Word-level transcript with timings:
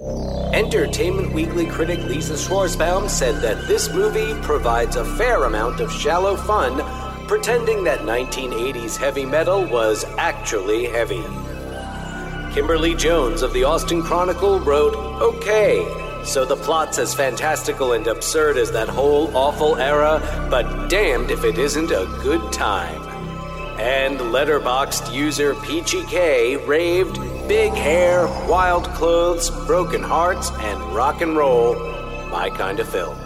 Entertainment 0.00 1.32
Weekly 1.32 1.66
critic 1.66 2.02
Lisa 2.04 2.32
Schwarzbaum 2.32 3.08
said 3.08 3.40
that 3.42 3.68
this 3.68 3.94
movie 3.94 4.34
provides 4.42 4.96
a 4.96 5.04
fair 5.04 5.44
amount 5.44 5.78
of 5.78 5.92
shallow 5.92 6.36
fun, 6.36 6.82
pretending 7.28 7.84
that 7.84 8.00
1980s 8.00 8.96
heavy 8.96 9.24
metal 9.24 9.64
was 9.64 10.04
actually 10.18 10.86
heavy. 10.86 11.22
Kimberly 12.52 12.96
Jones 12.96 13.42
of 13.42 13.52
the 13.52 13.62
Austin 13.62 14.02
Chronicle 14.02 14.58
wrote, 14.58 14.96
Okay, 15.22 15.86
so 16.24 16.44
the 16.44 16.56
plot's 16.56 16.98
as 16.98 17.14
fantastical 17.14 17.92
and 17.92 18.08
absurd 18.08 18.56
as 18.56 18.72
that 18.72 18.88
whole 18.88 19.36
awful 19.36 19.76
era, 19.76 20.20
but 20.50 20.88
damned 20.88 21.30
if 21.30 21.44
it 21.44 21.56
isn't 21.56 21.92
a 21.92 22.18
good 22.20 22.52
time. 22.52 23.00
And 23.78 24.18
Letterboxd 24.18 25.14
user 25.14 25.54
Peachy 25.54 26.02
K 26.06 26.56
raved, 26.56 27.16
Big 27.48 27.72
hair, 27.72 28.26
wild 28.48 28.84
clothes, 28.94 29.50
broken 29.66 30.02
hearts, 30.02 30.50
and 30.60 30.80
rock 30.94 31.20
and 31.20 31.36
roll. 31.36 31.74
My 32.30 32.48
kind 32.48 32.80
of 32.80 32.88
film. 32.88 33.18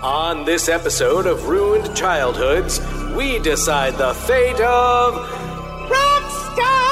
On 0.00 0.44
this 0.44 0.68
episode 0.68 1.26
of 1.26 1.48
Ruined 1.48 1.96
Childhoods, 1.96 2.80
we 3.16 3.40
decide 3.40 3.94
the 3.94 4.14
fate 4.14 4.60
of 4.60 5.14
Rockstar! 5.90 6.86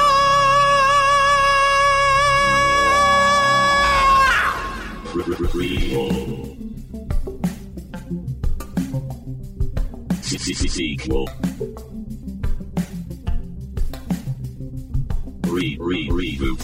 Sequel. 10.75 11.29
Re 15.55 15.77
re 15.79 16.09
reboot. 16.09 16.61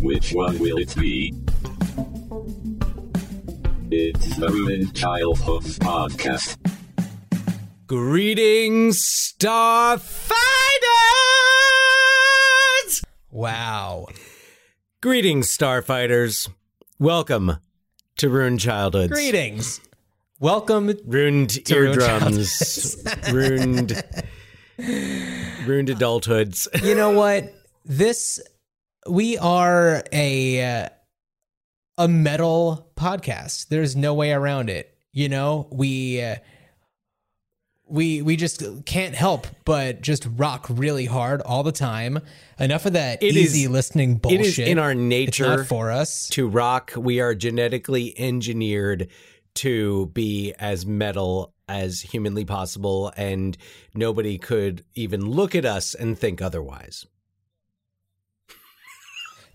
Which 0.00 0.32
one 0.32 0.56
will 0.60 0.78
it 0.78 0.94
be? 0.94 1.34
It's 3.90 4.36
the 4.36 4.48
Ruined 4.48 4.94
Childhoods 4.94 5.80
podcast. 5.80 6.56
Greetings, 7.88 9.02
Starfighters! 9.02 10.36
Wow. 13.32 14.06
Greetings, 15.00 15.48
Starfighters. 15.48 16.48
Welcome 17.00 17.56
to 18.18 18.28
Ruined 18.28 18.60
Childhoods. 18.60 19.12
Greetings. 19.12 19.80
Welcome. 20.38 20.96
Ruined 21.04 21.68
eardrums. 21.68 23.04
ruined, 23.32 24.04
ruined 24.78 25.88
adulthoods. 25.88 26.66
You 26.84 26.94
know 26.94 27.10
what? 27.10 27.52
This 27.84 28.40
we 29.08 29.38
are 29.38 30.02
a 30.12 30.62
uh, 30.84 30.88
a 31.98 32.08
metal 32.08 32.90
podcast. 32.96 33.68
There's 33.68 33.96
no 33.96 34.14
way 34.14 34.32
around 34.32 34.70
it. 34.70 34.92
You 35.12 35.28
know, 35.28 35.68
we 35.70 36.20
uh, 36.20 36.36
we 37.88 38.20
we 38.22 38.36
just 38.36 38.62
can't 38.84 39.14
help 39.14 39.46
but 39.64 40.00
just 40.02 40.26
rock 40.36 40.66
really 40.68 41.06
hard 41.06 41.40
all 41.42 41.62
the 41.62 41.72
time. 41.72 42.18
Enough 42.58 42.86
of 42.86 42.92
that 42.94 43.22
It 43.22 43.36
easy 43.36 43.62
is- 43.64 43.70
listening 43.70 44.16
bullshit. 44.16 44.40
It 44.40 44.46
is 44.46 44.58
in 44.58 44.78
our 44.78 44.90
It's 44.92 44.98
nature 45.00 45.64
for 45.64 45.90
us. 45.90 46.28
to 46.30 46.48
rock. 46.48 46.92
We 46.96 47.20
are 47.20 47.34
genetically 47.34 48.18
engineered 48.18 49.08
to 49.56 50.06
be 50.12 50.52
as 50.58 50.84
metal 50.84 51.54
as 51.68 52.00
humanly 52.00 52.44
possible, 52.44 53.12
and 53.16 53.56
nobody 53.94 54.38
could 54.38 54.84
even 54.94 55.30
look 55.30 55.54
at 55.54 55.64
us 55.64 55.94
and 55.94 56.18
think 56.18 56.40
otherwise. 56.40 57.06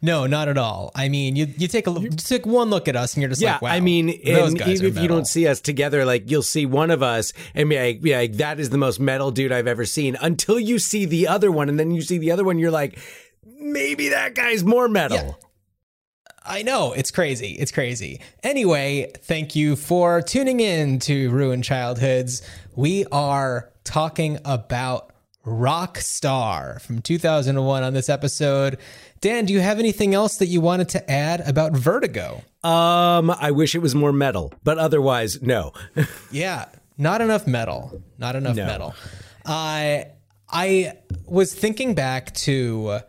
No, 0.03 0.25
not 0.25 0.49
at 0.49 0.57
all. 0.57 0.91
I 0.95 1.09
mean, 1.09 1.35
you 1.35 1.45
you 1.57 1.67
take 1.67 1.85
a 1.85 1.93
just 1.93 2.27
take 2.27 2.47
one 2.47 2.71
look 2.71 2.87
at 2.87 2.95
us 2.95 3.13
and 3.13 3.21
you're 3.21 3.29
just 3.29 3.41
yeah, 3.41 3.53
like, 3.53 3.61
wow. 3.61 3.69
I 3.69 3.81
mean, 3.81 4.19
those 4.25 4.55
guys 4.55 4.81
even 4.81 4.97
if 4.97 5.01
you 5.01 5.07
don't 5.07 5.27
see 5.27 5.47
us 5.47 5.61
together, 5.61 6.05
like 6.05 6.29
you'll 6.29 6.41
see 6.41 6.65
one 6.65 6.89
of 6.89 7.03
us 7.03 7.33
and 7.53 7.69
be 7.69 7.77
like, 7.79 8.01
be 8.01 8.15
like, 8.15 8.33
that 8.33 8.59
is 8.59 8.71
the 8.71 8.79
most 8.79 8.99
metal 8.99 9.29
dude 9.29 9.51
I've 9.51 9.67
ever 9.67 9.85
seen. 9.85 10.17
Until 10.19 10.59
you 10.59 10.79
see 10.79 11.05
the 11.05 11.27
other 11.27 11.51
one, 11.51 11.69
and 11.69 11.79
then 11.79 11.91
you 11.91 12.01
see 12.01 12.17
the 12.17 12.31
other 12.31 12.43
one, 12.43 12.57
you're 12.57 12.71
like, 12.71 12.97
maybe 13.59 14.09
that 14.09 14.33
guy's 14.33 14.63
more 14.63 14.87
metal. 14.87 15.17
Yeah. 15.17 15.33
I 16.43 16.63
know 16.63 16.93
it's 16.93 17.11
crazy. 17.11 17.51
It's 17.51 17.71
crazy. 17.71 18.19
Anyway, 18.43 19.11
thank 19.19 19.55
you 19.55 19.75
for 19.75 20.21
tuning 20.21 20.59
in 20.59 20.99
to 20.99 21.29
Ruined 21.29 21.63
Childhoods. 21.63 22.41
We 22.75 23.05
are 23.11 23.69
talking 23.83 24.39
about 24.43 25.13
Rockstar 25.45 26.81
from 26.81 27.01
2001 27.01 27.83
on 27.83 27.93
this 27.93 28.09
episode. 28.09 28.77
Dan, 29.21 29.45
do 29.45 29.53
you 29.53 29.59
have 29.59 29.77
anything 29.79 30.13
else 30.15 30.37
that 30.37 30.47
you 30.47 30.61
wanted 30.61 30.89
to 30.89 31.11
add 31.11 31.41
about 31.47 31.73
Vertigo? 31.73 32.43
Um, 32.63 33.29
I 33.31 33.51
wish 33.51 33.75
it 33.75 33.79
was 33.79 33.93
more 33.93 34.11
metal, 34.13 34.53
but 34.63 34.77
otherwise, 34.77 35.41
no. 35.41 35.73
Yeah, 36.31 36.65
not 36.97 37.21
enough 37.21 37.45
metal. 37.45 38.01
Not 38.17 38.35
enough 38.35 38.55
No. 38.55 38.65
metal. 38.65 38.95
I 39.45 40.07
I 40.49 40.93
was 41.25 41.53
thinking 41.53 41.93
back 41.95 42.33
to 42.35 42.99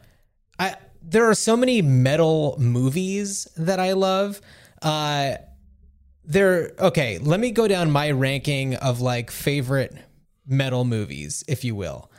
there 1.03 1.29
are 1.29 1.35
so 1.35 1.57
many 1.57 1.83
metal 1.83 2.57
movies 2.59 3.47
that 3.57 3.81
I 3.81 3.93
love. 3.93 4.41
Uh 4.81 5.35
there 6.25 6.73
okay, 6.79 7.19
let 7.19 7.41
me 7.41 7.51
go 7.51 7.67
down 7.67 7.91
my 7.91 8.11
ranking 8.11 8.77
of 8.77 9.01
like 9.01 9.31
favorite 9.31 9.97
metal 10.47 10.85
movies, 10.85 11.45
if 11.49 11.65
you 11.65 11.75
will. 11.75 12.11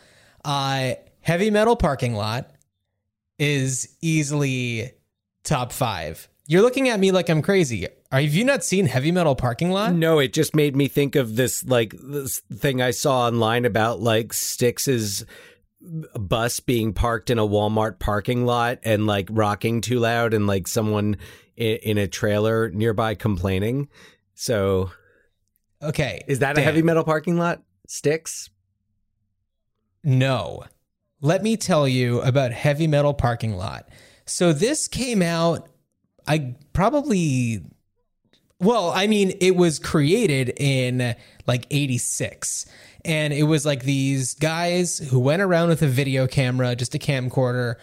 Uh 0.44 0.94
Heavy 1.22 1.50
Metal 1.50 1.78
Parking 1.78 2.14
Lot 2.16 2.52
is 3.40 3.96
easily 4.02 4.92
top 5.46 5.72
5. 5.72 6.28
You're 6.48 6.62
looking 6.62 6.90
at 6.90 7.00
me 7.00 7.12
like 7.12 7.30
I'm 7.30 7.42
crazy. 7.42 7.88
Have 8.12 8.34
you 8.34 8.44
not 8.44 8.64
seen 8.64 8.86
Heavy 8.86 9.12
Metal 9.12 9.34
Parking 9.34 9.72
Lot? 9.72 9.94
No, 9.94 10.20
it 10.20 10.34
just 10.34 10.54
made 10.54 10.76
me 10.76 10.88
think 10.90 11.16
of 11.16 11.38
this 11.38 11.64
like 11.64 11.96
this 11.98 12.40
thing 12.54 12.82
I 12.82 12.92
saw 12.92 13.28
online 13.28 13.64
about 13.64 14.02
like 14.02 14.34
Styx's 14.34 15.26
bus 15.84 16.60
being 16.60 16.94
parked 16.94 17.30
in 17.30 17.38
a 17.40 17.48
Walmart 17.48 18.00
parking 18.00 18.46
lot 18.46 18.80
and 18.84 19.06
like 19.06 19.28
rocking 19.32 19.82
too 19.82 20.00
loud 20.00 20.34
and 20.34 20.48
like 20.48 20.68
someone 20.68 21.18
in, 21.58 21.78
in 21.78 21.98
a 21.98 22.08
trailer 22.08 22.70
nearby 22.70 23.16
complaining. 23.16 23.90
So, 24.34 24.92
Okay. 25.82 26.24
is 26.28 26.40
that 26.40 26.58
a 26.58 26.62
heavy 26.62 26.82
metal 26.82 27.04
parking 27.04 27.38
lot? 27.38 27.62
Styx? 27.88 28.50
No. 30.04 30.64
Let 31.22 31.44
me 31.44 31.58
tell 31.58 31.88
you 31.88 32.22
about 32.22 32.52
Heavy 32.52 32.88
Metal 32.88 33.14
Parking 33.14 33.56
Lot. 33.56 33.88
So 34.26 34.52
this 34.52 34.88
came 34.90 35.22
out 35.22 35.70
I 36.28 36.56
probably 36.72 37.62
well, 38.60 38.92
I 38.92 39.08
mean, 39.08 39.34
it 39.42 39.58
was 39.58 39.78
created 39.78 40.54
in 40.56 41.16
like 41.46 41.68
86. 41.70 42.66
And 43.06 43.34
it 43.34 43.44
was 43.44 43.66
like 43.66 43.84
these 43.84 44.34
guys 44.36 44.98
who 44.98 45.20
went 45.20 45.42
around 45.42 45.70
with 45.70 45.82
a 45.82 45.88
video 45.88 46.26
camera, 46.28 46.76
just 46.76 46.96
a 46.96 47.00
camcorder, 47.00 47.76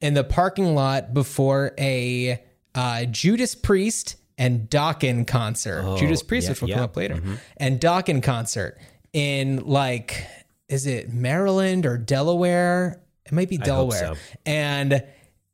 in 0.00 0.14
the 0.14 0.24
parking 0.24 0.74
lot 0.74 1.14
before 1.14 1.72
a 1.78 2.42
uh, 2.74 3.04
Judas 3.06 3.54
Priest 3.54 4.16
and 4.36 4.68
Dokken 4.68 5.26
concert. 5.26 5.96
Judas 5.98 6.22
Priest, 6.22 6.46
yeah, 6.46 6.50
which 6.50 6.60
will 6.60 6.68
yeah. 6.68 6.74
come 6.76 6.84
up 6.84 6.96
later, 6.96 7.22
and 7.56 7.80
Dokken 7.80 8.22
concert 8.22 8.78
in 9.12 9.64
like, 9.64 10.26
is 10.68 10.86
it 10.86 11.10
Maryland 11.12 11.86
or 11.86 11.96
Delaware? 11.96 13.00
It 13.24 13.32
might 13.32 13.48
be 13.48 13.56
Delaware. 13.56 14.14
so. 14.14 14.20
And 14.44 15.02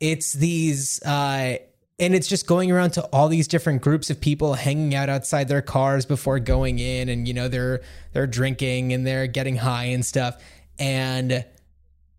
it's 0.01 0.33
these, 0.33 1.01
uh, 1.05 1.59
and 1.99 2.15
it's 2.15 2.27
just 2.27 2.47
going 2.47 2.71
around 2.71 2.91
to 2.93 3.03
all 3.13 3.29
these 3.29 3.47
different 3.47 3.83
groups 3.83 4.11
of 4.11 4.21
people 4.21 4.55
hanging 4.55 4.95
out 4.95 5.09
outside 5.09 5.49
their 5.49 5.63
cars 5.63 6.07
before 6.07 6.39
going 6.39 6.79
in, 6.79 7.09
and 7.09 7.29
you 7.29 7.35
know 7.35 7.49
they're 7.49 7.83
they're 8.13 8.27
drinking 8.27 8.93
and 8.93 9.07
they're 9.07 9.27
getting 9.27 9.57
high 9.57 9.85
and 9.85 10.05
stuff, 10.05 10.43
and 10.79 11.45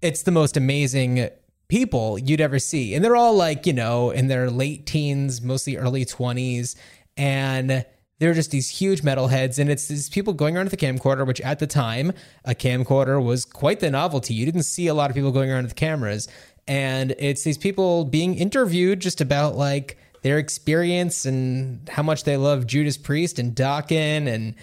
it's 0.02 0.24
the 0.24 0.32
most 0.32 0.58
amazing 0.58 1.30
people 1.70 2.20
you'd 2.20 2.42
ever 2.42 2.60
see. 2.60 2.94
And 2.94 3.04
they're 3.04 3.16
all 3.16 3.34
like, 3.34 3.66
you 3.66 3.74
know, 3.74 4.12
in 4.12 4.28
their 4.28 4.52
late 4.52 4.86
teens, 4.86 5.42
mostly 5.42 5.78
early 5.78 6.06
20s. 6.06 6.76
And 7.18 7.86
they're 8.20 8.34
just 8.34 8.52
these 8.52 8.70
huge 8.70 9.02
metalheads. 9.02 9.58
And 9.58 9.70
it's 9.72 9.88
these 9.88 10.10
people 10.10 10.34
going 10.34 10.56
around 10.56 10.66
with 10.66 10.74
a 10.74 10.78
camcorder, 10.78 11.26
which 11.26 11.42
at 11.42 11.60
the 11.60 11.68
time, 11.68 12.12
a 12.46 12.54
camcorder 12.54 13.24
was 13.24 13.46
quite 13.46 13.80
the 13.80 13.90
novelty. 13.90 14.34
You 14.34 14.46
didn't 14.46 14.64
see 14.64 14.88
a 14.88 14.94
lot 14.94 15.10
of 15.10 15.16
people 15.16 15.32
going 15.32 15.50
around 15.50 15.64
with 15.64 15.76
cameras. 15.76 16.28
And 16.68 17.16
it's 17.20 17.44
these 17.44 17.58
people 17.58 18.06
being 18.06 18.36
interviewed 18.36 19.00
just 19.00 19.22
about 19.22 19.56
like 19.56 19.98
their 20.22 20.38
experience 20.38 21.26
and 21.26 21.88
how 21.90 22.04
much 22.04 22.24
they 22.24 22.38
love 22.38 22.66
Judas 22.66 22.98
Priest 22.98 23.40
and 23.40 23.56
Dokken 23.56 24.28
and 24.28 24.56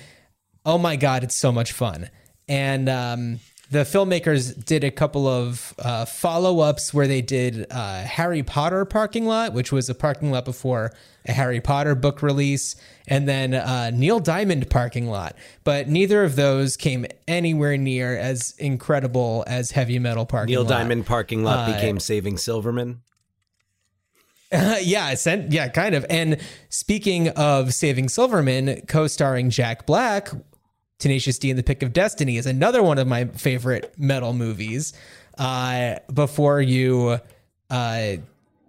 oh 0.64 0.79
my 0.79 0.97
god, 0.97 1.23
it's 1.25 1.37
so 1.37 1.52
much 1.52 1.73
fun. 1.73 2.11
And 2.49 2.88
um, 2.88 3.41
the 3.70 3.81
filmmakers 3.81 4.64
did 4.64 4.82
a 4.82 4.91
couple 4.91 5.29
of 5.29 5.75
uh, 5.79 6.05
follow 6.05 6.61
ups 6.61 6.93
where 6.93 7.06
they 7.06 7.23
did 7.23 7.67
uh, 7.70 8.02
Harry 8.02 8.43
Potter 8.43 8.85
parking 8.85 9.26
lot, 9.26 9.52
which 9.52 9.70
was 9.70 9.88
a 9.88 9.94
parking 9.94 10.31
lot 10.32 10.44
before 10.44 10.93
a 11.26 11.32
Harry 11.32 11.61
Potter 11.61 11.94
book 11.94 12.23
release, 12.23 12.75
and 13.11 13.29
then 13.29 13.53
uh, 13.53 13.91
Neil 13.93 14.21
Diamond 14.21 14.71
parking 14.71 15.09
lot. 15.09 15.37
But 15.65 15.89
neither 15.89 16.23
of 16.25 16.37
those 16.37 16.77
came 16.77 17.05
anywhere 17.29 17.77
near 17.77 18.17
as 18.17 18.55
incredible 18.59 19.45
as 19.47 19.73
Heavy 19.73 19.99
Metal 19.99 20.25
parking 20.25 20.55
lot. 20.55 20.62
Neil 20.62 20.71
lot. 20.71 20.79
Diamond 20.79 21.07
parking 21.07 21.43
lot 21.43 21.69
Uh, 21.69 21.75
became 21.75 21.99
Saving 22.01 22.39
Silverman. 22.39 23.03
yeah, 24.53 25.15
sent, 25.15 25.53
yeah, 25.53 25.69
kind 25.69 25.95
of. 25.95 26.07
And 26.09 26.39
speaking 26.71 27.29
of 27.31 27.75
Saving 27.75 28.09
Silverman, 28.09 28.83
co-starring 28.87 29.51
Jack 29.51 29.87
Black, 29.87 30.31
Tenacious 30.99 31.39
D 31.39 31.51
and 31.51 31.59
the 31.59 31.62
Pick 31.62 31.83
of 31.83 31.93
Destiny 31.93 32.37
is 32.37 32.47
another 32.47 32.83
one 32.83 32.99
of 32.99 33.07
my 33.07 33.27
favorite 33.27 33.95
metal 33.99 34.33
movies. 34.33 34.93
Uh, 35.39 35.97
before 36.12 36.61
you 36.61 37.19
uh, 37.71 38.12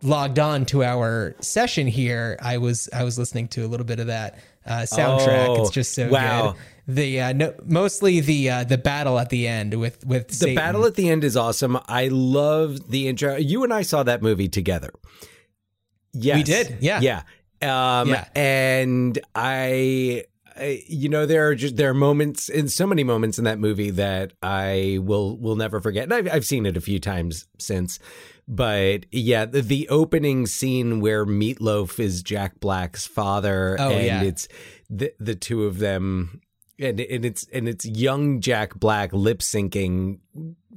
logged 0.04 0.40
on 0.40 0.66
to 0.68 0.84
our 0.84 1.36
session 1.40 1.88
here, 1.88 2.38
I 2.42 2.58
was 2.58 2.90
I 2.94 3.04
was 3.04 3.18
listening 3.18 3.48
to 3.50 3.66
a 3.66 3.68
little 3.68 3.86
bit 3.86 4.00
of 4.00 4.08
that 4.08 4.40
uh, 4.66 4.82
soundtrack. 4.82 5.48
Oh, 5.50 5.62
it's 5.62 5.72
just 5.72 5.94
so 5.94 6.10
wow. 6.10 6.52
good. 6.52 6.62
The 6.96 7.22
uh, 7.22 7.34
no, 7.34 7.54
mostly 7.64 8.20
the 8.20 8.50
uh, 8.50 8.64
the 8.64 8.78
battle 8.78 9.20
at 9.20 9.30
the 9.30 9.48
end 9.48 9.80
with 9.80 10.06
with 10.06 10.28
The 10.40 10.56
battle 10.56 10.86
at 10.86 10.96
the 10.96 11.10
end 11.10 11.24
is 11.24 11.38
awesome. 11.38 11.80
I 11.88 12.08
love 12.08 12.90
the 12.90 13.08
intro. 13.08 13.36
You 13.38 13.64
and 13.64 13.74
I 13.74 13.84
saw 13.84 14.04
that 14.04 14.22
movie 14.22 14.50
together. 14.50 14.92
Yes. 16.14 16.38
We 16.38 16.44
did, 16.44 16.78
yeah. 16.82 17.00
Yeah. 17.00 17.22
Um, 17.62 18.10
Yeah. 18.10 18.28
And 18.36 19.18
I, 19.34 20.26
I, 20.58 20.84
you 20.88 21.08
know, 21.08 21.26
there 21.26 21.48
are 21.48 21.56
just, 21.56 21.78
there 21.78 21.90
are 21.90 21.94
moments 21.94 22.50
in 22.50 22.68
so 22.68 22.86
many 22.86 23.06
moments 23.06 23.38
in 23.38 23.46
that 23.46 23.60
movie 23.60 23.92
that 23.92 24.34
I 24.44 25.00
will, 25.02 25.38
will 25.38 25.56
never 25.56 25.80
forget. 25.80 26.04
And 26.04 26.14
I've, 26.14 26.28
I've 26.30 26.46
seen 26.46 26.66
it 26.66 26.76
a 26.76 26.82
few 26.82 27.00
times 27.00 27.48
since, 27.60 27.98
but 28.54 29.06
yeah, 29.12 29.46
the, 29.46 29.62
the 29.62 29.88
opening 29.88 30.46
scene 30.46 31.00
where 31.00 31.26
Meatloaf 31.26 32.00
is 32.00 32.22
Jack 32.22 32.60
Black's 32.60 33.08
father 33.08 33.78
Oh, 33.80 33.92
and 33.92 34.06
yeah. 34.06 34.22
it's 34.24 34.48
the, 34.90 35.14
the 35.20 35.36
two 35.36 35.64
of 35.66 35.80
them 35.80 36.42
and, 36.78 37.00
and 37.00 37.24
it's, 37.26 37.48
and 37.54 37.70
it's 37.70 37.86
young 37.86 38.42
Jack 38.42 38.76
Black 38.76 39.14
lip 39.14 39.40
syncing 39.40 40.20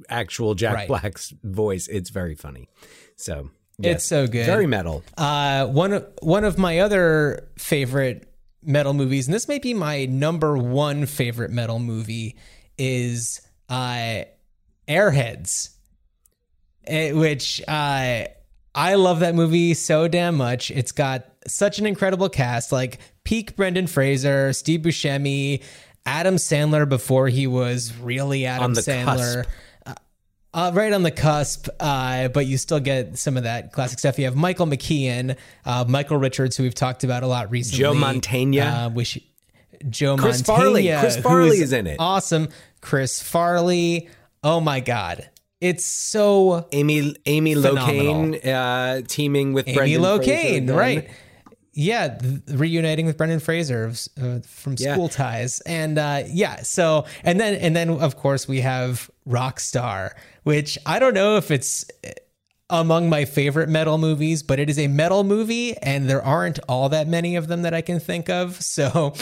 actual 0.07 0.53
Jack 0.55 0.75
Right. 0.75 0.87
Black's 0.87 1.33
voice. 1.43 1.87
It's 1.87 2.11
very 2.11 2.35
funny. 2.35 2.69
So 3.17 3.49
yes, 3.77 3.95
It's 3.95 4.05
so 4.05 4.25
good. 4.27 4.45
Very 4.45 4.67
metal. 4.67 5.03
Uh, 5.17 5.65
one 5.65 5.91
of 5.93 6.07
one 6.21 6.43
of 6.45 6.57
my 6.57 6.79
other 6.79 7.49
favorite 7.57 8.31
metal 8.63 8.93
movies, 8.93 9.27
and 9.27 9.33
this 9.33 9.47
may 9.47 9.59
be 9.59 9.73
my 9.73 10.05
number 10.05 10.57
one 10.57 11.05
favorite 11.07 11.51
metal 11.51 11.79
movie, 11.79 12.37
is 12.77 13.41
uh, 13.69 14.21
Airheads, 14.87 15.74
eh, 16.87 17.11
which 17.11 17.61
uh, 17.67 18.25
I 18.75 18.95
love 18.95 19.19
that 19.21 19.35
movie 19.35 19.73
so 19.73 20.07
damn 20.07 20.35
much. 20.35 20.71
It's 20.71 20.91
got 20.91 21.25
such 21.47 21.79
an 21.79 21.85
incredible 21.85 22.29
cast, 22.29 22.71
like 22.71 22.99
peak 23.23 23.55
Brendan 23.55 23.87
Fraser, 23.87 24.53
Steve 24.53 24.81
Buscemi, 24.81 25.63
Adam 26.05 26.35
Sandler 26.35 26.87
before 26.87 27.27
he 27.27 27.47
was 27.47 27.95
really 27.97 28.45
Adam 28.45 28.73
Sandler. 28.73 29.43
cusp. 29.45 29.49
Uh, 30.53 30.71
right 30.73 30.93
on 30.93 31.03
the 31.03 31.11
cusp, 31.11 31.67
uh, 31.81 32.29
but 32.29 32.45
you 32.45 32.57
still 32.57 32.79
get 32.79 33.17
some 33.17 33.35
of 33.35 33.43
that 33.43 33.73
classic 33.73 33.99
stuff. 33.99 34.17
You 34.17 34.23
have 34.23 34.37
Michael 34.37 34.65
McKean, 34.65 35.35
uh, 35.65 35.83
Michael 35.85 36.15
Richards, 36.15 36.55
who 36.55 36.63
we've 36.63 36.73
talked 36.73 37.03
about 37.03 37.23
a 37.23 37.27
lot 37.27 37.51
recently. 37.51 37.79
Joe 37.79 37.93
Mantegna. 37.93 38.85
Uh, 38.85 38.89
which, 38.89 39.19
Joe 39.89 40.15
Chris 40.15 40.41
Farley. 40.41 40.87
Chris 40.87 41.17
Farley 41.17 41.57
is 41.57 41.73
in 41.73 41.87
it. 41.87 41.97
Awesome. 41.99 42.47
Chris 42.79 43.21
Farley. 43.21 44.07
Oh 44.45 44.61
my 44.61 44.79
God. 44.79 45.29
It's 45.65 45.85
so 45.85 46.67
Amy 46.71 47.15
Amy 47.25 47.55
Phenomenal. 47.55 48.15
Locane 48.25 48.45
uh, 48.45 49.01
teaming 49.07 49.53
with 49.53 49.67
Amy 49.67 49.75
Brendan 49.75 50.01
Fraser 50.03 50.31
Locane, 50.67 50.75
right? 50.75 51.09
Yeah, 51.77 52.17
reuniting 52.47 53.05
with 53.05 53.17
Brendan 53.17 53.39
Fraser 53.41 53.91
uh, 54.21 54.39
from 54.45 54.75
Yeah. 54.77 54.93
School 54.93 55.09
Ties, 55.09 55.59
and 55.61 55.97
uh, 55.97 56.23
yeah, 56.27 56.61
so 56.61 57.05
and 57.23 57.39
then 57.39 57.55
and 57.55 57.75
then 57.75 57.89
of 57.89 58.15
course 58.15 58.47
we 58.47 58.61
have 58.61 59.09
Rockstar, 59.27 60.11
which 60.43 60.77
I 60.85 60.99
don't 60.99 61.13
know 61.13 61.35
if 61.37 61.51
it's 61.51 61.83
uh, 62.05 62.11
among 62.69 63.09
my 63.09 63.25
favorite 63.25 63.67
metal 63.69 63.97
movies, 63.97 64.41
but 64.41 64.57
it 64.59 64.69
is 64.69 64.79
a 64.79 64.87
metal 64.87 65.23
movie, 65.23 65.75
and 65.77 66.09
there 66.09 66.23
aren't 66.23 66.59
all 66.69 66.89
that 66.89 67.07
many 67.07 67.35
of 67.35 67.47
them 67.47 67.63
that 67.63 67.73
I 67.73 67.81
can 67.81 67.99
think 67.99 68.29
of. 68.29 68.61
So 68.75 69.13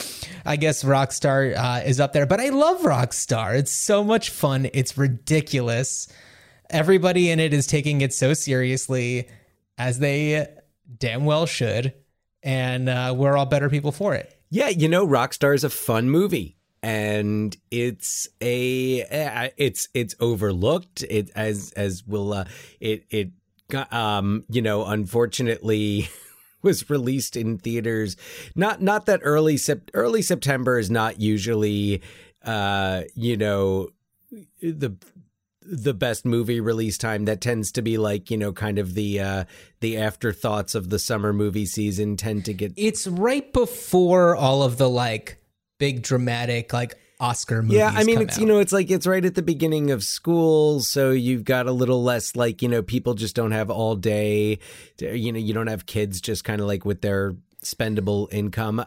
I 0.46 0.56
guess 0.58 0.84
Rockstar 0.84 1.56
uh, 1.58 1.82
is 1.86 2.00
up 2.00 2.14
there, 2.14 2.26
but 2.26 2.40
I 2.40 2.50
love 2.50 2.82
Rockstar. 2.82 3.58
It's 3.58 3.74
so 3.74 4.04
much 4.04 4.30
fun. 4.30 4.70
It's 4.74 4.98
ridiculous. 4.98 6.08
Everybody 6.74 7.30
in 7.30 7.40
it 7.40 7.54
is 7.54 7.68
taking 7.68 8.02
it 8.02 8.14
so 8.14 8.34
seriously, 8.34 9.30
as 9.78 10.00
they 10.00 10.48
damn 10.98 11.24
well 11.24 11.46
should, 11.46 11.94
and 12.42 12.90
uh, 12.90 13.14
we're 13.16 13.38
all 13.38 13.46
better 13.46 13.70
people 13.70 13.92
for 13.92 14.16
it. 14.16 14.36
Yeah, 14.50 14.70
you 14.70 14.90
know, 14.90 15.06
Rockstar 15.08 15.54
is 15.54 15.64
a 15.64 15.70
fun 15.70 16.10
movie, 16.10 16.58
and 16.82 17.56
it's 17.70 18.28
a 18.42 19.04
uh, 19.04 19.50
it's 19.56 19.88
it's 19.94 20.16
overlooked. 20.20 21.04
It 21.04 21.30
as 21.36 21.72
as 21.74 22.04
will 22.08 22.34
uh, 22.34 22.46
it 22.80 23.06
it 23.12 23.32
um 23.92 24.44
you 24.50 24.62
know 24.64 24.86
unfortunately 24.86 26.10
was 26.64 26.90
released 26.90 27.38
in 27.38 27.60
theaters. 27.60 28.18
Not 28.56 28.82
not 28.82 29.06
that 29.06 29.20
early 29.24 29.58
sep- 29.58 29.92
early 29.94 30.24
September 30.24 30.80
is 30.80 30.90
not 30.90 31.20
usually 31.20 32.02
uh 32.44 33.04
you 33.14 33.38
know 33.38 33.90
the 34.62 34.96
the 35.66 35.94
best 35.94 36.26
movie 36.26 36.60
release 36.60 36.98
time 36.98 37.26
that 37.26 37.42
tends 37.42 37.72
to 37.72 37.82
be 37.82 37.98
like 37.98 38.30
you 38.30 38.38
know 38.38 38.52
kind 38.52 38.80
of 38.80 38.94
the 38.94 39.20
uh 39.20 39.44
the 39.80 39.98
afterthoughts 39.98 40.76
of 40.76 40.90
the 40.90 41.00
summer 41.00 41.34
movie 41.34 41.66
season 41.66 42.18
tend 42.18 42.46
to 42.46 42.54
get 42.54 42.74
It's 42.76 43.08
right 43.08 43.52
before 43.54 44.36
all 44.36 44.64
of 44.64 44.78
the 44.78 44.90
like 44.90 45.38
big 45.80 46.02
dramatic 46.02 46.74
like 46.74 46.96
Oscar 47.20 47.62
movies. 47.62 47.78
Yeah, 47.78 47.92
I 47.94 48.04
mean, 48.04 48.22
it's 48.22 48.36
out. 48.36 48.42
you 48.42 48.46
know, 48.46 48.60
it's 48.60 48.74
like 48.74 48.92
it's 48.92 49.08
right 49.08 49.24
at 49.24 49.36
the 49.36 49.42
beginning 49.42 49.92
of 49.92 50.04
school, 50.04 50.82
so 50.82 51.12
you've 51.12 51.46
got 51.46 51.68
a 51.68 51.72
little 51.72 52.04
less 52.04 52.36
like 52.36 52.62
you 52.62 52.68
know, 52.68 52.82
people 52.82 53.14
just 53.14 53.36
don't 53.36 53.52
have 53.52 53.70
all 53.70 53.96
day. 53.96 54.60
To, 54.98 55.18
you 55.18 55.32
know, 55.32 55.40
you 55.40 55.54
don't 55.54 55.68
have 55.68 55.86
kids 55.86 56.20
just 56.20 56.44
kind 56.44 56.60
of 56.60 56.68
like 56.68 56.84
with 56.84 57.02
their 57.02 57.36
spendable 57.64 58.32
income, 58.34 58.84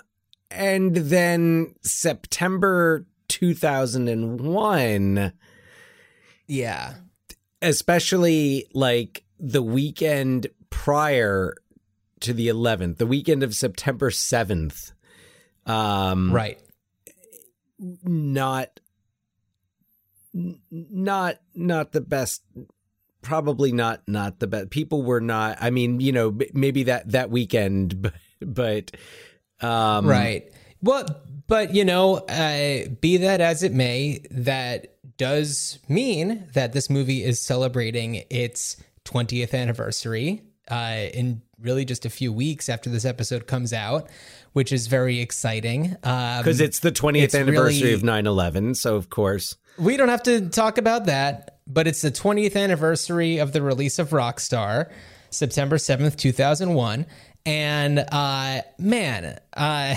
and 0.51 0.95
then 0.95 1.75
September 1.83 3.07
two 3.29 3.55
thousand 3.55 4.09
and 4.09 4.41
one, 4.41 5.33
yeah, 6.47 6.95
especially 7.63 8.67
like 8.73 9.25
the 9.39 9.63
weekend 9.63 10.49
prior 10.71 11.55
to 12.21 12.33
the 12.33 12.49
eleventh, 12.49 12.99
the 12.99 13.07
weekend 13.07 13.43
of 13.43 13.55
September 13.55 14.11
seventh. 14.11 14.93
Um, 15.67 16.33
right. 16.33 16.61
not 17.79 18.81
not 20.71 21.37
not 21.55 21.93
the 21.93 22.01
best 22.01 22.43
probably 23.23 23.73
not 23.73 24.03
not 24.07 24.39
the 24.39 24.47
best 24.47 24.71
people 24.71 25.03
were 25.03 25.21
not 25.21 25.59
i 25.61 25.71
mean 25.71 25.99
you 25.99 26.13
know 26.13 26.39
maybe 26.53 26.85
that 26.85 27.11
that 27.11 27.29
weekend 27.31 28.01
but, 28.03 28.13
but 28.41 28.93
um 29.67 30.07
right. 30.07 30.53
Well, 30.83 31.07
but 31.47 31.75
you 31.75 31.85
know, 31.85 32.17
uh, 32.17 32.89
be 33.01 33.19
that 33.19 33.41
as 33.41 33.63
it 33.63 33.73
may, 33.73 34.21
that 34.31 34.96
does 35.17 35.79
mean 35.89 36.49
that 36.55 36.73
this 36.73 36.91
movie 36.91 37.25
is 37.25 37.41
celebrating 37.41 38.25
its 38.31 38.77
20th 39.05 39.55
anniversary 39.55 40.43
uh, 40.71 41.07
in 41.15 41.43
really 41.61 41.85
just 41.85 42.05
a 42.05 42.11
few 42.11 42.33
weeks 42.33 42.69
after 42.69 42.91
this 42.91 43.05
episode 43.05 43.47
comes 43.47 43.73
out, 43.73 44.11
which 44.53 44.73
is 44.73 44.89
very 44.89 45.21
exciting. 45.21 45.97
Um, 46.03 46.39
because 46.43 46.61
it's 46.61 46.81
the 46.81 46.93
20th 46.93 47.23
it's 47.23 47.35
anniversary 47.35 47.83
really- 47.83 47.95
of 47.95 48.03
9-11 48.03 48.77
so 48.77 48.97
of 48.97 49.09
course 49.11 49.57
We 49.79 49.97
don't 49.97 50.09
have 50.09 50.23
to 50.25 50.49
talk 50.49 50.77
about 50.79 51.07
that, 51.07 51.59
but 51.67 51.87
it's 51.87 52.03
the 52.03 52.11
20th 52.11 52.57
anniversary 52.57 53.39
of 53.39 53.53
the 53.53 53.63
release 53.63 53.99
of 53.99 54.11
Rockstar, 54.11 54.91
September 55.31 55.77
7th, 55.77 56.17
2001. 56.17 57.07
And 57.45 58.05
uh 58.11 58.63
man, 58.79 59.39
uh 59.57 59.95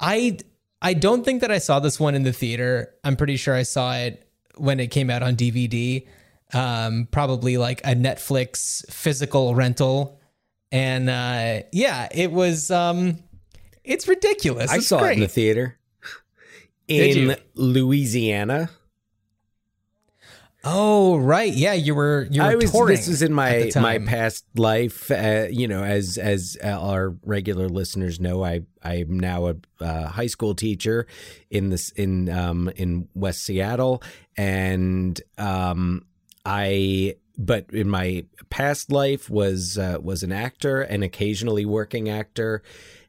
I 0.00 0.38
I 0.82 0.94
don't 0.94 1.24
think 1.24 1.40
that 1.40 1.50
I 1.50 1.58
saw 1.58 1.80
this 1.80 1.98
one 1.98 2.14
in 2.14 2.22
the 2.22 2.32
theater. 2.32 2.94
I'm 3.02 3.16
pretty 3.16 3.36
sure 3.36 3.54
I 3.54 3.62
saw 3.62 3.94
it 3.96 4.28
when 4.56 4.78
it 4.80 4.88
came 4.90 5.10
out 5.10 5.22
on 5.22 5.36
DVD. 5.36 6.06
Um 6.52 7.08
probably 7.10 7.56
like 7.56 7.80
a 7.80 7.94
Netflix 7.94 8.88
physical 8.90 9.54
rental. 9.54 10.20
And 10.70 11.08
uh 11.10 11.62
yeah, 11.72 12.08
it 12.14 12.30
was 12.30 12.70
um 12.70 13.18
it's 13.84 14.06
ridiculous. 14.06 14.70
i 14.70 14.76
It's 14.76 14.86
saw 14.88 14.98
great. 14.98 15.12
it 15.12 15.14
in 15.14 15.20
the 15.20 15.28
theater 15.28 15.78
in 16.88 17.36
louisiana 17.54 18.70
Oh 20.68 21.18
right, 21.18 21.52
yeah, 21.52 21.74
you 21.74 21.94
were 21.94 22.26
you 22.28 22.42
were 22.42 22.48
I 22.48 22.56
was. 22.56 22.72
touring. 22.72 22.96
This 22.96 23.06
was 23.06 23.22
in 23.22 23.32
my 23.32 23.70
my 23.76 24.00
past 24.00 24.44
life. 24.56 25.12
Uh, 25.12 25.46
you 25.48 25.68
know, 25.68 25.84
as 25.84 26.18
as 26.18 26.58
uh, 26.62 26.66
our 26.70 27.10
regular 27.24 27.68
listeners 27.68 28.18
know, 28.18 28.44
I 28.44 28.62
I'm 28.82 29.20
now 29.20 29.46
a 29.46 29.54
uh, 29.80 30.08
high 30.08 30.26
school 30.26 30.56
teacher 30.56 31.06
in 31.50 31.70
this 31.70 31.90
in 31.90 32.28
um 32.28 32.68
in 32.74 33.06
West 33.14 33.44
Seattle, 33.44 34.02
and 34.36 35.20
um 35.38 36.04
I. 36.44 37.14
But 37.38 37.66
in 37.70 37.88
my 37.90 38.24
past 38.48 38.90
life 38.90 39.28
was 39.28 39.78
uh, 39.78 39.98
was 40.02 40.22
an 40.22 40.32
actor 40.32 40.80
and 40.80 41.04
occasionally 41.04 41.66
working 41.66 42.08
actor, 42.08 42.62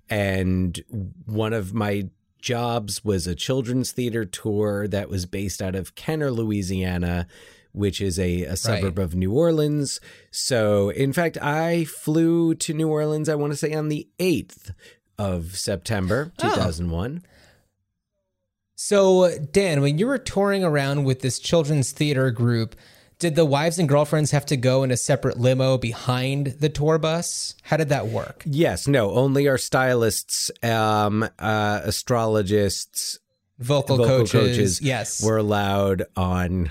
and 0.10 0.78
one 1.26 1.54
of 1.54 1.74
my 1.74 2.10
jobs 2.42 3.04
was 3.04 3.28
a 3.28 3.36
children's 3.36 3.92
theater 3.92 4.26
tour 4.26 4.88
that 4.88 5.10
was 5.10 5.26
based 5.26 5.62
out 5.62 5.76
of 5.76 5.96
Kenner, 5.96 6.32
Louisiana, 6.32 7.28
which 7.72 8.02
is 8.02 8.18
a, 8.18 8.44
a 8.44 8.56
suburb 8.56 8.98
of 8.98 9.16
New 9.16 9.34
Orleans. 9.34 10.00
So, 10.32 10.90
in 10.90 11.14
fact, 11.14 11.38
I 11.42 11.86
flew 11.86 12.56
to 12.56 12.74
New 12.74 12.90
Orleans, 12.90 13.30
I 13.30 13.36
want 13.36 13.54
to 13.54 13.58
say 13.58 13.74
on 13.74 13.90
the 13.90 14.08
8th 14.20 14.72
of 15.18 15.58
September, 15.58 16.32
2001. 16.38 17.24
So, 18.76 19.38
Dan, 19.52 19.82
when 19.82 19.98
you 19.98 20.08
were 20.08 20.20
touring 20.20 20.64
around 20.64 21.04
with 21.04 21.22
this 21.22 21.40
children's 21.40 21.92
theater 21.92 22.30
group, 22.30 22.76
did 23.20 23.36
the 23.36 23.46
wives 23.46 23.80
and 23.80 23.90
girlfriends 23.90 24.32
have 24.32 24.46
to 24.48 24.58
go 24.58 24.84
in 24.84 24.92
a 24.92 24.98
separate 24.98 25.38
limo 25.40 25.78
behind 25.78 26.56
the 26.60 26.70
tour 26.70 26.98
bus? 26.98 27.56
How 27.64 27.78
did 27.78 27.90
that 27.90 28.08
work? 28.08 28.44
Yes, 28.46 28.88
no, 28.88 29.12
only 29.12 29.48
our 29.48 29.58
stylists, 29.58 30.52
um, 30.64 31.24
uh, 31.40 31.82
astrologists, 31.86 33.20
Vocal, 33.60 33.98
vocal 33.98 34.18
coaches, 34.20 34.32
coaches, 34.32 34.82
yes, 34.82 35.24
were 35.24 35.38
allowed 35.38 36.04
on 36.16 36.70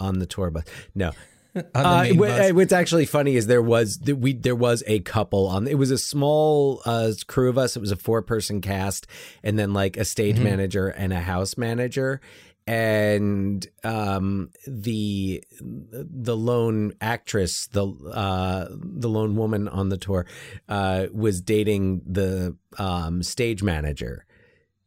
on 0.00 0.18
the 0.18 0.26
tour 0.26 0.50
bus. 0.50 0.64
No, 0.94 1.12
Uh, 1.54 1.60
uh, 1.74 2.48
what's 2.54 2.72
actually 2.72 3.04
funny 3.04 3.36
is 3.36 3.46
there 3.46 3.60
was 3.60 4.00
we 4.06 4.32
there 4.32 4.56
was 4.56 4.82
a 4.86 5.00
couple 5.00 5.46
on. 5.48 5.68
It 5.68 5.76
was 5.76 5.90
a 5.90 5.98
small 5.98 6.80
uh, 6.86 7.12
crew 7.26 7.50
of 7.50 7.58
us. 7.58 7.76
It 7.76 7.80
was 7.80 7.92
a 7.92 7.96
four 7.96 8.22
person 8.22 8.62
cast, 8.62 9.06
and 9.42 9.58
then 9.58 9.74
like 9.74 9.96
a 9.98 10.04
stage 10.06 10.36
Mm-hmm. 10.36 10.44
manager 10.44 10.88
and 10.88 11.12
a 11.12 11.20
house 11.20 11.58
manager. 11.58 12.20
And 12.66 13.66
um, 13.82 14.50
the 14.68 15.42
the 15.60 16.36
lone 16.36 16.92
actress, 17.00 17.66
the 17.66 17.86
uh, 17.88 18.68
the 18.70 19.08
lone 19.08 19.34
woman 19.34 19.66
on 19.68 19.88
the 19.88 19.96
tour, 19.96 20.26
uh, 20.68 21.06
was 21.12 21.40
dating 21.40 22.02
the 22.06 22.56
um, 22.78 23.22
stage 23.24 23.62
manager. 23.64 24.24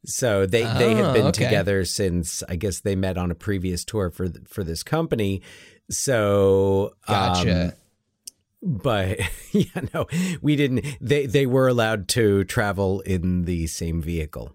So 0.05 0.45
they 0.45 0.61
they 0.63 0.93
Oh, 0.93 1.03
had 1.03 1.13
been 1.13 1.25
okay. 1.27 1.43
together 1.45 1.83
since 1.83 2.43
I 2.47 2.55
guess 2.55 2.79
they 2.79 2.95
met 2.95 3.17
on 3.17 3.29
a 3.31 3.35
previous 3.35 3.83
tour 3.83 4.09
for 4.09 4.29
th- 4.29 4.45
for 4.47 4.63
this 4.63 4.81
company. 4.83 5.41
So 5.89 6.93
Gotcha. 7.07 7.65
um, 7.65 7.71
but 8.61 9.19
yeah, 9.51 9.81
no, 9.93 10.07
we 10.41 10.55
didn't. 10.55 10.85
They 11.01 11.25
they 11.25 11.45
were 11.45 11.67
allowed 11.67 12.07
to 12.09 12.43
travel 12.45 13.01
in 13.01 13.43
the 13.45 13.67
same 13.67 14.01
vehicle. 14.01 14.53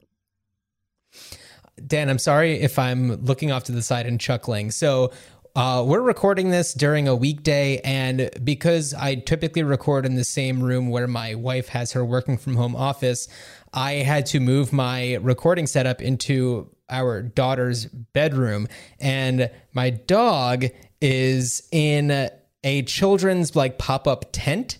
Dan, 1.87 2.08
I'm 2.08 2.18
sorry 2.18 2.60
if 2.60 2.78
I'm 2.78 3.25
looking 3.25 3.52
off 3.52 3.64
to 3.64 3.72
the 3.72 3.82
side 3.82 4.06
and 4.06 4.20
chuckling. 4.20 4.70
So, 4.70 5.12
uh, 5.56 5.84
we're 5.84 6.00
recording 6.00 6.50
this 6.50 6.72
during 6.72 7.08
a 7.08 7.16
weekday, 7.16 7.78
and 7.78 8.30
because 8.44 8.94
I 8.94 9.16
typically 9.16 9.64
record 9.64 10.06
in 10.06 10.14
the 10.14 10.25
same 10.25 10.62
room 10.62 10.90
where 10.90 11.08
my 11.08 11.34
wife 11.34 11.68
has 11.68 11.92
her 11.92 12.04
working 12.04 12.38
from 12.38 12.54
home 12.54 12.76
office, 12.76 13.26
I 13.72 13.94
had 13.94 14.26
to 14.26 14.38
move 14.38 14.72
my 14.72 15.14
recording 15.14 15.66
setup 15.66 16.00
into 16.00 16.70
our 16.88 17.20
daughter's 17.20 17.87
bedroom, 17.87 18.68
and 19.00 19.50
my 19.72 19.90
dog 19.90 20.66
is 21.00 21.66
in 21.72 22.30
a 22.62 22.82
children's 22.82 23.56
like 23.56 23.76
pop 23.76 24.06
up 24.06 24.26
tent 24.30 24.78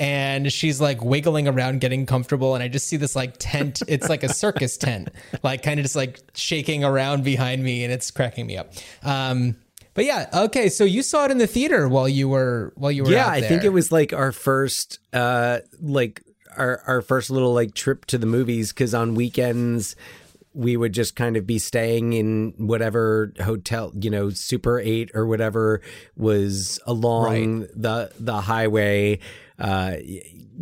and 0.00 0.50
she's 0.50 0.80
like 0.80 1.04
wiggling 1.04 1.46
around 1.46 1.80
getting 1.80 2.06
comfortable 2.06 2.54
and 2.54 2.64
i 2.64 2.68
just 2.68 2.88
see 2.88 2.96
this 2.96 3.14
like 3.14 3.34
tent. 3.38 3.82
It's 3.86 4.08
like 4.08 4.22
a 4.22 4.32
circus 4.32 4.76
tent 4.76 5.10
like 5.42 5.62
kind 5.62 5.78
of 5.78 5.84
just 5.84 5.94
like 5.94 6.18
shaking 6.34 6.82
around 6.82 7.22
behind 7.22 7.62
me 7.62 7.84
and 7.84 7.92
it's 7.92 8.10
cracking 8.10 8.46
me 8.46 8.56
up. 8.56 8.72
Um 9.02 9.56
but 9.92 10.04
yeah 10.04 10.28
okay 10.32 10.68
so 10.68 10.84
you 10.84 11.02
saw 11.02 11.26
it 11.26 11.30
in 11.30 11.38
the 11.38 11.46
theater 11.46 11.88
while 11.88 12.08
you 12.08 12.28
were 12.28 12.72
while 12.76 12.90
you 12.90 13.04
were 13.04 13.10
yeah, 13.10 13.28
I 13.28 13.42
think 13.42 13.64
it 13.64 13.70
was 13.70 13.92
like 13.92 14.12
our 14.12 14.32
first 14.32 14.98
uh 15.12 15.58
like 15.80 16.22
our 16.56 16.82
our 16.86 17.02
first 17.02 17.30
little 17.30 17.52
like 17.52 17.74
trip 17.74 18.06
to 18.06 18.18
the 18.18 18.26
movies 18.26 18.72
because 18.72 18.94
on 18.94 19.14
weekends 19.14 19.96
we 20.52 20.76
would 20.76 20.92
just 20.92 21.14
kind 21.14 21.36
of 21.36 21.46
be 21.46 21.58
staying 21.58 22.12
in 22.12 22.52
whatever 22.56 23.32
hotel, 23.40 23.92
you 23.94 24.10
know, 24.10 24.30
Super 24.30 24.80
8 24.80 25.12
or 25.14 25.24
whatever 25.26 25.80
was 26.16 26.80
along 26.86 27.68
the 27.74 28.10
the 28.18 28.40
highway 28.40 29.20
uh 29.60 29.96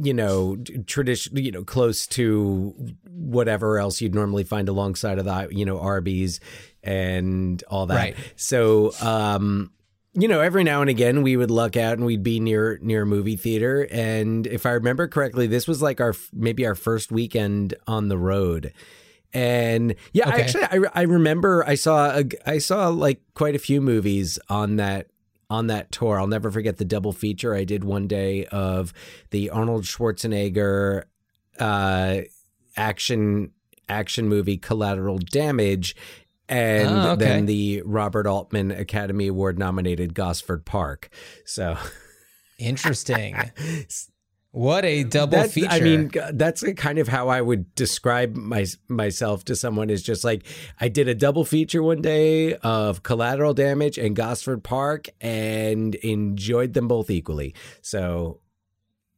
you 0.00 0.14
know, 0.14 0.56
tradition, 0.86 1.36
you 1.36 1.50
know, 1.50 1.64
close 1.64 2.06
to 2.06 2.72
whatever 3.10 3.78
else 3.78 4.00
you'd 4.00 4.14
normally 4.14 4.44
find 4.44 4.68
alongside 4.68 5.18
of 5.18 5.24
the, 5.24 5.48
you 5.50 5.64
know, 5.64 5.80
Arby's 5.80 6.40
and 6.84 7.62
all 7.68 7.86
that. 7.86 7.96
Right. 7.96 8.16
So, 8.36 8.92
um, 9.00 9.72
you 10.14 10.28
know, 10.28 10.40
every 10.40 10.64
now 10.64 10.80
and 10.80 10.90
again 10.90 11.22
we 11.22 11.36
would 11.36 11.50
luck 11.50 11.76
out 11.76 11.94
and 11.94 12.06
we'd 12.06 12.22
be 12.22 12.40
near 12.40 12.78
near 12.80 13.02
a 13.02 13.06
movie 13.06 13.36
theater. 13.36 13.88
And 13.90 14.46
if 14.46 14.66
I 14.66 14.70
remember 14.70 15.08
correctly, 15.08 15.46
this 15.46 15.66
was 15.66 15.82
like 15.82 16.00
our 16.00 16.14
maybe 16.32 16.66
our 16.66 16.74
first 16.74 17.10
weekend 17.10 17.74
on 17.86 18.08
the 18.08 18.18
road. 18.18 18.72
And 19.32 19.94
yeah, 20.12 20.28
I 20.28 20.40
actually 20.40 20.64
I, 20.64 20.80
I 20.94 21.02
remember 21.02 21.64
I 21.66 21.74
saw 21.74 22.18
a, 22.18 22.24
I 22.46 22.58
saw 22.58 22.88
like 22.88 23.20
quite 23.34 23.54
a 23.54 23.58
few 23.58 23.80
movies 23.80 24.38
on 24.48 24.76
that 24.76 25.08
on 25.50 25.66
that 25.68 25.90
tour. 25.90 26.18
I'll 26.20 26.26
never 26.26 26.50
forget 26.50 26.76
the 26.76 26.84
double 26.84 27.12
feature 27.12 27.54
I 27.54 27.64
did 27.64 27.84
one 27.84 28.06
day 28.06 28.44
of 28.46 28.92
the 29.30 29.50
Arnold 29.50 29.84
Schwarzenegger 29.84 31.04
uh, 31.58 32.18
action 32.76 33.52
action 33.88 34.28
movie 34.28 34.58
Collateral 34.58 35.18
Damage 35.18 35.96
and 36.48 36.88
Oh, 36.88 37.10
okay. 37.12 37.24
then 37.24 37.46
the 37.46 37.82
Robert 37.84 38.26
Altman 38.26 38.70
Academy 38.70 39.28
Award 39.28 39.58
nominated 39.58 40.14
Gosford 40.14 40.64
Park. 40.66 41.08
So 41.46 41.76
interesting 42.58 43.34
what 44.50 44.84
a 44.84 45.04
double 45.04 45.38
that's, 45.38 45.52
feature 45.52 45.68
I 45.70 45.80
mean, 45.80 46.10
that's 46.32 46.64
kind 46.76 46.98
of 46.98 47.06
how 47.08 47.28
I 47.28 47.40
would 47.40 47.74
describe 47.74 48.34
my, 48.34 48.66
myself 48.88 49.44
to 49.44 49.54
someone 49.56 49.90
is 49.90 50.02
just 50.02 50.24
like 50.24 50.44
I 50.80 50.88
did 50.88 51.06
a 51.06 51.14
double 51.14 51.44
feature 51.44 51.82
one 51.82 52.00
day 52.00 52.54
of 52.54 53.02
Collateral 53.02 53.54
Damage 53.54 53.98
and 53.98 54.16
Gosford 54.16 54.64
Park 54.64 55.08
and 55.20 55.94
enjoyed 55.96 56.72
them 56.72 56.88
both 56.88 57.10
equally. 57.10 57.54
So, 57.82 58.40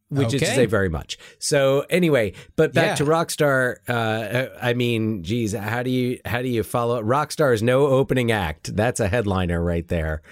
which 0.09 0.35
is 0.35 0.41
to 0.41 0.47
say 0.49 0.67
very 0.67 0.89
much. 0.89 1.17
So 1.39 1.87
anyway, 1.89 2.33
but 2.57 2.75
back 2.75 2.87
Yeah. 2.87 2.95
to 2.97 3.05
Rockstar. 3.05 3.77
Uh, 3.89 4.49
I 4.61 4.75
mean, 4.75 5.23
geez, 5.23 5.53
how 5.53 5.85
do 5.85 5.91
you 5.91 6.19
how 6.25 6.43
do 6.43 6.49
you 6.49 6.65
follow? 6.65 7.01
Rockstar 7.01 7.55
is 7.55 7.63
no 7.63 7.87
opening 7.87 8.33
act. 8.33 8.75
That's 8.75 8.99
a 8.99 9.07
headliner 9.07 9.63
right 9.63 9.87
there. 9.87 10.23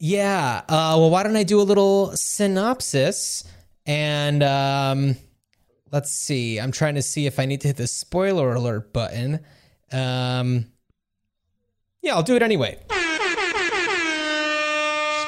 Yeah. 0.00 0.62
Uh, 0.68 0.96
well, 0.98 1.10
why 1.10 1.22
don't 1.22 1.36
I 1.36 1.44
do 1.44 1.60
a 1.60 1.62
little 1.62 2.10
synopsis? 2.16 3.44
And 3.86 4.42
um, 4.42 5.16
let's 5.92 6.12
see. 6.12 6.58
I'm 6.58 6.72
trying 6.72 6.94
to 6.96 7.02
see 7.02 7.26
if 7.26 7.38
I 7.38 7.46
need 7.46 7.60
to 7.62 7.68
hit 7.68 7.76
the 7.76 7.86
spoiler 7.86 8.52
alert 8.54 8.92
button. 8.92 9.40
Um, 9.92 10.66
yeah, 12.02 12.14
I'll 12.14 12.22
do 12.22 12.36
it 12.36 12.42
anyway. 12.42 12.78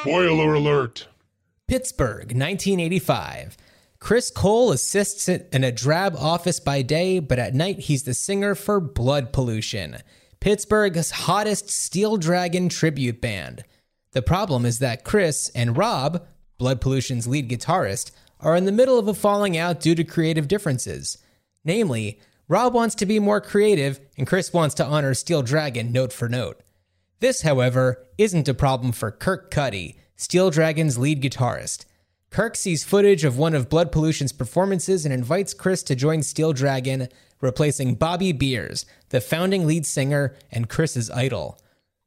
Spoiler 0.00 0.54
alert. 0.54 1.06
Pittsburgh, 1.68 2.32
1985. 2.32 3.56
Chris 3.98 4.32
Cole 4.32 4.72
assists 4.72 5.28
in 5.28 5.62
a 5.62 5.70
drab 5.70 6.16
office 6.16 6.58
by 6.58 6.82
day, 6.82 7.20
but 7.20 7.38
at 7.38 7.54
night 7.54 7.78
he's 7.78 8.02
the 8.02 8.14
singer 8.14 8.56
for 8.56 8.80
Blood 8.80 9.32
Pollution, 9.32 9.98
Pittsburgh's 10.40 11.12
hottest 11.12 11.70
Steel 11.70 12.16
Dragon 12.16 12.68
tribute 12.68 13.20
band. 13.20 13.62
The 14.10 14.20
problem 14.20 14.66
is 14.66 14.80
that 14.80 15.04
Chris 15.04 15.52
and 15.54 15.76
Rob, 15.76 16.26
Blood 16.58 16.80
Pollution's 16.80 17.28
lead 17.28 17.48
guitarist, 17.48 18.10
are 18.42 18.56
in 18.56 18.64
the 18.64 18.72
middle 18.72 18.98
of 18.98 19.08
a 19.08 19.14
falling 19.14 19.56
out 19.56 19.80
due 19.80 19.94
to 19.94 20.04
creative 20.04 20.48
differences. 20.48 21.18
Namely, 21.64 22.20
Rob 22.48 22.74
wants 22.74 22.94
to 22.96 23.06
be 23.06 23.18
more 23.18 23.40
creative, 23.40 24.00
and 24.18 24.26
Chris 24.26 24.52
wants 24.52 24.74
to 24.74 24.84
honor 24.84 25.14
Steel 25.14 25.42
Dragon 25.42 25.92
note 25.92 26.12
for 26.12 26.28
note. 26.28 26.60
This, 27.20 27.42
however, 27.42 28.04
isn't 28.18 28.48
a 28.48 28.54
problem 28.54 28.92
for 28.92 29.10
Kirk 29.10 29.50
Cuddy, 29.50 29.96
Steel 30.16 30.50
Dragon's 30.50 30.98
lead 30.98 31.22
guitarist. 31.22 31.86
Kirk 32.30 32.56
sees 32.56 32.82
footage 32.82 33.24
of 33.24 33.38
one 33.38 33.54
of 33.54 33.68
Blood 33.68 33.92
Pollution's 33.92 34.32
performances 34.32 35.04
and 35.04 35.12
invites 35.14 35.54
Chris 35.54 35.82
to 35.84 35.94
join 35.94 36.22
Steel 36.22 36.52
Dragon, 36.52 37.08
replacing 37.40 37.94
Bobby 37.94 38.32
Beers, 38.32 38.86
the 39.10 39.20
founding 39.20 39.66
lead 39.66 39.86
singer 39.86 40.34
and 40.50 40.68
Chris's 40.68 41.10
idol. 41.10 41.58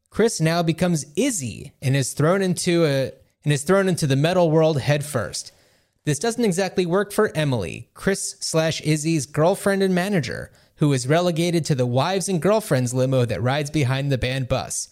Chris 0.09 0.41
now 0.41 0.63
becomes 0.63 1.05
Izzy 1.15 1.73
and 1.81 1.95
is 1.95 2.13
thrown 2.13 2.41
into 2.41 2.85
a 2.85 3.11
and 3.43 3.53
is 3.53 3.63
thrown 3.63 3.87
into 3.87 4.07
the 4.07 4.15
metal 4.15 4.49
world 4.49 4.79
headfirst. 4.79 5.51
This 6.05 6.19
doesn't 6.19 6.45
exactly 6.45 6.85
work 6.85 7.11
for 7.11 7.35
Emily, 7.35 7.89
Chris 7.95 8.35
slash 8.39 8.79
Izzy's 8.81 9.25
girlfriend 9.25 9.81
and 9.81 9.93
manager, 9.93 10.51
who 10.75 10.93
is 10.93 11.07
relegated 11.07 11.65
to 11.65 11.75
the 11.75 11.87
wives 11.87 12.29
and 12.29 12.41
girlfriends 12.41 12.93
limo 12.93 13.25
that 13.25 13.41
rides 13.41 13.71
behind 13.71 14.11
the 14.11 14.17
band 14.17 14.47
bus. 14.47 14.89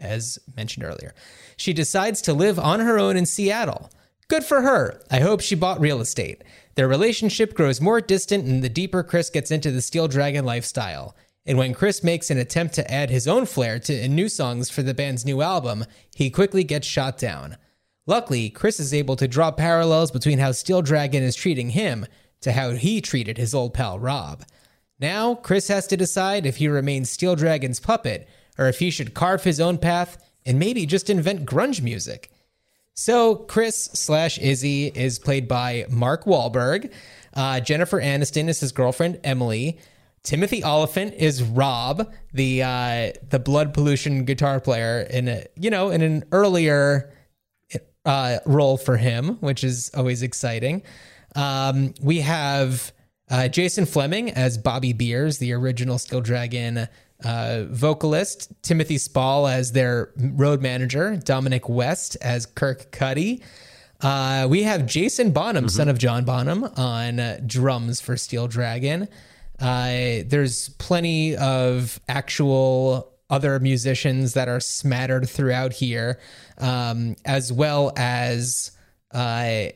as 0.00 0.38
mentioned 0.56 0.84
earlier. 0.84 1.14
She 1.56 1.72
decides 1.72 2.20
to 2.22 2.34
live 2.34 2.58
on 2.58 2.80
her 2.80 2.98
own 2.98 3.16
in 3.16 3.26
Seattle. 3.26 3.90
Good 4.28 4.44
for 4.44 4.62
her. 4.62 5.00
I 5.10 5.20
hope 5.20 5.40
she 5.40 5.54
bought 5.54 5.80
real 5.80 6.00
estate. 6.00 6.42
Their 6.74 6.88
relationship 6.88 7.54
grows 7.54 7.80
more 7.80 8.00
distant 8.00 8.44
and 8.44 8.64
the 8.64 8.68
deeper 8.68 9.02
Chris 9.02 9.30
gets 9.30 9.50
into 9.50 9.70
the 9.70 9.82
Steel 9.82 10.08
Dragon 10.08 10.44
lifestyle. 10.44 11.14
And 11.46 11.58
when 11.58 11.74
Chris 11.74 12.02
makes 12.02 12.30
an 12.30 12.38
attempt 12.38 12.74
to 12.74 12.90
add 12.90 13.10
his 13.10 13.28
own 13.28 13.44
flair 13.46 13.78
to 13.80 14.08
new 14.08 14.28
songs 14.28 14.70
for 14.70 14.82
the 14.82 14.94
band's 14.94 15.26
new 15.26 15.42
album, 15.42 15.84
he 16.14 16.30
quickly 16.30 16.64
gets 16.64 16.86
shot 16.86 17.18
down. 17.18 17.58
Luckily, 18.06 18.50
Chris 18.50 18.78
is 18.78 18.92
able 18.92 19.16
to 19.16 19.28
draw 19.28 19.50
parallels 19.50 20.10
between 20.10 20.38
how 20.38 20.52
Steel 20.52 20.82
Dragon 20.82 21.22
is 21.22 21.34
treating 21.34 21.70
him 21.70 22.06
to 22.42 22.52
how 22.52 22.70
he 22.72 23.00
treated 23.00 23.38
his 23.38 23.54
old 23.54 23.72
pal 23.72 23.98
Rob. 23.98 24.44
Now, 25.00 25.34
Chris 25.34 25.68
has 25.68 25.86
to 25.88 25.96
decide 25.96 26.44
if 26.44 26.56
he 26.56 26.68
remains 26.68 27.10
Steel 27.10 27.34
Dragon's 27.34 27.80
puppet 27.80 28.28
or 28.58 28.68
if 28.68 28.78
he 28.78 28.90
should 28.90 29.14
carve 29.14 29.44
his 29.44 29.60
own 29.60 29.78
path 29.78 30.22
and 30.44 30.58
maybe 30.58 30.86
just 30.86 31.08
invent 31.08 31.46
grunge 31.46 31.82
music. 31.82 32.30
So, 32.92 33.34
Chris 33.36 33.86
slash 33.94 34.38
Izzy 34.38 34.86
is 34.86 35.18
played 35.18 35.48
by 35.48 35.86
Mark 35.90 36.24
Wahlberg. 36.24 36.92
Uh, 37.32 37.60
Jennifer 37.60 38.00
Aniston 38.00 38.48
is 38.48 38.60
his 38.60 38.70
girlfriend, 38.70 39.18
Emily. 39.24 39.78
Timothy 40.22 40.62
Olyphant 40.62 41.14
is 41.14 41.42
Rob, 41.42 42.10
the 42.32 42.62
uh, 42.62 43.12
the 43.28 43.38
blood 43.38 43.74
pollution 43.74 44.24
guitar 44.24 44.58
player 44.58 45.00
in 45.10 45.28
a 45.28 45.44
you 45.54 45.68
know 45.70 45.90
in 45.90 46.00
an 46.00 46.24
earlier 46.32 47.12
uh, 48.04 48.38
role 48.46 48.76
for 48.76 48.96
him, 48.96 49.36
which 49.40 49.64
is 49.64 49.90
always 49.94 50.22
exciting. 50.22 50.82
Um, 51.34 51.94
we 52.02 52.20
have 52.20 52.92
uh, 53.30 53.48
Jason 53.48 53.84
Flemyng 53.84 54.32
as 54.32 54.58
Bobby 54.58 54.92
Beers, 54.92 55.38
the 55.38 55.52
original 55.52 55.98
Steel 55.98 56.20
Dragon 56.20 56.88
uh, 57.24 57.64
vocalist, 57.70 58.52
Timothy 58.62 58.98
Spall 58.98 59.46
as 59.46 59.72
their 59.72 60.12
road 60.16 60.60
manager, 60.60 61.16
Dominic 61.16 61.68
West 61.68 62.16
as 62.20 62.46
Kirk 62.46 62.92
Cuddy. 62.92 63.42
Uh, 64.00 64.46
we 64.50 64.64
have 64.64 64.84
Jason 64.84 65.30
Bonham, 65.30 65.68
son 65.68 65.88
of 65.88 65.98
John 65.98 66.24
Bonham, 66.24 66.64
on 66.76 67.18
uh, 67.18 67.40
drums 67.46 68.00
for 68.00 68.16
Steel 68.16 68.46
Dragon. 68.46 69.08
Uh, 69.58 70.22
there's 70.26 70.68
plenty 70.70 71.36
of 71.36 71.98
actual 72.08 73.13
other 73.30 73.58
musicians 73.58 74.34
that 74.34 74.48
are 74.48 74.60
smattered 74.60 75.28
throughout 75.28 75.72
here, 75.72 76.18
um, 76.58 77.16
as 77.24 77.52
well 77.52 77.92
as 77.96 78.70
uh, 79.12 79.66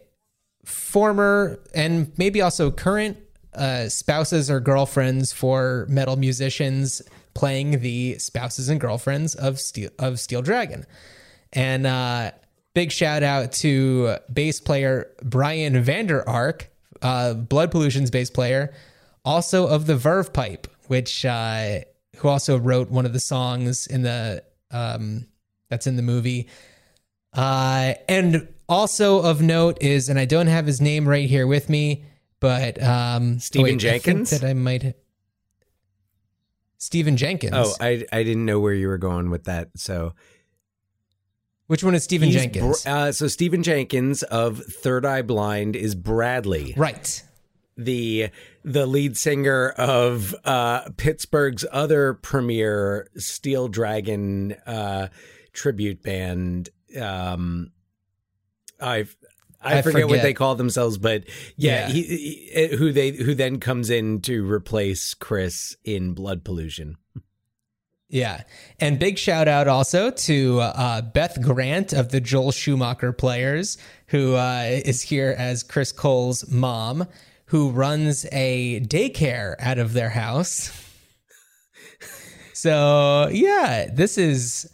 former 0.65 1.59
and 1.75 2.13
maybe 2.19 2.43
also 2.43 2.71
current 2.71 3.17
uh, 3.55 3.89
spouses 3.89 4.51
or 4.51 4.61
girlfriends 4.61 5.33
for 5.33 5.87
metal 5.89 6.17
musicians 6.17 7.03
playing 7.35 7.81
the 7.81 8.19
spouses 8.19 8.69
and 8.69 8.81
girlfriends 8.81 9.35
of 9.35 9.59
Steel 9.59 9.91
of 9.99 10.21
Steel 10.21 10.43
Dragon. 10.43 10.85
And 11.53 11.87
uh, 11.87 12.33
big 12.75 12.93
shout 12.93 13.23
out 13.23 13.53
to 13.53 14.17
bass 14.33 14.61
player 14.61 15.11
Brian 15.23 15.81
Vander 15.83 16.29
Ark, 16.29 16.71
uh, 17.01 17.35
Blood 17.35 17.71
Pollution's 17.71 18.11
bass 18.11 18.29
player, 18.31 18.75
also 19.25 19.67
of 19.67 19.87
the 19.87 19.97
Verve 19.97 20.33
Pipe, 20.33 20.67
which 20.89 21.25
uh, 21.25 21.81
who 22.19 22.29
also 22.29 22.59
wrote 22.59 22.91
one 22.91 23.07
of 23.07 23.13
the 23.13 23.21
songs 23.21 23.87
in 23.87 24.03
the 24.03 24.43
um, 24.71 25.27
that's 25.69 25.87
in 25.87 25.97
the 25.97 26.03
movie. 26.03 26.49
Uh, 27.33 27.95
and 28.09 28.49
also 28.69 29.21
of 29.23 29.41
note 29.43 29.79
is, 29.83 30.09
and 30.09 30.19
I 30.19 30.25
don't 30.25 30.47
have 30.47 30.67
his 30.67 30.81
name 30.81 31.09
right 31.09 31.29
here 31.29 31.47
with 31.47 31.69
me, 31.69 32.05
but 32.41 32.83
um, 32.83 33.39
Stephan 33.39 33.63
wait, 33.65 33.75
I 33.75 33.77
Jenkins? 33.77 34.31
that 34.31 34.45
I 34.45 34.55
might. 34.55 34.95
Stephan 36.79 37.17
Jenkins. 37.17 37.55
Oh, 37.55 37.75
I 37.81 38.05
I 38.13 38.23
didn't 38.23 38.45
know 38.45 38.61
where 38.61 38.73
you 38.75 38.89
were 38.89 38.99
going 38.99 39.31
with 39.31 39.45
that. 39.45 39.71
So 39.77 40.15
Which 41.67 41.83
one 41.83 41.95
is 41.95 42.05
Stephan 42.05 42.29
He's 42.29 42.37
Jenkins? 42.37 42.85
Br- 42.85 42.89
uh, 42.91 43.13
so 43.13 43.27
Stephan 43.27 43.63
Jenkins 43.63 44.23
of 44.23 44.59
Third 44.59 45.05
Eye 45.05 45.23
Blind 45.23 45.75
is 45.77 45.95
Bradley, 45.95 46.75
right. 46.77 47.23
The 47.79 48.29
the 48.65 48.87
lead 48.87 49.17
singer 49.17 49.71
of 49.71 50.35
uh, 50.45 50.91
Pittsburgh's 50.97 51.65
other 51.73 52.13
premier 52.15 53.09
Steel 53.17 53.69
Dragon 53.69 54.53
uh, 54.67 55.09
tribute 55.53 56.03
band. 56.03 56.69
Um, 57.01 57.71
I 58.81 59.07
I, 59.61 59.79
I 59.79 59.83
forget, 59.83 60.09
what 60.09 60.23
they 60.23 60.35
call 60.35 60.55
themselves, 60.55 60.99
but 60.99 61.25
yeah, 61.57 61.89
Yeah. 61.89 61.93
He, 61.93 62.03
he- 62.03 62.77
who 62.77 62.93
they 62.93 63.11
who 63.13 63.35
then 63.35 63.59
comes 63.61 63.91
in 63.91 64.21
to 64.23 64.49
replace 64.51 65.15
Chris 65.15 65.77
in 65.85 66.13
Blood 66.15 66.45
Pollution. 66.45 66.97
Yeah. 68.11 68.45
And 68.81 68.99
big 68.99 69.19
shout 69.19 69.49
out 69.49 69.69
also 69.69 70.11
to 70.11 70.61
uh, 70.61 71.03
Beth 71.03 71.43
Grant 71.43 71.93
of 71.93 72.09
the 72.11 72.21
Joel 72.23 72.53
Schumacher 72.53 73.13
Players, 73.13 73.77
who 74.07 74.35
uh, 74.35 74.63
is 74.67 75.03
here 75.03 75.35
as 75.37 75.63
Chris 75.63 75.93
Cole's 75.93 76.49
mom, 76.51 77.07
who 77.49 77.71
runs 77.71 78.27
a 78.33 78.81
daycare 78.81 79.55
out 79.59 79.79
of 79.79 79.93
their 79.93 80.11
house. 80.11 80.71
so, 82.53 83.29
yeah, 83.33 83.89
this 83.93 84.19
is. 84.19 84.71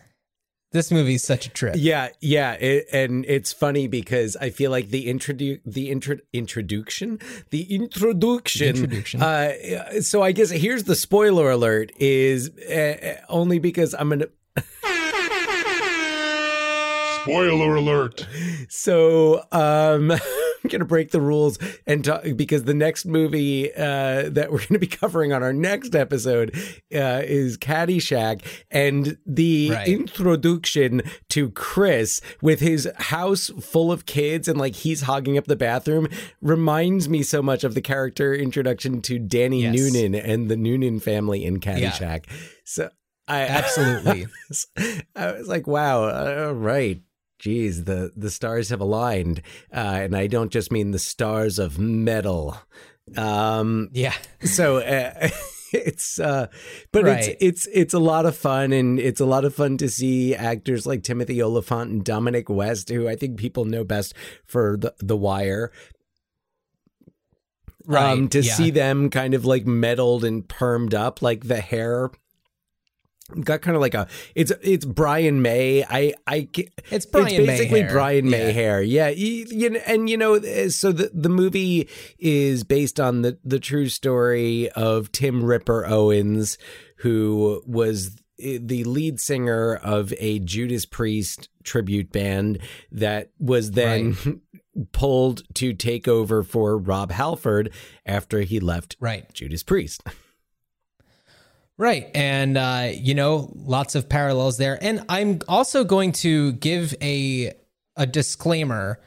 This 0.73 0.91
movie's 0.91 1.23
such 1.23 1.47
a 1.47 1.51
trip. 1.51 1.77
Yeah, 1.79 2.09
yeah, 2.21 2.55
it, 2.55 2.87
and 2.93 3.25
it's 3.27 3.53
funny 3.53 3.87
because 3.87 4.37
I 4.37 4.51
feel 4.51 4.73
like 4.73 4.89
the 4.89 5.07
introdu 5.07 5.61
the 5.65 5.89
intro 5.89 6.17
introduction, 6.33 7.21
the 7.51 7.63
introduction, 7.73 8.69
Introduction. 8.71 9.23
Uh, 9.23 10.01
so 10.01 10.21
I 10.21 10.33
guess 10.33 10.51
here's 10.51 10.83
the 10.83 10.97
spoiler 10.97 11.49
alert: 11.49 11.93
is 12.01 12.51
uh, 12.59 13.21
only 13.29 13.61
because 13.61 13.95
I'm 13.95 14.09
gonna. 14.09 14.27
Spoiler 17.23 17.77
alert. 17.77 18.27
So 18.69 19.45
um, 19.53 20.11
I'm 20.65 20.71
gonna 20.71 20.85
break 20.87 21.11
the 21.11 21.21
rules 21.21 21.59
and 21.87 22.05
talk 22.05 22.25
because 22.37 22.65
the 22.65 22.75
next 22.75 23.05
movie 23.05 23.73
uh, 23.75 24.31
that 24.31 24.49
we're 24.51 24.65
gonna 24.67 24.79
be 24.79 24.87
covering 24.87 25.33
on 25.33 25.43
our 25.43 25.53
next 25.53 25.95
episode 25.95 26.55
uh, 26.95 27.23
is 27.25 27.59
Caddyshack, 27.59 28.41
and 28.71 29.19
the 29.27 29.71
Right. 29.71 29.89
introduction 29.89 31.03
to 31.31 31.51
Chris 31.51 32.21
with 32.43 32.61
his 32.61 32.89
house 32.97 33.51
full 33.61 33.93
of 33.93 34.07
kids 34.07 34.49
and 34.49 34.59
like 34.59 34.75
he's 34.77 35.03
hogging 35.03 35.37
up 35.39 35.45
the 35.47 35.57
bathroom 35.57 36.09
reminds 36.41 37.09
me 37.09 37.23
so 37.23 37.43
much 37.43 37.63
of 37.65 37.75
the 37.75 37.81
character 37.83 38.35
introduction 38.35 39.01
to 39.03 39.19
Danny 39.19 39.63
Yes. 39.63 39.75
Noonan 39.77 40.15
and 40.15 40.51
the 40.51 40.57
Noonan 40.57 41.01
family 41.01 41.45
in 41.45 41.61
Caddyshack. 41.61 42.25
So 42.65 42.91
I 43.29 43.41
Absolutely. 43.47 44.27
I 45.17 45.33
was 45.33 45.49
like, 45.49 45.67
wow, 45.67 46.09
all 46.47 46.53
right. 46.55 47.01
Geez, 47.39 47.85
the, 47.85 48.13
the 48.17 48.31
stars 48.31 48.71
have 48.71 48.81
aligned. 48.81 49.43
Uh, 49.73 49.79
and 50.03 50.17
I 50.17 50.27
don't 50.29 50.51
just 50.53 50.73
mean 50.73 50.93
the 50.93 50.99
stars 50.99 51.59
of 51.59 51.79
metal. 51.79 52.57
Um, 53.17 53.91
yeah. 53.93 54.15
so 54.45 54.79
uh, 54.79 55.29
it's 55.73 56.21
uh 56.21 56.47
but 56.93 57.05
Right. 57.05 57.29
it's 57.29 57.37
it's 57.41 57.69
it's 57.73 57.95
a 57.95 57.99
lot 57.99 58.27
of 58.27 58.37
fun 58.37 58.73
and 58.73 59.01
it's 59.01 59.21
a 59.21 59.27
lot 59.27 59.45
of 59.45 59.53
fun 59.55 59.77
to 59.79 59.89
see 59.89 60.35
actors 60.35 60.87
like 60.87 61.03
Timothy 61.03 61.43
Olyphant 61.43 61.91
and 61.91 62.05
Dominic 62.05 62.49
West 62.49 62.89
who 62.91 63.09
I 63.09 63.17
think 63.17 63.39
people 63.39 63.65
know 63.65 63.83
best 63.83 64.15
for 64.47 64.77
the 64.77 64.95
the 65.01 65.17
wire 65.17 65.73
Right. 67.87 68.13
um, 68.13 68.29
to 68.29 68.41
yeah. 68.41 68.55
see 68.55 68.71
them 68.71 69.11
kind 69.11 69.35
of 69.35 69.45
like 69.45 69.67
meddled 69.67 70.25
and 70.25 70.47
permed 70.49 70.95
up, 70.95 71.21
like 71.21 71.49
the 71.49 71.61
hair 71.61 72.11
got 73.41 73.63
kind 73.63 73.75
of 73.75 73.81
like 73.81 73.95
a 73.95 74.07
it's 74.35 74.53
it's 74.63 74.85
Brian 74.85 75.41
May. 75.43 75.83
I 75.85 76.15
I 76.27 76.49
It's 76.91 77.07
Brian 77.07 77.43
May 77.43 77.47
basically 77.47 77.81
hair. 77.83 77.91
Brian 77.93 78.29
May 78.29 78.47
Yeah. 78.47 78.53
hair. 78.53 78.83
Yeah, 78.83 79.09
you, 79.09 79.47
you 79.51 79.71
know, 79.71 79.81
and 79.87 80.11
you 80.11 80.17
know, 80.17 80.35
uh, 80.37 80.69
so 80.69 80.93
the 80.93 81.11
the 81.15 81.29
movie 81.31 81.89
is 82.19 82.65
based 82.65 83.01
on 83.01 83.23
the 83.23 83.39
the 83.45 83.59
true 83.59 83.89
story 83.89 84.71
of 84.73 85.11
Tim 85.13 85.45
Ripper 85.45 85.87
Owens, 85.87 86.59
who 86.99 87.63
was 87.67 88.17
the 88.37 88.83
lead 88.85 89.21
singer 89.21 89.77
of 89.77 90.13
a 90.19 90.41
Judas 90.41 90.85
Priest 90.85 91.49
tribute 91.63 92.11
band 92.13 92.59
that 92.91 93.31
was 93.39 93.71
then 93.71 94.17
pulled 94.93 95.43
to 95.55 95.73
take 95.73 96.09
over 96.09 96.43
for 96.43 96.77
Rob 96.77 97.13
Halford 97.13 97.73
after 98.05 98.41
he 98.41 98.59
left 98.61 98.97
Right. 99.01 99.33
Judas 99.33 99.63
Priest. 99.63 100.03
Right. 101.77 102.09
And, 102.15 102.57
uh, 102.57 102.91
you 102.93 103.15
know, 103.15 103.51
lots 103.55 103.95
of 103.97 104.09
parallels 104.09 104.59
there. 104.59 104.79
And 104.81 105.05
I'm 105.09 105.41
also 105.49 105.83
going 105.83 106.13
to 106.13 106.53
give 106.53 106.95
a, 107.03 107.53
a 107.97 108.07
disclaimer 108.07 109.01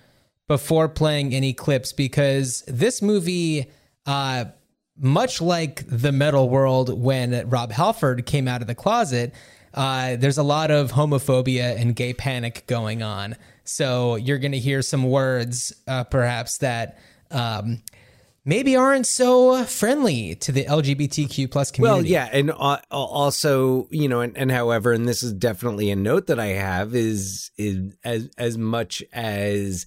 before 0.48 0.90
playing 0.90 1.34
any 1.34 1.54
clips 1.54 1.94
because 1.94 2.64
this 2.68 3.02
movie, 3.02 3.72
uh, 4.06 4.46
much 4.98 5.42
like 5.42 5.86
the 5.88 6.12
metal 6.12 6.50
world 6.50 7.00
when 7.02 7.50
Rob 7.50 7.72
Halford 7.72 8.26
came 8.26 8.48
out 8.48 8.62
of 8.62 8.68
the 8.68 8.76
closet, 8.76 9.34
uh, 9.74 10.16
there's 10.18 10.38
a 10.38 10.44
lot 10.44 10.72
of 10.72 10.92
homophobia 10.92 11.80
and 11.80 11.96
gay 11.96 12.14
panic 12.14 12.66
going 12.68 13.02
on. 13.02 13.36
So 13.64 14.16
you're 14.16 14.40
going 14.40 14.54
to 14.54 14.60
hear 14.60 14.82
some 14.82 15.04
words, 15.04 15.74
uh, 15.88 16.04
perhaps, 16.06 16.58
that 16.60 16.98
um, 17.32 17.82
maybe 18.48 18.76
aren't 18.76 19.06
so 19.06 19.64
friendly 19.66 20.34
to 20.36 20.52
the 20.52 20.64
LGBTQ 20.66 21.52
plus 21.52 21.70
community. 21.70 22.04
Well, 22.04 22.06
yeah, 22.10 22.30
and 22.32 22.50
uh, 22.50 22.80
also, 22.90 23.88
you 23.92 24.08
know, 24.08 24.22
and, 24.22 24.36
and 24.36 24.52
however, 24.52 24.94
and 24.94 25.08
this 25.08 25.22
is 25.22 25.34
definitely 25.34 25.92
a 25.92 25.96
note 25.96 26.26
that 26.28 26.40
I 26.40 26.48
have 26.48 26.96
is 26.96 27.52
is 27.58 27.96
as 28.04 28.30
as 28.40 28.58
much 28.58 29.04
as 29.14 29.86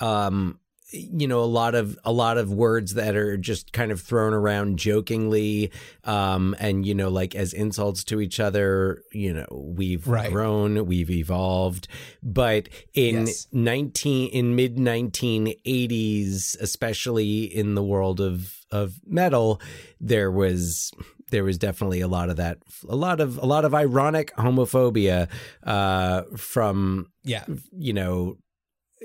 um 0.00 0.58
you 0.92 1.28
know 1.28 1.40
a 1.40 1.46
lot 1.46 1.74
of 1.74 1.98
a 2.04 2.12
lot 2.12 2.36
of 2.38 2.52
words 2.52 2.94
that 2.94 3.14
are 3.16 3.36
just 3.36 3.72
kind 3.72 3.92
of 3.92 4.00
thrown 4.00 4.32
around 4.34 4.78
jokingly 4.78 5.70
um 6.04 6.54
and 6.58 6.84
you 6.84 6.94
know 6.94 7.08
like 7.08 7.34
as 7.34 7.52
insults 7.52 8.02
to 8.04 8.20
each 8.20 8.40
other 8.40 9.02
you 9.12 9.32
know 9.32 9.46
we've 9.76 10.06
Right. 10.08 10.30
grown 10.32 10.86
we've 10.86 11.10
evolved 11.10 11.86
but 12.22 12.68
in 12.94 13.26
Yes. 13.26 13.46
19 13.52 14.30
in 14.30 14.56
mid 14.56 14.76
1980s 14.78 16.56
especially 16.60 17.44
in 17.44 17.74
the 17.74 17.82
world 17.82 18.20
of 18.20 18.54
of 18.70 18.94
metal 19.06 19.60
there 20.00 20.30
was 20.30 20.90
there 21.30 21.44
was 21.44 21.58
definitely 21.58 22.00
a 22.00 22.08
lot 22.08 22.30
of 22.30 22.36
that 22.36 22.58
a 22.88 22.96
lot 22.96 23.20
of 23.20 23.38
a 23.38 23.46
lot 23.46 23.64
of 23.64 23.74
ironic 23.74 24.34
homophobia 24.36 25.28
uh 25.64 26.22
from 26.36 27.06
yeah. 27.24 27.44
you 27.76 27.92
know 27.92 28.36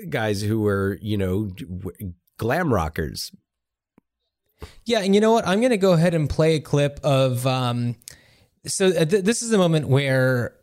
guys 0.08 0.42
who 0.42 0.60
were 0.60 0.98
you 1.00 1.16
know 1.16 1.50
glam 2.38 2.72
rockers 2.72 3.32
Yeah, 4.84 5.00
and 5.00 5.14
you 5.14 5.20
know 5.20 5.32
what? 5.32 5.46
I'm 5.46 5.60
going 5.60 5.70
to 5.70 5.76
go 5.76 5.92
ahead 5.92 6.14
and 6.14 6.28
play 6.28 6.56
a 6.56 6.60
clip 6.60 7.00
of. 7.02 7.46
Um, 7.46 7.96
so 8.66 8.88
uh, 8.88 9.04
th- 9.04 9.24
this 9.24 9.42
is 9.42 9.50
the 9.50 9.58
moment 9.58 9.88
where 9.88 10.56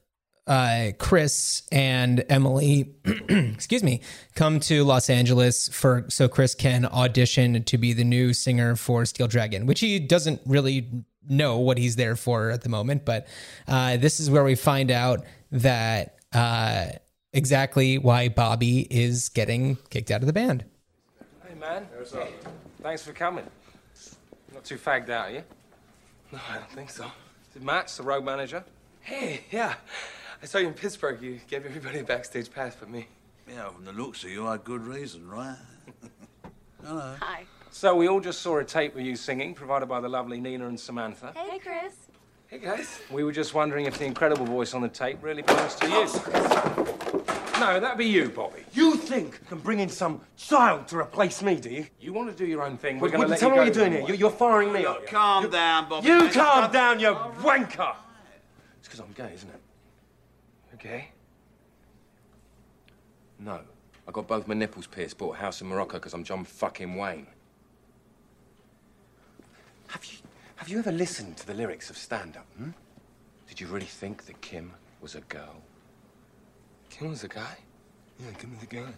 uh, 0.48 0.92
Chris 1.00 1.64
and 1.72 2.24
Emily, 2.30 2.96
excuse 3.06 3.84
me, 3.84 4.02
come 4.36 4.60
to 4.62 4.84
Los 4.84 5.10
Angeles 5.10 5.70
for 5.70 6.06
so 6.10 6.28
Chris 6.28 6.56
can 6.56 6.86
audition 6.86 7.64
to 7.64 7.78
be 7.78 7.94
the 7.94 8.04
new 8.04 8.34
singer 8.34 8.76
for 8.76 9.06
Steel 9.06 9.28
Dragon, 9.28 9.66
which 9.66 9.80
he 9.80 10.00
doesn't 10.00 10.42
really 10.46 10.90
know 11.28 11.60
what 11.60 11.78
he's 11.78 11.96
there 11.96 12.16
for 12.16 12.50
at 12.50 12.62
the 12.62 12.70
moment. 12.70 13.06
But 13.06 13.28
uh, 13.68 13.98
this 13.98 14.20
is 14.20 14.30
where 14.30 14.44
we 14.44 14.56
find 14.56 14.92
out 14.92 15.24
that 15.52 16.18
uh, 16.34 16.86
exactly 17.34 17.98
why 17.98 18.30
Bobby 18.30 18.88
is 18.90 19.30
getting 19.30 19.78
kicked 19.90 20.12
out 20.12 20.22
of 20.22 20.28
the 20.28 20.34
band. 20.34 20.66
Hey, 21.48 21.56
man. 21.56 21.88
Thanks 22.82 23.04
for 23.04 23.14
coming. 23.14 23.46
Not 24.54 24.64
too 24.64 24.78
fagged 24.78 25.10
out, 25.10 25.30
are 25.30 25.32
you? 25.32 25.44
No, 26.32 26.40
I 26.50 26.56
don't 26.56 26.72
think 26.72 26.90
so. 26.90 27.06
Is 27.06 27.58
it 27.58 27.64
Matt's 27.64 27.98
the 27.98 28.04
road 28.04 28.24
manager? 28.24 28.64
Hey, 29.02 29.42
yeah. 29.52 29.76
I 30.42 30.46
saw 30.46 30.60
you 30.60 30.68
in 30.68 30.74
Pittsburgh. 30.74 31.22
You 31.22 31.40
gave 31.48 31.66
everybody 31.66 32.00
a 32.00 32.04
backstage 32.04 32.52
pass 32.52 32.76
but 32.80 32.90
me. 32.90 33.08
Yeah, 33.48 33.70
from 33.70 33.86
the 33.86 33.94
looks 33.94 34.24
of 34.24 34.30
you, 34.30 34.48
I 34.48 34.54
had 34.54 34.64
good 34.64 34.82
reason, 34.82 35.28
right? 35.28 35.58
Hello. 36.84 37.16
Hi. 37.20 37.46
So 37.72 37.96
we 37.96 38.08
all 38.08 38.20
just 38.20 38.42
saw 38.42 38.60
a 38.60 38.64
tape 38.64 38.96
with 38.96 39.06
you 39.06 39.16
singing, 39.16 39.54
provided 39.54 39.88
by 39.88 40.00
the 40.00 40.10
lovely 40.10 40.40
Nina 40.40 40.68
and 40.68 40.80
Samantha. 40.80 41.34
Hey, 41.36 41.60
Chris. 41.60 41.94
Hey, 42.54 42.60
guys. 42.60 43.00
We 43.10 43.24
were 43.24 43.32
just 43.32 43.56
wondering 43.56 43.88
if 43.88 43.98
the 43.98 44.06
incredible 44.06 44.46
voice 44.46 44.76
on 44.76 44.84
the 44.84 44.88
tape 44.88 45.18
really 45.24 45.42
belongs 45.42 45.74
to 45.74 45.88
you. 45.90 46.06
No, 47.60 47.80
that'd 47.80 47.98
be 47.98 48.06
you, 48.06 48.30
Bobby. 48.30 48.60
You 48.74 48.96
think 48.96 49.40
you 49.42 49.48
can 49.48 49.58
bring 49.58 49.80
in 49.80 49.90
some 49.90 50.22
child 50.38 50.88
to 50.90 50.98
replace 51.00 51.42
me, 51.42 51.56
do 51.56 51.72
you? 51.72 51.88
You 52.00 52.14
want 52.14 52.30
to 52.30 52.36
do 52.38 52.46
your 52.46 52.62
own 52.62 52.78
thing. 52.78 53.00
We're 53.00 53.10
going 53.10 53.22
to 53.22 53.28
let 53.30 53.40
tell 53.40 53.50
you 53.50 53.56
me 53.56 53.58
what 53.60 53.66
you're 53.66 53.74
doing 53.74 53.92
here. 53.94 54.04
way. 54.04 54.10
You- 54.10 54.18
You're 54.18 54.30
firing 54.30 54.72
me, 54.72 54.86
aren't 54.86 55.02
you? 55.02 55.08
Calm 55.08 55.50
down, 55.50 55.90
Bobby. 55.90 56.08
You 56.08 56.20
mate. 56.26 56.34
calm 56.34 56.72
down, 56.72 57.00
you 57.00 57.08
wanker! 57.42 57.96
It's 58.78 58.88
because 58.88 59.00
I'm 59.00 59.12
gay, 59.14 59.32
isn't 59.34 59.50
it? 59.50 59.62
Okay. 60.76 61.08
No. 63.40 63.62
I 64.08 64.12
got 64.12 64.28
both 64.28 64.48
my 64.48 64.54
nipples 64.54 64.86
pierced, 64.86 65.18
bought 65.18 65.38
a 65.38 65.40
house 65.40 65.60
in 65.60 65.66
Morocco 65.66 65.94
because 65.94 66.14
I'm 66.14 66.24
John 66.24 66.44
fucking 66.44 66.96
Wayne. 66.98 67.26
Have 69.88 70.06
you, 70.06 70.18
have 70.56 70.70
you 70.70 70.80
ever 70.80 70.92
listened 70.92 71.38
to 71.38 71.48
the 71.48 71.54
lyrics 71.54 71.90
of 71.90 71.98
Stand 71.98 72.38
Up, 72.38 72.46
hmm? 72.58 72.70
Did 73.48 73.60
you 73.60 73.68
really 73.68 73.86
think 73.86 74.26
that 74.26 74.40
Kim 74.42 74.72
was 75.02 75.16
a 75.16 75.22
girl? 75.22 75.62
Kim 76.90 77.10
was 77.10 77.24
a 77.24 77.28
guy? 77.28 77.58
Yeah, 78.20 78.32
Kim 78.38 78.54
was 78.54 78.64
a 78.64 78.68
guy. 78.68 78.94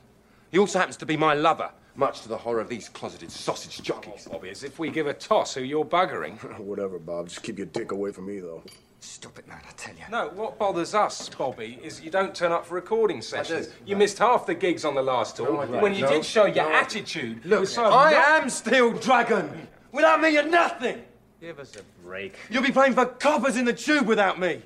He 0.52 0.60
also 0.60 0.80
happens 0.80 0.98
to 0.98 1.06
be 1.06 1.18
my 1.18 1.34
lover, 1.34 1.72
much 1.96 2.22
to 2.22 2.30
the 2.30 2.38
horror 2.38 2.60
of 2.62 2.70
these 2.70 2.88
closeted 2.90 3.32
sausage 3.32 3.82
jockeys. 3.82 4.28
Bobby, 4.32 4.50
as 4.50 4.64
if 4.64 4.80
we 4.80 4.90
give 4.90 5.08
a 5.08 5.14
toss 5.14 5.54
who 5.56 5.62
you're 5.62 5.86
buggering. 5.86 6.38
Whatever, 6.60 7.00
Bob. 7.00 7.30
Just 7.30 7.42
keep 7.44 7.58
your 7.58 7.68
dick 7.68 7.92
away 7.92 8.12
from 8.12 8.28
me, 8.28 8.40
though. 8.40 8.64
Stop 9.00 9.38
it, 9.40 9.48
man, 9.48 9.60
I 9.68 9.72
tell 9.74 9.94
you. 9.96 10.04
No, 10.10 10.30
what 10.30 10.58
bothers 10.58 10.96
us, 10.96 11.30
Bobby, 11.30 11.80
is 11.84 12.02
you 12.02 12.10
don't 12.10 12.34
turn 12.34 12.52
up 12.52 12.66
for 12.66 12.76
recording 12.76 13.22
sessions. 13.22 13.70
You 13.86 13.96
missed 13.96 14.18
half 14.18 14.46
the 14.46 14.56
gigs 14.56 14.84
on 14.84 14.96
the 14.96 15.02
last 15.04 15.36
tour. 15.38 15.58
I 15.62 15.66
didn't. 15.66 15.82
when 15.82 15.94
you 15.94 16.02
No, 16.04 16.10
did 16.10 16.26
show 16.26 16.46
your 16.46 16.70
no. 16.70 16.76
attitude, 16.76 17.46
Look, 17.46 17.68
so 17.68 17.86
I 17.86 18.12
not- 18.12 18.42
am 18.44 18.50
Steel 18.50 18.94
Dragon! 18.94 19.68
Without 19.92 20.22
me, 20.22 20.30
you're 20.30 20.44
nothing! 20.48 21.04
Give 21.42 21.60
us 21.60 21.76
a 21.76 21.84
break. 22.04 22.36
You'll 22.50 22.64
be 22.64 22.72
playing 22.72 22.94
for 22.94 23.06
coppers 23.06 23.58
in 23.58 23.66
the 23.66 23.74
tube 23.74 24.08
without 24.08 24.40
me! 24.40 24.62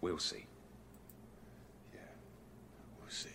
We'll 0.00 0.18
see. 0.18 0.46
Yeah, 1.94 2.00
We'll 3.00 3.10
see. 3.10 3.28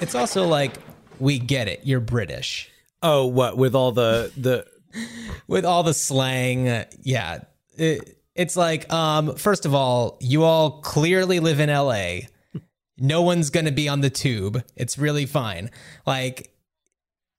It's 0.00 0.14
also 0.14 0.46
like 0.46 0.74
we 1.18 1.38
get 1.38 1.68
it. 1.68 1.80
You're 1.84 2.00
British. 2.00 2.70
oh 3.02 3.26
what 3.26 3.56
with 3.56 3.74
all 3.74 3.92
the 3.92 4.30
the 4.36 4.66
with 5.48 5.64
all 5.64 5.82
the 5.82 5.94
slang. 5.94 6.68
uh, 6.68 6.84
Yeah. 7.02 7.40
It- 7.76 8.18
it's 8.36 8.56
like, 8.56 8.92
um, 8.92 9.36
first 9.36 9.64
of 9.64 9.76
all, 9.76 10.16
you 10.20 10.42
all 10.42 10.80
clearly 10.80 11.38
live 11.38 11.60
in 11.60 11.68
LA. 11.70 12.22
No 12.98 13.22
one's 13.22 13.48
going 13.48 13.66
to 13.66 13.70
be 13.70 13.88
on 13.88 14.00
the 14.00 14.10
tube. 14.10 14.64
It's 14.74 14.98
really 14.98 15.24
fine. 15.24 15.70
Like, 16.04 16.52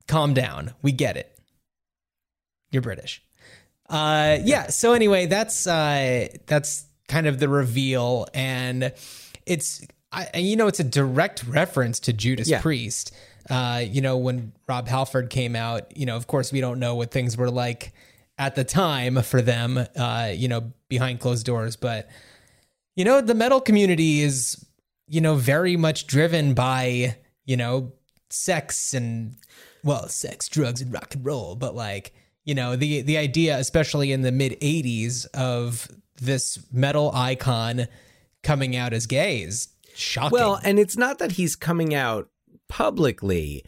calm 0.07 0.33
down. 0.33 0.73
We 0.81 0.93
get 0.93 1.17
it. 1.17 1.34
You're 2.75 2.81
British. 2.81 3.23
Uh, 3.89 4.39
yeah. 4.43 4.67
So 4.67 4.91
anyway, 4.91 5.27
that's 5.27 5.65
uh, 5.65 6.27
that's 6.45 6.85
kind 7.07 7.25
of 7.25 7.39
the 7.39 7.47
reveal, 7.47 8.27
and 8.33 8.91
it's 9.45 9.85
I, 10.11 10.27
and 10.33 10.45
you 10.45 10.57
know 10.57 10.67
it's 10.67 10.81
a 10.81 10.83
direct 10.83 11.45
reference 11.47 12.01
to 12.01 12.11
Judas 12.13 12.49
Yeah. 12.49 12.61
Priest. 12.61 13.15
Uh, 13.49 13.81
you 13.87 14.01
know 14.01 14.17
when 14.17 14.51
Rob 14.67 14.87
Halford 14.89 15.29
came 15.29 15.55
out, 15.55 15.95
you 15.95 16.05
know 16.05 16.17
of 16.17 16.27
course 16.27 16.51
we 16.51 16.59
don't 16.59 16.79
know 16.79 16.95
what 16.95 17.11
things 17.11 17.37
were 17.37 17.49
like 17.49 17.93
at 18.37 18.55
the 18.55 18.65
time 18.65 19.21
for 19.21 19.41
them. 19.41 19.77
Uh, 19.95 20.31
you 20.35 20.49
know 20.49 20.73
behind 20.89 21.21
closed 21.21 21.45
doors, 21.45 21.77
but 21.77 22.09
you 22.97 23.05
know 23.05 23.21
the 23.21 23.35
metal 23.35 23.61
community 23.61 24.21
is 24.21 24.65
you 25.07 25.21
know 25.21 25.35
very 25.35 25.77
much 25.77 26.07
driven 26.07 26.53
by 26.53 27.15
you 27.45 27.55
know 27.55 27.93
sex 28.31 28.93
and 28.93 29.37
well 29.83 30.09
sex 30.09 30.49
drugs 30.49 30.81
and 30.81 30.91
rock 30.91 31.13
and 31.13 31.23
roll 31.23 31.55
but 31.55 31.75
like 31.75 32.11
you 32.45 32.55
know 32.55 32.75
the 32.75 33.01
the 33.01 33.17
idea 33.17 33.57
especially 33.57 34.11
in 34.11 34.21
the 34.21 34.31
mid 34.31 34.53
80s 34.61 35.25
of 35.33 35.89
this 36.21 36.59
metal 36.71 37.11
icon 37.13 37.87
coming 38.43 38.75
out 38.75 38.93
as 38.93 39.07
gay 39.07 39.41
is 39.41 39.67
shocking. 39.93 40.31
Well 40.31 40.59
and 40.63 40.79
it's 40.79 40.95
not 40.95 41.17
that 41.19 41.33
he's 41.33 41.55
coming 41.55 41.93
out 41.93 42.29
publicly. 42.69 43.65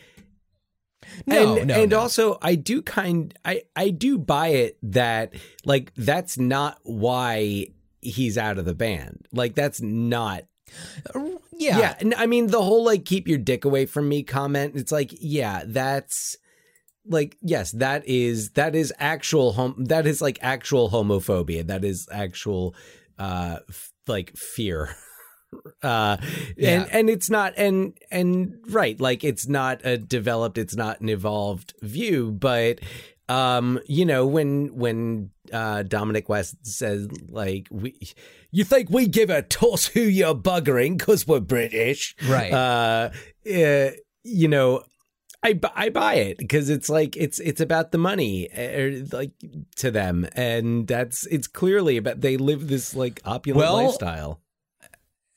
No 1.26 1.58
and, 1.58 1.68
no 1.68 1.82
and 1.82 1.92
no. 1.92 2.00
also 2.00 2.38
i 2.42 2.56
do 2.56 2.82
kind 2.82 3.34
i 3.44 3.64
i 3.76 3.90
do 3.90 4.18
buy 4.18 4.50
it 4.50 4.78
that 4.84 5.34
like 5.66 5.92
that's 5.96 6.38
not 6.38 6.80
why 6.84 7.68
he's 8.02 8.38
out 8.38 8.58
of 8.58 8.66
the 8.66 8.76
band. 8.76 9.28
Like 9.34 9.56
that's 9.56 9.82
not 9.82 10.44
yeah. 11.58 11.80
Yeah 11.80 11.96
and 12.00 12.14
i 12.16 12.26
mean 12.26 12.48
the 12.48 12.62
whole 12.62 12.84
like 12.84 13.06
keep 13.06 13.28
your 13.28 13.38
dick 13.38 13.66
away 13.66 13.86
from 13.86 14.08
me 14.08 14.22
comment 14.22 14.76
it's 14.76 14.92
like 14.92 15.14
yeah 15.20 15.64
that's 15.66 16.38
like 17.10 17.38
yes 17.42 17.72
that 17.72 18.08
is 18.08 18.52
that 18.52 18.76
is 18.76 18.94
actual 19.00 19.54
hom- 19.54 19.86
that 19.86 20.06
is 20.08 20.22
like 20.22 20.38
actual 20.42 20.90
homophobia 20.90 21.66
that 21.68 21.84
is 21.84 22.08
actual 22.12 22.76
uh 23.20 23.60
f- 23.70 23.92
like 24.08 24.36
fear 24.38 24.96
uh 25.84 26.18
Yeah. 26.58 26.70
and 26.82 26.92
and 26.92 27.10
it's 27.10 27.30
not 27.30 27.54
and 27.58 27.98
and 28.12 28.56
right 28.70 29.00
like 29.00 29.24
it's 29.24 29.48
not 29.48 29.86
a 29.86 29.98
developed 29.98 30.58
it's 30.58 30.76
not 30.76 31.00
an 31.02 31.10
evolved 31.10 31.74
view 31.82 32.32
but 32.32 32.80
um 33.30 33.80
you 33.88 34.06
know 34.06 34.26
when 34.26 34.76
when 34.76 35.32
uh 35.54 35.84
dominic 35.84 36.30
west 36.30 36.56
says 36.66 37.08
like 37.30 37.68
we 37.72 37.98
you 38.52 38.64
think 38.64 38.90
we 38.90 39.08
give 39.08 39.30
a 39.30 39.42
toss 39.42 39.86
who 39.88 40.02
you're 40.02 40.36
buggering 40.36 40.98
because 40.98 41.28
we're 41.28 41.40
british 41.40 42.16
Right. 42.28 42.52
uh, 42.54 43.10
uh 43.50 43.92
you 44.24 44.48
know 44.48 44.84
I, 45.48 45.60
I 45.76 45.90
buy 45.90 46.16
it 46.16 46.38
because 46.38 46.70
it's 46.70 46.90
like 46.90 47.16
it's 47.16 47.40
it's 47.40 47.62
about 47.62 47.92
the 47.92 47.98
money 47.98 48.50
er, 48.58 49.04
like 49.12 49.32
to 49.78 49.92
them 49.92 50.28
and 50.34 50.88
that's 50.88 51.26
it's 51.28 51.48
clearly 51.48 51.98
about 51.98 52.22
they 52.22 52.38
live 52.38 52.68
this 52.68 52.96
like 52.96 53.22
opulent 53.26 53.60
Well, 53.66 53.84
lifestyle. 53.86 54.42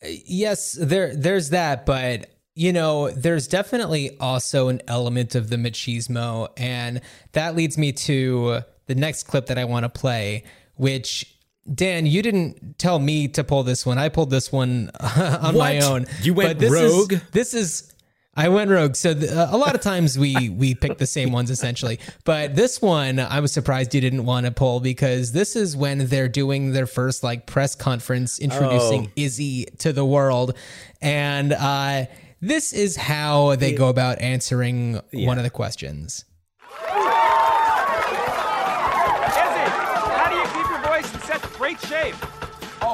yes 0.02 0.72
there 0.80 1.14
there's 1.14 1.50
that 1.50 1.84
but 1.86 2.30
you 2.54 2.72
know 2.72 3.10
there's 3.10 3.46
definitely 3.46 4.16
also 4.18 4.68
an 4.68 4.80
element 4.88 5.34
of 5.34 5.50
the 5.50 5.56
machismo 5.56 6.48
and 6.56 7.00
that 7.32 7.54
leads 7.54 7.76
me 7.78 7.92
to 7.92 8.60
the 8.86 8.94
next 8.94 9.24
clip 9.24 9.46
that 9.46 9.58
i 9.58 9.64
want 9.64 9.84
to 9.84 9.88
play 9.88 10.42
which 10.74 11.36
dan 11.72 12.06
you 12.06 12.22
didn't 12.22 12.78
tell 12.78 12.98
me 12.98 13.28
to 13.28 13.44
pull 13.44 13.62
this 13.62 13.84
one. 13.84 13.98
I 13.98 14.08
pulled 14.08 14.30
this 14.30 14.50
one 14.50 14.90
on 15.00 15.56
my 15.56 15.78
own. 15.80 16.06
You 16.22 16.32
went 16.34 16.48
But 16.50 16.58
this 16.58 16.72
rogue? 16.72 17.12
is, 17.12 17.22
this 17.32 17.54
is 17.54 17.92
I 18.36 18.48
went 18.48 18.70
rogue. 18.70 18.94
So 18.94 19.12
the, 19.12 19.40
uh, 19.42 19.54
a 19.54 19.58
lot 19.58 19.74
of 19.74 19.80
times 19.80 20.18
we 20.18 20.48
we 20.50 20.74
pick 20.74 20.98
the 20.98 21.06
same 21.06 21.32
ones 21.32 21.50
essentially, 21.50 21.98
but 22.24 22.54
this 22.54 22.80
one 22.80 23.18
I 23.18 23.40
was 23.40 23.52
surprised 23.52 23.94
you 23.94 24.00
didn't 24.00 24.24
want 24.24 24.46
to 24.46 24.52
pull 24.52 24.80
because 24.80 25.32
this 25.32 25.56
is 25.56 25.76
when 25.76 26.06
they're 26.06 26.28
doing 26.28 26.72
their 26.72 26.86
first 26.86 27.22
like 27.24 27.46
press 27.46 27.74
conference 27.74 28.38
introducing 28.38 29.06
Oh. 29.06 29.12
Izzy 29.16 29.66
to 29.78 29.92
the 29.92 30.04
world, 30.04 30.54
and 31.02 31.52
uh, 31.52 32.06
this 32.40 32.72
is 32.72 32.96
how 32.96 33.56
they 33.56 33.72
go 33.72 33.88
about 33.88 34.20
answering 34.20 35.00
one 35.12 35.36
of 35.38 35.44
the 35.44 35.50
questions. 35.50 36.24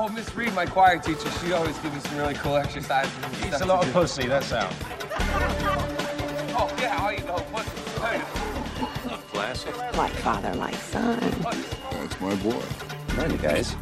Oh, 0.07 0.09
Miss 0.09 0.33
Reed, 0.37 0.55
my 0.55 0.67
choir 0.67 1.01
teacher, 1.01 1.29
she 1.43 1.53
always 1.53 1.77
gives 1.79 1.97
me 1.97 2.01
some 2.03 2.19
really 2.19 2.35
cool 2.35 2.57
exercises. 2.57 3.13
It's 3.43 3.61
a 3.61 3.67
lot 3.67 3.85
of 3.85 3.93
pussy, 3.93 4.29
that's 4.29 4.53
how. 4.53 4.71
Oh, 6.55 6.73
yeah, 6.81 6.97
I 6.97 7.15
eat 7.15 7.27
the 7.27 7.33
whole 7.33 7.41
pussy. 7.53 7.71
Hey. 8.01 8.21
Classic. 9.33 9.97
Like 9.97 10.13
father, 10.13 10.55
like 10.55 10.77
son. 10.77 11.19
Oh, 11.45 11.89
that's 11.91 12.21
my 12.21 12.37
boy. 12.37 12.63
Mind 13.17 13.33
you 13.33 13.39
guys. 13.39 13.75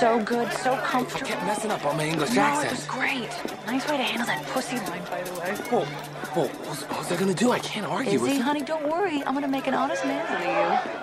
So 0.00 0.20
good, 0.24 0.52
so 0.52 0.76
comfortable. 0.78 1.24
I 1.24 1.30
kept 1.30 1.46
messing 1.46 1.70
up 1.70 1.86
on 1.86 1.96
my 1.96 2.06
English 2.06 2.32
No, 2.32 2.62
it 2.62 2.70
was 2.72 2.84
great. 2.86 3.28
Nice 3.68 3.88
way 3.88 3.96
to 3.96 4.02
handle 4.02 4.26
that 4.26 4.44
pussy 4.46 4.76
line, 4.76 5.04
by 5.08 5.22
the 5.22 5.40
way. 5.40 5.54
Whoa, 5.70 5.84
whoa, 5.84 6.48
what's, 6.66 6.82
what's 6.82 7.12
I 7.12 7.16
gonna 7.16 7.32
do? 7.32 7.52
I 7.52 7.60
can't 7.60 7.86
argue 7.86 8.14
Izzy, 8.14 8.38
with 8.38 8.42
honey, 8.42 8.62
don't 8.62 8.88
worry. 8.90 9.22
I'm 9.24 9.34
gonna 9.34 9.46
make 9.46 9.68
an 9.68 9.74
honest 9.74 10.04
man 10.04 10.26
out 10.26 10.82
of 10.84 10.94
you. 10.96 11.02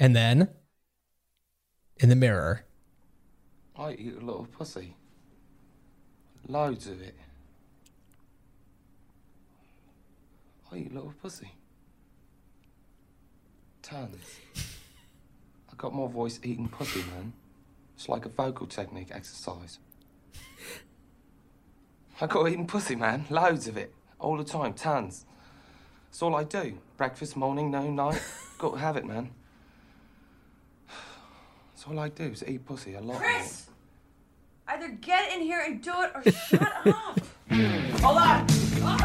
And 0.00 0.14
then 0.14 0.48
in 2.00 2.08
the 2.08 2.16
mirror, 2.16 2.64
I 3.76 3.92
eat 3.92 4.14
a 4.20 4.24
lot 4.24 4.40
of 4.40 4.52
pussy. 4.52 4.94
Loads 6.46 6.86
of 6.86 7.00
it. 7.02 7.14
I 10.70 10.76
eat 10.76 10.92
a 10.92 10.94
lot 10.94 11.06
of 11.06 11.20
pussy. 11.20 11.52
Tons. 13.82 14.40
I 15.70 15.76
got 15.76 15.94
more 15.94 16.08
voice 16.08 16.40
eating 16.42 16.68
pussy, 16.68 17.00
man. 17.00 17.32
It's 17.96 18.08
like 18.08 18.26
a 18.26 18.28
vocal 18.28 18.66
technique 18.66 19.08
exercise. 19.10 19.78
I 22.20 22.26
got 22.26 22.48
eating 22.48 22.66
pussy, 22.66 22.96
man. 22.96 23.26
Loads 23.30 23.66
of 23.68 23.76
it. 23.76 23.94
All 24.18 24.36
the 24.36 24.44
time. 24.44 24.74
Tons. 24.74 25.24
That's 26.06 26.22
all 26.22 26.34
I 26.34 26.44
do. 26.44 26.78
Breakfast, 26.96 27.36
morning, 27.36 27.70
noon, 27.70 27.96
night. 27.96 28.22
got 28.58 28.74
to 28.74 28.78
have 28.78 28.96
it, 28.96 29.04
man. 29.04 29.30
That's 31.78 31.88
all 31.88 32.00
I 32.00 32.08
do 32.08 32.24
is 32.24 32.42
eat 32.44 32.66
pussy 32.66 32.94
a 32.94 33.00
lot. 33.00 33.18
of 33.18 33.22
it. 33.22 33.24
Chris! 33.24 33.66
Either 34.66 34.88
get 35.00 35.32
in 35.32 35.42
here 35.42 35.62
and 35.64 35.80
do 35.80 35.92
it 35.94 36.10
or 36.12 36.32
shut 36.32 36.72
up. 36.84 37.20
Hold 38.00 38.18
on. 38.18 38.46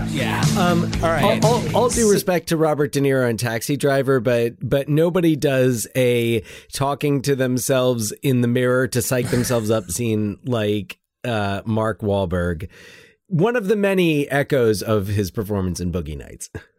Yeah. 0.09 0.43
Um, 0.57 0.91
all 1.03 1.12
right. 1.12 1.43
all, 1.43 1.45
all, 1.45 1.75
all 1.75 1.89
due 1.89 2.12
respect 2.12 2.47
to 2.47 2.57
Robert 2.57 2.91
De 2.91 2.99
Niro 2.99 3.29
and 3.29 3.39
Taxi 3.39 3.77
Driver, 3.77 4.19
but 4.19 4.55
but 4.67 4.89
nobody 4.89 5.36
does 5.36 5.86
a 5.95 6.41
talking 6.71 7.21
to 7.21 7.36
themselves 7.36 8.12
in 8.23 8.41
the 8.41 8.47
mirror 8.47 8.88
to 8.88 9.03
psych 9.03 9.27
themselves 9.27 9.69
up 9.69 9.91
scene 9.91 10.39
like 10.43 10.97
uh, 11.23 11.62
Mark 11.65 12.01
Wahlberg. 12.01 12.69
One 13.27 13.55
of 13.55 13.67
the 13.67 13.75
many 13.75 14.27
echoes 14.29 14.81
of 14.81 15.05
his 15.09 15.29
performance 15.29 15.79
in 15.79 15.91
Boogie 15.91 16.17
Nights. 16.17 16.49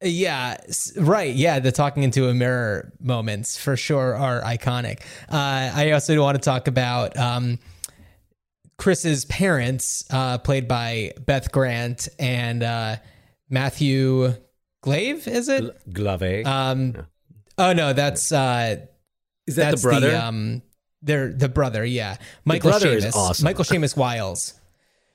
Yeah, 0.00 0.58
right. 0.96 1.34
Yeah, 1.34 1.58
the 1.58 1.72
talking 1.72 2.04
into 2.04 2.28
a 2.28 2.34
mirror 2.34 2.92
moments 3.00 3.56
for 3.58 3.76
sure 3.76 4.14
are 4.14 4.40
iconic. 4.42 5.00
Uh, 5.28 5.72
I 5.74 5.90
also 5.90 6.20
want 6.22 6.36
to 6.36 6.40
talk 6.40 6.68
about 6.68 7.16
um, 7.16 7.58
Chris's 8.76 9.24
parents, 9.24 10.04
uh, 10.10 10.38
played 10.38 10.68
by 10.68 11.12
Beth 11.26 11.50
Grant 11.50 12.08
and 12.18 12.62
uh, 12.62 12.96
Matthew 13.50 14.34
Glave. 14.82 15.26
Is 15.26 15.48
it? 15.48 15.76
Glave. 15.92 16.46
Um, 16.46 16.94
oh 17.58 17.72
no, 17.72 17.92
that's 17.92 18.30
uh, 18.30 18.76
Is 19.48 19.56
that 19.56 19.64
the 19.64 19.70
that's 19.72 19.82
brother? 19.82 20.14
um, 20.16 20.62
they're 21.02 21.32
the 21.32 21.48
brother. 21.48 21.84
Yeah, 21.84 22.18
Michael 22.44 22.70
brother 22.70 22.90
is 22.90 23.04
Shamus. 23.04 23.16
awesome. 23.16 23.44
Michael 23.44 23.64
Shamus 23.64 23.96
Wiles. 23.96 24.54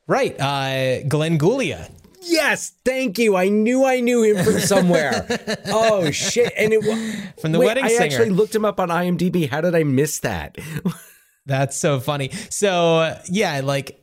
Right. 0.08 0.38
Uh, 0.38 1.04
Glenn 1.04 1.38
Guglia. 1.38 1.89
Yes, 2.26 2.74
thank 2.86 3.18
you. 3.18 3.36
I 3.36 3.50
knew 3.50 3.86
I 3.86 4.00
knew 4.00 4.24
him 4.24 4.44
from 4.44 4.60
somewhere. 4.60 5.26
oh 5.68 6.10
shit! 6.12 6.54
And 6.58 6.74
it 6.74 6.82
wa- 6.84 7.32
From 7.42 7.52
The 7.52 7.60
Wait, 7.60 7.68
Wedding 7.68 7.86
I 7.86 7.90
Singer. 7.90 8.04
actually 8.04 8.30
looked 8.30 8.56
him 8.56 8.66
up 8.66 8.80
on 8.80 8.90
IMDb. 8.90 9.50
How 9.50 9.62
did 9.62 9.76
I 9.76 9.84
miss 9.84 10.20
that? 10.20 10.58
That's 11.46 11.78
so 11.78 12.00
funny. 12.00 12.30
So 12.50 12.98
uh, 13.00 13.20
yeah, 13.30 13.62
like 13.64 14.00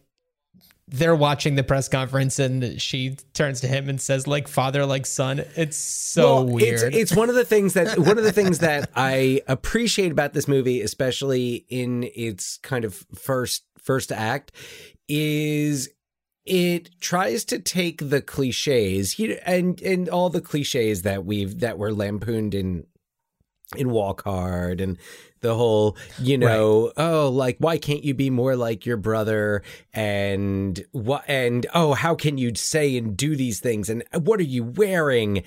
they're 0.88 1.14
watching 1.14 1.54
the 1.54 1.62
press 1.62 1.88
conference 1.88 2.38
and 2.40 2.82
she 2.82 3.16
turns 3.32 3.60
to 3.60 3.68
him 3.68 3.88
and 3.88 4.00
says 4.00 4.26
like 4.26 4.48
father 4.48 4.84
like 4.84 5.06
son. 5.06 5.38
It's 5.56 5.76
so 5.76 6.42
Well, 6.42 6.54
weird. 6.54 6.94
It's, 6.94 7.12
it's 7.12 7.16
one 7.16 7.28
of 7.28 7.36
the 7.36 7.44
things 7.44 7.74
that 7.74 7.96
one 7.98 8.18
of 8.18 8.24
the 8.24 8.32
things 8.32 8.58
that 8.58 8.90
I 8.96 9.40
appreciate 9.46 10.10
about 10.12 10.32
this 10.34 10.48
movie, 10.48 10.82
especially 10.82 11.64
in 11.68 12.10
its 12.14 12.58
kind 12.58 12.84
of 12.84 13.06
first 13.14 13.62
first 13.78 14.10
act, 14.12 14.52
is 15.08 15.88
it 16.50 16.90
tries 17.00 17.44
to 17.44 17.60
take 17.60 18.10
the 18.10 18.20
cliches 18.20 19.12
he- 19.12 19.38
and 19.46 19.80
and 19.82 20.08
all 20.08 20.28
the 20.30 20.40
cliches 20.40 21.02
that 21.02 21.24
we've 21.24 21.60
that 21.60 21.78
were 21.78 21.92
lampooned 21.92 22.54
in 22.54 22.84
in 23.76 23.90
Walk 23.90 24.24
Hard 24.24 24.80
and 24.80 24.98
the 25.40 25.54
whole, 25.54 25.96
you 26.18 26.36
know, 26.38 26.92
oh, 26.96 27.28
like 27.30 27.56
why 27.58 27.78
can't 27.78 28.04
you 28.04 28.14
be 28.14 28.30
more 28.30 28.56
like 28.56 28.84
your 28.86 28.96
brother 28.96 29.62
and 29.92 30.84
what 30.92 31.24
and 31.28 31.66
oh, 31.74 31.94
how 31.94 32.14
can 32.14 32.38
you 32.38 32.54
say 32.54 32.96
and 32.96 33.16
do 33.16 33.36
these 33.36 33.60
things 33.60 33.88
and 33.88 34.02
what 34.14 34.38
are 34.40 34.44
you 34.44 34.64
wearing? 34.64 35.42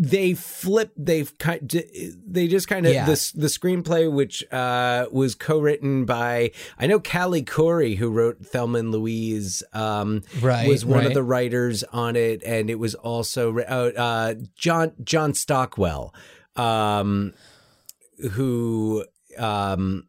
They 0.00 0.34
flip. 0.34 0.92
They've 0.96 1.36
kind. 1.38 1.68
They 2.24 2.46
just 2.46 2.68
kind 2.68 2.86
of 2.86 2.92
Yeah. 2.92 3.04
the 3.06 3.32
the 3.34 3.46
screenplay, 3.48 4.08
which 4.08 4.44
uh, 4.52 5.06
was 5.10 5.34
co-written 5.34 6.04
by 6.04 6.52
I 6.78 6.86
know 6.86 7.00
Callie 7.00 7.42
Khouri, 7.42 7.96
who 7.96 8.08
wrote 8.10 8.46
Thelma 8.46 8.78
and 8.78 8.92
Louise, 8.92 9.64
um, 9.72 10.22
Right, 10.40 10.68
was 10.68 10.84
one 10.84 10.98
right. 10.98 11.06
of 11.08 11.14
the 11.14 11.24
writers 11.24 11.82
on 11.92 12.14
it, 12.14 12.44
and 12.44 12.70
it 12.70 12.78
was 12.78 12.94
also 12.94 13.58
uh, 13.58 13.90
uh, 13.96 14.34
John 14.54 14.92
John 15.02 15.34
Stockwell, 15.34 16.14
um, 16.54 17.32
who 18.32 19.04
um 19.38 20.08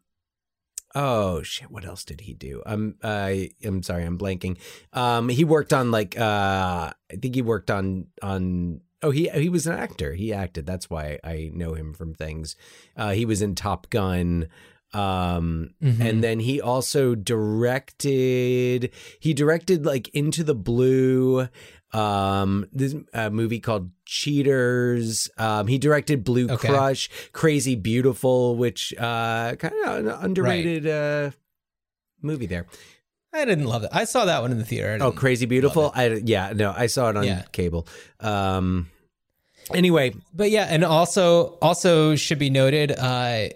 oh 0.94 1.42
shit 1.42 1.70
what 1.70 1.84
else 1.84 2.04
did 2.04 2.22
he 2.22 2.34
do? 2.34 2.62
I'm 2.66 2.96
i 3.02 3.50
i'm 3.64 3.82
sorry 3.82 4.04
i'm 4.04 4.18
blanking. 4.18 4.58
Um 4.92 5.28
he 5.28 5.44
worked 5.44 5.72
on 5.72 5.90
like 5.90 6.18
uh 6.18 6.92
i 7.12 7.16
think 7.20 7.34
he 7.34 7.42
worked 7.42 7.70
on 7.70 8.06
on 8.22 8.80
oh 9.02 9.10
he 9.10 9.28
he 9.30 9.48
was 9.48 9.66
an 9.66 9.74
actor. 9.78 10.14
He 10.14 10.32
acted. 10.32 10.66
That's 10.66 10.90
why 10.90 11.18
i 11.24 11.50
know 11.54 11.74
him 11.74 11.94
from 11.94 12.14
things. 12.14 12.56
Uh 12.96 13.10
he 13.12 13.24
was 13.24 13.40
in 13.42 13.54
top 13.54 13.88
gun. 13.90 14.48
Um 14.92 15.74
Mhm. 15.80 16.00
and 16.00 16.24
then 16.24 16.40
he 16.40 16.60
also 16.60 17.14
directed 17.14 18.90
he 19.20 19.32
directed 19.34 19.86
like 19.86 20.08
into 20.08 20.42
the 20.42 20.54
blue 20.54 21.48
um 21.92 22.66
this 22.72 22.94
uh, 23.14 23.30
movie 23.30 23.58
called 23.60 23.90
cheaters 24.04 25.28
um 25.38 25.66
he 25.66 25.76
directed 25.78 26.22
blue 26.24 26.48
Okay. 26.48 26.68
crush 26.68 27.08
crazy 27.32 27.74
beautiful 27.74 28.56
which 28.56 28.94
uh 28.98 29.54
kind 29.56 29.74
of 29.84 29.96
an 29.98 30.08
underrated 30.08 30.86
uh 30.86 31.30
movie 32.22 32.46
there 32.46 32.66
I 33.32 33.44
didn't 33.44 33.66
love 33.66 33.84
it. 33.84 33.90
I 33.92 34.04
saw 34.06 34.24
that 34.24 34.42
one 34.42 34.50
in 34.50 34.58
the 34.58 34.64
theater. 34.64 34.98
Oh 35.04 35.12
crazy 35.12 35.46
beautiful 35.46 35.92
i 35.94 36.06
yeah 36.24 36.52
no 36.54 36.72
i 36.76 36.86
saw 36.86 37.10
it 37.10 37.16
on 37.16 37.24
Yeah. 37.24 37.42
cable 37.52 37.86
um 38.20 38.88
anyway 39.72 40.14
But 40.34 40.50
yeah, 40.50 40.66
and 40.68 40.84
also 40.84 41.58
also 41.62 42.16
should 42.16 42.38
be 42.38 42.50
noted. 42.50 42.92
Uh, 42.92 43.48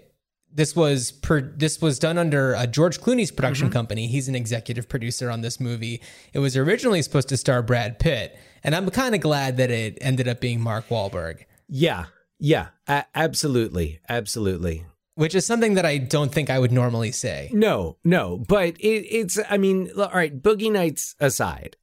this 0.55 0.75
was 0.75 1.11
per, 1.11 1.41
this 1.41 1.79
was 1.79 1.99
done 1.99 2.17
under 2.17 2.55
uh, 2.55 2.65
George 2.65 2.99
Clooney's 2.99 3.29
production 3.29 3.69
company. 3.69 4.07
He's 4.07 4.27
an 4.27 4.35
executive 4.35 4.89
producer 4.89 5.29
on 5.29 5.41
this 5.41 5.59
movie. 5.59 6.01
It 6.33 6.39
was 6.39 6.57
originally 6.57 7.03
supposed 7.03 7.29
to 7.29 7.37
star 7.37 7.61
Brad 7.61 7.99
Pitt, 7.99 8.35
and 8.63 8.73
I'm 8.73 8.89
kind 8.89 9.13
of 9.13 9.21
glad 9.21 9.57
that 9.57 9.69
it 9.69 9.99
ended 10.01 10.27
up 10.27 10.41
being 10.41 10.59
Mark 10.59 10.89
Wahlberg, 10.89 11.43
yeah 11.67 12.05
yeah 12.37 12.67
a- 12.87 13.05
absolutely 13.15 13.99
absolutely 14.09 14.85
which 15.15 15.33
is 15.33 15.45
something 15.45 15.75
that 15.75 15.85
I 15.85 15.97
don't 15.97 16.31
think 16.31 16.49
I 16.49 16.59
would 16.59 16.71
normally 16.71 17.11
say. 17.11 17.49
No, 17.53 17.97
no, 18.03 18.43
but 18.47 18.77
it, 18.79 19.05
it's. 19.09 19.39
I 19.49 19.57
mean, 19.57 19.89
all 19.97 20.09
right. 20.13 20.41
Boogie 20.41 20.71
Nights 20.71 21.15
aside, 21.19 21.77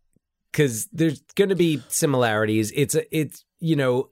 because 0.50 0.86
there's 0.92 1.22
going 1.34 1.48
to 1.48 1.56
be 1.56 1.82
similarities. 1.88 2.72
It's 2.72 2.94
a. 2.94 3.16
It's 3.16 3.44
you 3.58 3.76
know, 3.76 4.10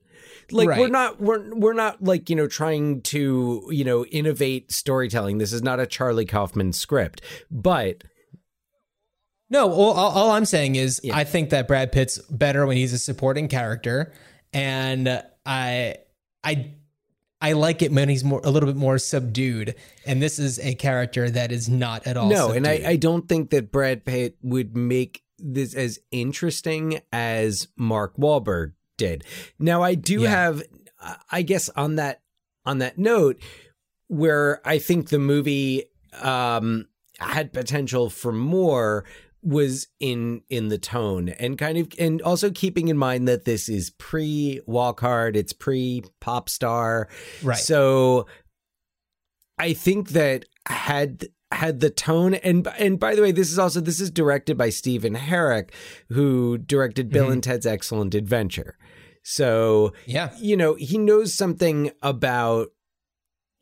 like 0.52 0.68
we're 0.68 0.88
not 0.88 1.20
we're 1.20 1.54
we're 1.54 1.72
not 1.72 2.02
like 2.02 2.30
you 2.30 2.36
know 2.36 2.46
trying 2.46 3.02
to 3.02 3.66
you 3.70 3.84
know 3.84 4.04
innovate 4.06 4.72
storytelling. 4.72 5.38
This 5.38 5.52
is 5.52 5.62
not 5.62 5.80
a 5.80 5.86
Charlie 5.86 6.26
Kaufman 6.26 6.72
script, 6.72 7.22
but 7.50 8.04
No, 9.48 9.70
all, 9.72 9.92
all, 9.92 10.30
I'm 10.30 10.44
saying 10.44 10.76
is 10.76 11.00
I 11.12 11.24
think 11.24 11.50
that 11.50 11.66
Brad 11.66 11.90
Pitt's 11.90 12.18
better 12.30 12.66
when 12.66 12.76
he's 12.76 12.92
a 12.92 12.98
supporting 12.98 13.48
character, 13.48 14.12
and 14.52 15.08
I, 15.44 15.96
I, 16.44 16.74
I 17.40 17.52
like 17.54 17.82
it 17.82 17.90
when 17.90 18.08
he's 18.08 18.22
more 18.22 18.40
a 18.44 18.50
little 18.50 18.68
bit 18.68 18.76
more 18.76 18.98
subdued, 18.98 19.74
and 20.06 20.22
this 20.22 20.38
is 20.38 20.60
a 20.60 20.74
character 20.76 21.28
that 21.30 21.50
is 21.50 21.68
not 21.68 22.06
at 22.06 22.16
all. 22.16 22.28
No, 22.28 22.52
and 22.52 22.66
I. 22.66 22.82
I 22.86 22.96
don't 22.96 23.28
think 23.28 23.50
that 23.50 23.72
Brad 23.72 24.04
Pitt 24.04 24.36
would 24.42 24.76
make 24.76 25.24
this 25.38 25.74
as 25.74 25.98
interesting 26.10 27.00
as 27.12 27.66
Mark 27.76 28.16
Wahlberg 28.16 28.74
did. 29.00 29.24
Now, 29.58 29.82
I 29.82 29.94
do 29.94 30.20
Yeah. 30.22 30.30
have, 30.30 30.62
I 31.32 31.42
guess, 31.42 31.68
on 31.70 31.96
that 31.96 32.20
on 32.66 32.78
that 32.78 32.98
note, 32.98 33.40
where 34.08 34.60
I 34.64 34.78
think 34.78 35.08
the 35.08 35.18
movie 35.18 35.84
um, 36.22 36.86
had 37.18 37.52
potential 37.52 38.10
for 38.10 38.32
more 38.32 39.04
was 39.42 39.86
in 40.00 40.42
in 40.50 40.68
the 40.68 40.76
tone 40.76 41.30
and 41.30 41.56
kind 41.56 41.78
of 41.78 41.88
and 41.98 42.20
also 42.20 42.50
keeping 42.50 42.88
in 42.88 42.98
mind 42.98 43.26
that 43.26 43.46
this 43.46 43.70
is 43.70 43.88
pre 43.96 44.60
walk 44.66 45.00
hard 45.00 45.34
it's 45.34 45.54
pre 45.54 46.02
pop 46.20 46.50
star 46.50 47.08
Right. 47.42 47.56
so 47.56 48.26
I 49.58 49.72
think 49.72 50.10
that 50.10 50.44
had 50.66 51.28
had 51.52 51.80
the 51.80 51.88
tone 51.90 52.34
and 52.34 52.68
and 52.78 53.00
by 53.00 53.14
the 53.14 53.22
way 53.22 53.32
this 53.32 53.50
is 53.50 53.58
also 53.58 53.80
this 53.80 53.98
is 54.00 54.10
directed 54.10 54.58
by 54.58 54.68
Stephen 54.70 55.14
Herek 55.14 55.70
who 56.10 56.58
directed 56.58 57.08
Bill 57.10 57.24
Mm-hmm. 57.24 57.32
and 57.32 57.42
Ted's 57.42 57.64
Excellent 57.66 58.14
Adventure. 58.14 58.76
So 59.22 59.92
Yeah. 60.06 60.30
you 60.38 60.56
know, 60.56 60.74
he 60.74 60.98
knows 60.98 61.34
something 61.34 61.90
about 62.02 62.68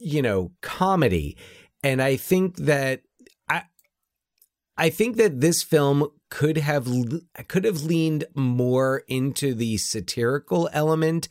you 0.01 0.23
know, 0.23 0.53
comedy 0.63 1.37
and 1.83 2.01
I 2.01 2.17
think 2.17 2.57
that 2.59 3.03
I 4.79 4.91
think 4.91 5.17
that 5.17 5.41
this 5.41 5.63
film 5.63 6.09
could 6.31 6.59
have 6.59 6.87
could 7.49 7.65
have 7.65 7.83
leaned 7.83 8.25
more 8.35 9.03
into 9.09 9.55
the 9.55 9.79
satirical 9.79 10.69
element 10.75 11.27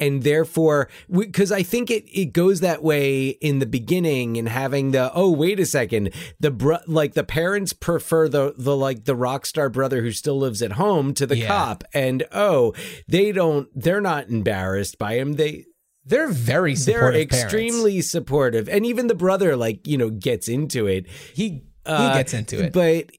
and 0.00 0.22
therefore 0.24 0.88
because 1.08 1.52
I 1.52 1.62
think 1.62 1.88
it 1.90 2.04
it 2.12 2.32
goes 2.32 2.58
that 2.60 2.82
way 2.82 3.28
in 3.28 3.60
the 3.60 3.66
beginning 3.66 4.36
and 4.36 4.48
having 4.48 4.90
the 4.90 5.12
oh 5.14 5.30
wait 5.30 5.60
a 5.60 5.66
second 5.66 6.12
the 6.40 6.50
bro- 6.50 6.80
like 6.88 7.14
the 7.14 7.22
parents 7.22 7.72
prefer 7.72 8.28
the 8.28 8.54
the 8.58 8.76
like 8.76 9.04
the 9.04 9.14
rock 9.14 9.46
star 9.46 9.68
brother 9.68 10.02
who 10.02 10.10
still 10.10 10.38
lives 10.40 10.62
at 10.62 10.72
home 10.72 11.14
to 11.14 11.26
the 11.26 11.36
Yeah. 11.38 11.46
cop 11.46 11.84
and 11.94 12.24
oh 12.32 12.74
they 13.06 13.30
don't 13.30 13.68
they're 13.74 14.00
not 14.00 14.28
embarrassed 14.30 14.98
by 14.98 15.14
him 15.14 15.34
they 15.34 15.64
they're 16.04 16.26
very 16.28 16.74
they're 16.74 16.94
supportive. 16.94 17.28
parents. 17.28 17.44
extremely 17.44 18.00
supportive 18.00 18.68
and 18.68 18.84
even 18.84 19.06
the 19.06 19.14
brother 19.14 19.54
like 19.56 19.86
you 19.86 19.96
know 19.96 20.10
gets 20.10 20.48
into 20.48 20.88
it 20.88 21.06
He 21.34 21.62
uh, 21.86 22.12
he 22.12 22.18
gets 22.18 22.34
into 22.34 22.62
it. 22.62 22.72
but 22.72 23.10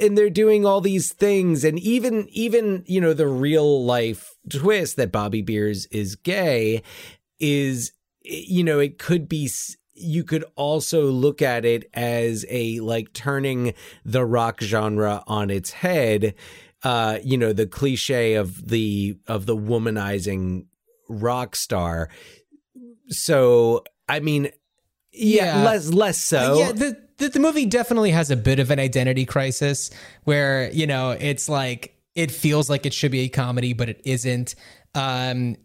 and 0.00 0.18
they're 0.18 0.30
doing 0.30 0.66
all 0.66 0.80
these 0.80 1.12
things 1.12 1.62
and 1.64 1.78
even 1.78 2.28
even 2.30 2.82
you 2.86 3.00
know 3.00 3.12
the 3.12 3.28
real 3.28 3.84
life 3.84 4.34
twist 4.50 4.96
that 4.96 5.12
bobby 5.12 5.42
beers 5.42 5.86
is 5.86 6.16
gay 6.16 6.82
is 7.38 7.92
you 8.22 8.64
know 8.64 8.80
it 8.80 8.98
could 8.98 9.28
be 9.28 9.48
you 9.92 10.24
could 10.24 10.44
also 10.56 11.04
look 11.04 11.40
at 11.40 11.64
it 11.64 11.88
as 11.94 12.44
a 12.48 12.80
like 12.80 13.12
turning 13.12 13.74
the 14.04 14.24
rock 14.26 14.60
genre 14.60 15.22
on 15.28 15.50
its 15.50 15.70
head 15.70 16.34
uh 16.82 17.18
you 17.22 17.38
know 17.38 17.52
the 17.52 17.66
cliche 17.66 18.34
of 18.34 18.70
the 18.70 19.16
of 19.28 19.46
the 19.46 19.56
womanizing 19.56 20.64
rock 21.08 21.54
star 21.54 22.08
so 23.08 23.84
i 24.08 24.18
mean 24.18 24.50
yeah, 25.12 25.58
Yeah. 25.58 25.64
less 25.64 25.88
less 25.90 26.18
so 26.18 26.58
yeah, 26.58 26.72
the, 26.72 27.03
the 27.18 27.28
the 27.28 27.38
movie 27.40 27.66
definitely 27.66 28.10
has 28.10 28.30
a 28.30 28.36
bit 28.36 28.58
of 28.58 28.70
an 28.70 28.78
identity 28.78 29.24
crisis 29.24 29.90
where 30.24 30.70
you 30.72 30.86
know 30.86 31.10
it's 31.10 31.48
like 31.48 31.94
it 32.14 32.30
feels 32.30 32.70
like 32.70 32.86
it 32.86 32.94
should 32.94 33.10
be 33.12 33.20
a 33.20 33.28
comedy, 33.28 33.72
but 33.72 33.88
it 33.88 34.00
isn't. 34.04 34.54
Um, 34.94 35.56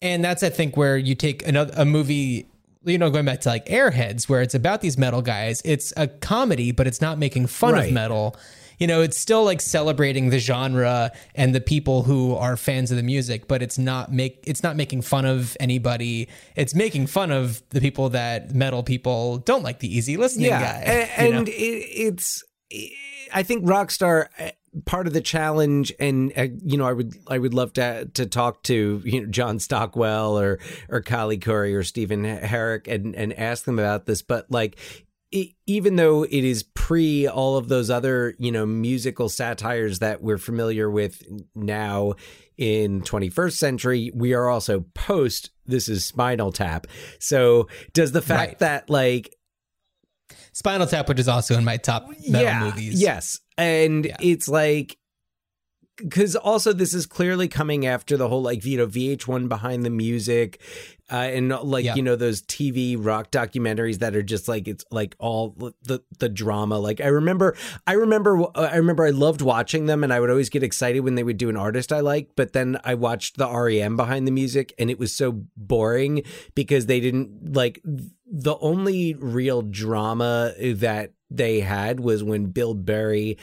and 0.00 0.24
that's 0.24 0.42
I 0.42 0.48
think 0.50 0.76
where 0.76 0.96
you 0.96 1.14
take 1.14 1.46
another 1.46 1.72
a 1.76 1.84
movie. 1.84 2.48
You 2.84 2.96
know, 2.96 3.10
going 3.10 3.24
back 3.26 3.40
to 3.40 3.48
like 3.50 3.66
Airheads, 3.66 4.28
where 4.28 4.40
it's 4.40 4.54
about 4.54 4.80
these 4.80 4.96
metal 4.96 5.20
guys. 5.20 5.60
It's 5.64 5.92
a 5.96 6.06
comedy, 6.06 6.70
but 6.72 6.86
it's 6.86 7.00
not 7.00 7.18
making 7.18 7.48
fun 7.48 7.74
Right. 7.74 7.88
of 7.88 7.92
metal. 7.92 8.36
You 8.78 8.86
know, 8.86 9.02
it's 9.02 9.18
still 9.18 9.44
like 9.44 9.60
celebrating 9.60 10.30
the 10.30 10.38
genre 10.38 11.12
and 11.34 11.54
the 11.54 11.60
people 11.60 12.04
who 12.04 12.34
are 12.34 12.56
fans 12.56 12.90
of 12.90 12.96
the 12.96 13.02
music, 13.02 13.48
but 13.48 13.62
it's 13.62 13.78
not 13.78 14.12
make 14.12 14.44
it's 14.46 14.62
not 14.62 14.76
making 14.76 15.02
fun 15.02 15.24
of 15.24 15.56
anybody. 15.60 16.28
It's 16.56 16.74
making 16.74 17.08
fun 17.08 17.30
of 17.30 17.62
the 17.70 17.80
people 17.80 18.10
that 18.10 18.54
metal 18.54 18.82
people 18.82 19.38
don't 19.38 19.62
like 19.62 19.80
the 19.80 19.94
easy 19.94 20.16
listening 20.16 20.46
yeah, 20.46 20.60
guy. 20.60 21.08
a- 21.18 21.24
you 21.24 21.32
know? 21.32 21.38
and, 21.38 21.48
it, 21.48 21.52
it's. 21.52 22.44
I 23.32 23.42
think 23.42 23.64
Rockstar 23.64 24.28
uh, 24.38 24.50
part 24.84 25.06
of 25.06 25.12
the 25.12 25.20
challenge, 25.20 25.92
and 25.98 26.32
uh, 26.36 26.46
you 26.62 26.76
know, 26.76 26.86
I 26.86 26.92
would 26.92 27.14
I 27.26 27.38
would 27.38 27.54
love 27.54 27.72
to 27.74 28.06
to 28.14 28.26
talk 28.26 28.62
to 28.64 29.02
you 29.04 29.22
know 29.22 29.26
John 29.26 29.58
Stockwell 29.58 30.38
or 30.38 30.58
or 30.88 31.02
Callie 31.02 31.38
Khouri 31.38 31.74
or 31.74 31.82
Stephen 31.82 32.24
Herek 32.24 32.86
and 32.92 33.14
and 33.14 33.32
ask 33.38 33.64
them 33.64 33.78
about 33.78 34.06
this, 34.06 34.22
but 34.22 34.50
like. 34.50 34.78
E- 35.30 35.54
Even 35.66 35.96
though 35.96 36.22
it 36.24 36.32
is 36.44 36.62
pre 36.62 37.26
all 37.26 37.56
of 37.56 37.68
those 37.68 37.90
other, 37.90 38.34
you 38.38 38.50
know, 38.52 38.64
musical 38.66 39.28
satires 39.28 39.98
that 40.00 40.22
we're 40.22 40.38
familiar 40.38 40.90
with 40.90 41.22
now 41.54 42.14
in 42.56 43.02
21st 43.02 43.52
century, 43.52 44.10
we 44.14 44.32
are 44.34 44.48
also 44.48 44.80
post. 44.94 45.50
This 45.66 45.88
is 45.88 46.04
Spinal 46.04 46.50
Tap. 46.52 46.86
So 47.20 47.68
does 47.92 48.12
the 48.12 48.22
fact 48.22 48.50
Right. 48.52 48.58
that 48.60 48.90
like 48.90 49.34
Spinal 50.52 50.86
Tap, 50.86 51.08
which 51.08 51.20
is 51.20 51.28
also 51.28 51.56
in 51.56 51.64
my 51.64 51.76
top 51.76 52.08
metal 52.28 52.66
movies. 52.66 53.00
Yes. 53.00 53.38
And 53.56 54.10
it's 54.20 54.48
like 54.48 54.96
because 55.98 56.36
also 56.36 56.72
this 56.72 56.94
is 56.94 57.06
clearly 57.06 57.48
coming 57.48 57.84
after 57.86 58.16
the 58.16 58.28
whole 58.28 58.42
like 58.42 58.64
you 58.64 58.78
know 58.78 58.86
VH1 58.86 59.48
behind 59.48 59.84
the 59.84 59.90
music 59.90 60.60
uh, 61.10 61.16
and 61.16 61.48
like 61.48 61.84
Yeah. 61.84 61.94
you 61.94 62.02
know 62.02 62.16
those 62.16 62.42
TV 62.42 62.96
rock 62.98 63.30
documentaries 63.30 63.98
that 63.98 64.14
are 64.14 64.22
just 64.22 64.46
like 64.48 64.68
it's 64.68 64.84
like 64.90 65.16
all 65.18 65.54
the 65.82 66.00
the 66.18 66.28
drama 66.28 66.78
like 66.78 67.00
I 67.00 67.06
remember 67.08 67.56
I 67.86 67.92
remember 67.94 68.46
I 68.54 68.76
remember 68.76 69.04
I 69.06 69.10
loved 69.10 69.40
watching 69.42 69.86
them 69.86 70.04
and 70.04 70.12
I 70.12 70.20
would 70.20 70.30
always 70.30 70.50
get 70.50 70.62
excited 70.62 71.00
when 71.00 71.14
they 71.14 71.24
would 71.24 71.38
do 71.38 71.48
an 71.48 71.56
artist 71.56 71.92
I 71.92 72.00
liked 72.00 72.36
but 72.36 72.52
then 72.52 72.78
I 72.84 72.94
watched 72.94 73.36
the 73.36 73.48
REM 73.50 73.96
behind 73.96 74.26
the 74.26 74.32
music 74.32 74.74
and 74.78 74.90
it 74.90 74.98
was 74.98 75.14
so 75.14 75.42
boring 75.56 76.22
because 76.54 76.86
they 76.86 77.00
didn't 77.00 77.54
like 77.54 77.80
the 78.30 78.56
only 78.60 79.14
real 79.14 79.62
drama 79.62 80.52
that 80.60 81.12
they 81.30 81.60
had 81.60 82.00
was 82.00 82.24
when 82.24 82.46
Bill 82.46 82.74
Berry 82.74 83.36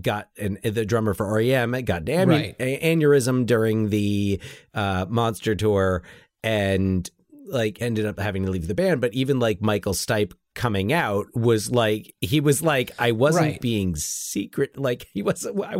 got 0.00 0.28
an 0.38 0.58
the 0.62 0.84
drummer 0.84 1.14
for 1.14 1.32
REM 1.32 1.72
got 1.84 2.08
an 2.08 2.28
Right. 2.28 2.58
aneurysm 2.58 3.46
during 3.46 3.88
the 3.90 4.40
uh, 4.74 5.06
Monster 5.08 5.54
tour 5.54 6.02
and 6.42 7.08
like 7.46 7.80
ended 7.82 8.06
up 8.06 8.18
having 8.18 8.44
to 8.46 8.50
leave 8.50 8.66
the 8.68 8.74
band. 8.74 9.00
But 9.00 9.14
even 9.14 9.38
like 9.40 9.60
Michael 9.60 9.92
Stipe 9.94 10.32
coming 10.54 10.92
out 10.92 11.26
was 11.34 11.70
like 11.70 12.14
he 12.20 12.40
was 12.40 12.62
like 12.62 12.90
I 12.98 13.12
wasn't 13.12 13.44
Right. 13.46 13.60
being 13.60 13.94
secret. 13.96 14.76
Like 14.78 15.06
he 15.12 15.22
wasn't 15.22 15.60
I, 15.64 15.76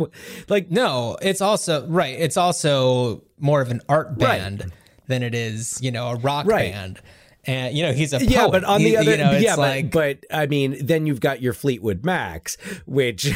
like 0.47 0.71
No, 0.71 1.17
it's 1.21 1.41
also 1.41 1.85
right. 1.87 2.17
It's 2.17 2.37
also 2.37 3.23
more 3.37 3.61
of 3.61 3.71
an 3.71 3.81
art 3.89 4.07
Right. 4.11 4.17
band 4.39 4.71
than 5.07 5.23
it 5.23 5.35
is, 5.35 5.77
you 5.81 5.91
know, 5.91 6.07
a 6.09 6.15
rock 6.15 6.45
Right. 6.45 6.71
band. 6.71 7.01
And 7.45 7.75
you 7.75 7.83
know, 7.83 7.93
he's 7.93 8.13
a 8.13 8.19
poet. 8.19 8.29
yeah, 8.29 8.47
but 8.47 8.63
on 8.63 8.83
the 8.83 8.97
other 8.97 9.11
you 9.11 9.17
know, 9.17 9.31
yeah, 9.31 9.55
like 9.55 9.91
but, 9.91 10.21
but 10.29 10.35
I 10.37 10.45
mean, 10.47 10.77
then 10.85 11.05
you've 11.07 11.19
got 11.21 11.41
your 11.41 11.53
Fleetwood 11.53 12.05
Macs, 12.05 12.57
which 12.85 13.31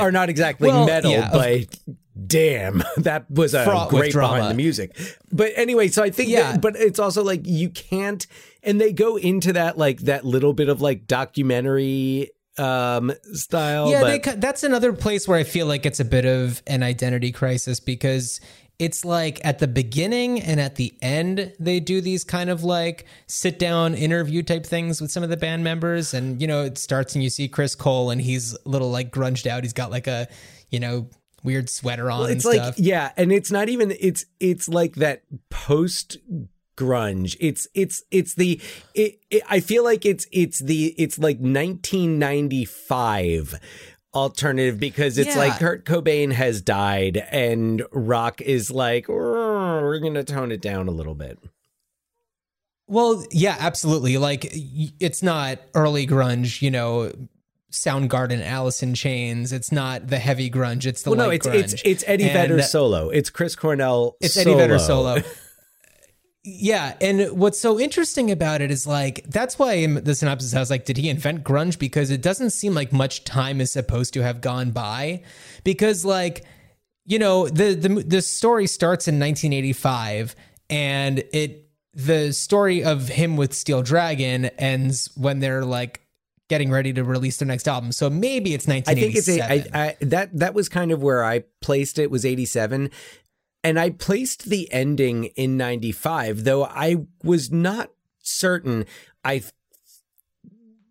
are 0.00 0.12
not 0.12 0.28
exactly 0.28 0.68
Well, 0.68 0.86
metal, 0.86 1.10
yeah, 1.10 1.30
but 1.32 1.78
damn, 2.26 2.82
that 2.98 3.30
was 3.30 3.54
a 3.54 3.64
Fraught 3.64 3.90
great 3.90 4.12
behind 4.14 4.50
the 4.50 4.54
music. 4.54 4.96
But 5.32 5.52
anyway, 5.56 5.88
so 5.88 6.02
I 6.02 6.10
think 6.10 6.30
Yeah. 6.30 6.52
that, 6.52 6.60
but 6.62 6.76
it's 6.76 6.98
also 6.98 7.22
like 7.22 7.42
you 7.44 7.68
can't, 7.70 8.26
and 8.62 8.80
they 8.80 8.92
go 8.92 9.16
into 9.16 9.52
that 9.54 9.76
like 9.78 10.00
that 10.00 10.24
little 10.24 10.52
bit 10.52 10.68
of 10.68 10.80
like 10.80 11.06
documentary 11.06 12.30
um 12.58 13.12
style. 13.34 13.90
yeah, 13.90 14.00
but, 14.00 14.22
they, 14.22 14.32
that's 14.36 14.62
another 14.62 14.94
place 14.94 15.28
where 15.28 15.38
I 15.38 15.44
feel 15.44 15.66
like 15.66 15.84
it's 15.84 16.00
a 16.00 16.04
bit 16.06 16.24
of 16.24 16.62
an 16.66 16.82
identity 16.82 17.30
crisis 17.30 17.80
because 17.80 18.40
it's 18.78 19.04
like 19.04 19.40
at 19.44 19.58
the 19.58 19.68
beginning 19.68 20.40
and 20.40 20.60
at 20.60 20.76
the 20.76 20.94
end 21.00 21.52
they 21.58 21.80
do 21.80 22.00
these 22.00 22.24
kind 22.24 22.50
of 22.50 22.62
like 22.62 23.06
sit 23.26 23.58
down 23.58 23.94
interview 23.94 24.42
type 24.42 24.66
things 24.66 25.00
with 25.00 25.10
some 25.10 25.22
of 25.22 25.30
the 25.30 25.36
band 25.36 25.64
members. 25.64 26.14
And 26.14 26.40
you 26.40 26.46
know 26.46 26.62
it 26.62 26.78
starts 26.78 27.14
and 27.14 27.24
you 27.24 27.30
see 27.30 27.48
Chris 27.48 27.74
Cole 27.74 28.10
and 28.10 28.20
he's 28.20 28.54
a 28.54 28.68
little 28.68 28.90
like 28.90 29.10
grunged 29.10 29.46
out. 29.46 29.62
He's 29.62 29.72
got 29.72 29.90
like 29.90 30.06
a 30.06 30.28
you 30.70 30.80
know 30.80 31.08
weird 31.42 31.70
sweater 31.70 32.10
on 32.10 32.20
Well, 32.20 32.28
it's 32.28 32.44
like 32.44 32.74
yeah, 32.76 33.12
and 33.16 33.32
it's 33.32 33.50
not 33.50 33.68
even 33.68 33.94
it's 33.98 34.26
it's 34.40 34.68
like 34.68 34.96
that 34.96 35.22
post 35.48 36.18
grunge. 36.76 37.36
It's 37.40 37.66
it's 37.74 38.02
it's 38.10 38.34
the 38.34 38.60
it, 38.94 39.20
it, 39.30 39.42
I 39.48 39.60
feel 39.60 39.84
like 39.84 40.04
it's 40.04 40.26
it's 40.32 40.62
the 40.62 40.94
it's 40.98 41.18
like 41.18 41.38
1995 41.38 43.58
alternative 44.16 44.80
because 44.80 45.18
it's 45.18 45.34
Yeah. 45.36 45.38
like 45.38 45.58
Kurt 45.58 45.84
Cobain 45.84 46.32
has 46.32 46.60
died 46.62 47.16
and 47.30 47.82
rock 47.92 48.40
is 48.40 48.70
like 48.70 49.08
"Oh, 49.10 49.80
we're 49.82 49.98
going 49.98 50.14
to 50.14 50.24
tone 50.24 50.50
it 50.50 50.60
down 50.62 50.88
a 50.88 50.90
little 50.92 51.14
bit. 51.14 51.38
Well, 52.88 53.24
yeah, 53.30 53.56
absolutely. 53.58 54.16
Like 54.16 54.46
it's 54.52 55.22
not 55.22 55.58
early 55.74 56.06
grunge, 56.06 56.62
you 56.62 56.70
know, 56.70 57.12
Soundgarden, 57.72 58.42
Alice 58.44 58.82
in 58.82 58.94
Chains. 58.94 59.52
It's 59.52 59.72
not 59.72 60.06
the 60.06 60.18
heavy 60.18 60.48
grunge. 60.50 60.86
It's 60.86 61.02
the 61.02 61.10
well, 61.10 61.18
no, 61.18 61.26
light 61.26 61.36
it's 61.44 61.46
grunge. 61.46 61.74
it's 61.74 61.82
it's 61.84 62.04
Eddie 62.06 62.24
And- 62.24 62.32
Vedder 62.32 62.62
solo. 62.62 63.10
It's 63.10 63.28
Chris 63.28 63.54
Cornell. 63.56 64.16
It's 64.20 64.36
Eddie 64.36 64.54
Vedder 64.54 64.78
solo. 64.78 65.18
Yeah, 66.48 66.94
and 67.00 67.36
what's 67.36 67.58
so 67.58 67.80
interesting 67.80 68.30
about 68.30 68.62
it 68.62 68.70
is 68.70 68.86
like 68.86 69.24
that's 69.26 69.58
why 69.58 69.72
in 69.72 70.04
the 70.04 70.14
synopsis 70.14 70.54
I 70.54 70.60
was 70.60 70.70
like, 70.70 70.84
did 70.84 70.96
he 70.96 71.08
invent 71.08 71.42
grunge? 71.42 71.76
Because 71.76 72.08
it 72.08 72.22
doesn't 72.22 72.50
seem 72.50 72.72
like 72.72 72.92
much 72.92 73.24
time 73.24 73.60
is 73.60 73.72
supposed 73.72 74.14
to 74.14 74.22
have 74.22 74.40
gone 74.40 74.70
by. 74.70 75.24
Because 75.64 76.04
like, 76.04 76.44
you 77.04 77.18
know, 77.18 77.48
the 77.48 77.74
the 77.74 77.88
the 77.88 78.22
story 78.22 78.68
starts 78.68 79.08
in 79.08 79.18
1985, 79.18 80.36
and 80.70 81.24
it 81.32 81.68
the 81.94 82.32
story 82.32 82.84
of 82.84 83.08
him 83.08 83.36
with 83.36 83.52
Steel 83.52 83.82
Dragon 83.82 84.44
ends 84.44 85.10
when 85.16 85.40
they're 85.40 85.64
like 85.64 86.02
getting 86.48 86.70
ready 86.70 86.92
to 86.92 87.02
release 87.02 87.38
their 87.38 87.48
next 87.48 87.66
album. 87.66 87.90
So 87.90 88.08
maybe 88.08 88.54
it's 88.54 88.68
I 88.68 88.82
think 88.82 89.16
it's 89.16 89.26
1987. 89.26 89.74
a, 89.74 89.76
I, 89.76 89.86
I, 89.88 89.96
that 90.02 90.38
that 90.38 90.54
was 90.54 90.68
kind 90.68 90.92
of 90.92 91.02
where 91.02 91.24
I 91.24 91.42
placed 91.60 91.98
it 91.98 92.08
was 92.08 92.24
87 92.24 92.90
and 93.66 93.80
I 93.80 93.90
placed 93.90 94.44
the 94.44 94.72
ending 94.72 95.24
in 95.36 95.56
95 95.56 96.44
though 96.44 96.64
I 96.64 97.06
was 97.22 97.50
not 97.50 97.90
certain 98.20 98.86
I 99.24 99.42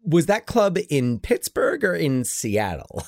was 0.06 0.28
that 0.28 0.46
club 0.46 0.78
in 0.90 1.20
Pittsburgh 1.20 1.84
or 1.84 1.96
in 1.96 2.24
Seattle? 2.24 3.04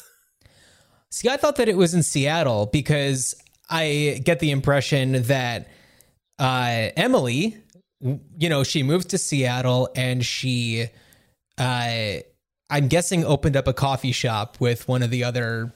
See, 1.11 1.29
I 1.29 1.37
thought 1.37 1.57
that 1.57 1.69
it 1.69 1.77
was 1.77 1.93
in 1.93 2.03
Seattle 2.03 2.67
because 2.67 3.35
I 3.69 4.21
get 4.23 4.39
the 4.39 4.51
impression 4.51 5.23
that 5.23 5.67
uh, 6.39 6.89
Emily, 6.95 7.57
you 8.01 8.49
know, 8.49 8.63
she 8.63 8.83
moved 8.83 9.09
to 9.09 9.17
Seattle 9.17 9.89
and 9.95 10.25
she, 10.25 10.87
uh, 11.57 12.15
I'm 12.69 12.87
guessing, 12.87 13.23
opened 13.23 13.55
up 13.55 13.67
a 13.67 13.73
coffee 13.73 14.11
shop 14.11 14.57
with 14.59 14.87
one 14.87 15.03
of 15.03 15.09
the 15.09 15.23
other 15.23 15.73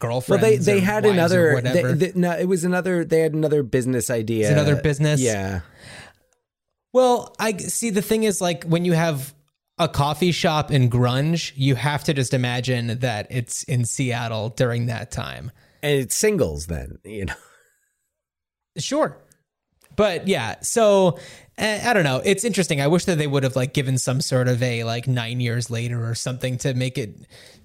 well 0.00 0.38
they 0.38 0.56
they 0.56 0.80
had 0.80 1.04
another 1.06 1.60
they, 1.60 1.82
they- 1.82 2.12
no 2.14 2.32
it 2.32 2.46
was 2.46 2.64
another 2.64 3.04
they 3.04 3.20
had 3.20 3.34
another 3.34 3.62
business 3.62 4.10
idea 4.10 4.46
It's 4.46 4.52
another 4.52 4.76
business? 4.80 5.20
yeah 5.20 5.60
Well, 6.92 7.34
I 7.38 7.52
see. 7.58 7.90
The 7.90 8.00
thing 8.02 8.24
is, 8.24 8.40
like, 8.40 8.64
when 8.64 8.84
you 8.86 8.94
have 8.94 9.34
a 9.78 9.88
coffee 9.88 10.32
shop 10.32 10.70
in 10.70 10.88
grunge, 10.90 11.52
you 11.54 11.74
have 11.74 12.02
to 12.04 12.14
just 12.14 12.32
imagine 12.32 12.98
that 13.00 13.26
it's 13.30 13.62
in 13.64 13.84
Seattle 13.84 14.48
during 14.48 14.86
that 14.86 15.10
time. 15.10 15.52
and 15.82 15.92
it's 16.00 16.16
singles 16.16 16.66
then 16.66 16.98
you 17.04 17.26
know 17.26 17.34
Sure. 18.78 19.16
But 19.96 20.28
yeah, 20.28 20.56
so 20.62 21.18
uh, 21.58 21.80
I 21.84 21.92
don't 21.92 22.04
know. 22.04 22.22
It's 22.24 22.44
interesting. 22.44 22.80
I 22.80 22.86
wish 22.86 23.04
that 23.06 23.18
they 23.18 23.26
would 23.26 23.42
have 23.42 23.56
like 23.56 23.74
given 23.74 23.98
some 23.98 24.20
sort 24.20 24.46
of 24.46 24.62
a 24.62 24.84
like 24.84 25.08
nine 25.08 25.40
years 25.40 25.70
later 25.70 26.08
or 26.08 26.14
something 26.14 26.56
to 26.58 26.72
make 26.74 26.96
it 26.98 27.14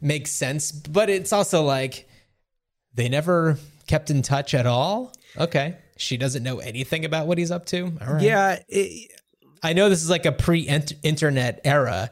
make 0.02 0.28
sense. 0.28 0.72
But 0.72 1.10
it's 1.12 1.32
also 1.32 1.62
like 1.64 2.08
they 2.94 3.10
never 3.10 3.58
kept 3.88 4.10
in 4.10 4.22
touch 4.22 4.54
at 4.54 4.66
all. 4.66 5.14
Okay. 5.38 5.78
She 5.98 6.18
doesn't 6.18 6.44
know 6.44 6.60
anything 6.60 7.06
about 7.06 7.28
what 7.28 7.38
he's 7.38 7.52
up 7.52 7.66
to. 7.68 7.86
All 8.02 8.14
right. 8.14 8.22
yeah 8.22 8.60
it, 8.68 9.12
I 9.62 9.74
know 9.74 9.90
this 9.90 10.04
is 10.04 10.10
like 10.10 10.26
a 10.26 10.32
pre 10.32 10.62
internet 11.04 11.62
era. 11.64 12.12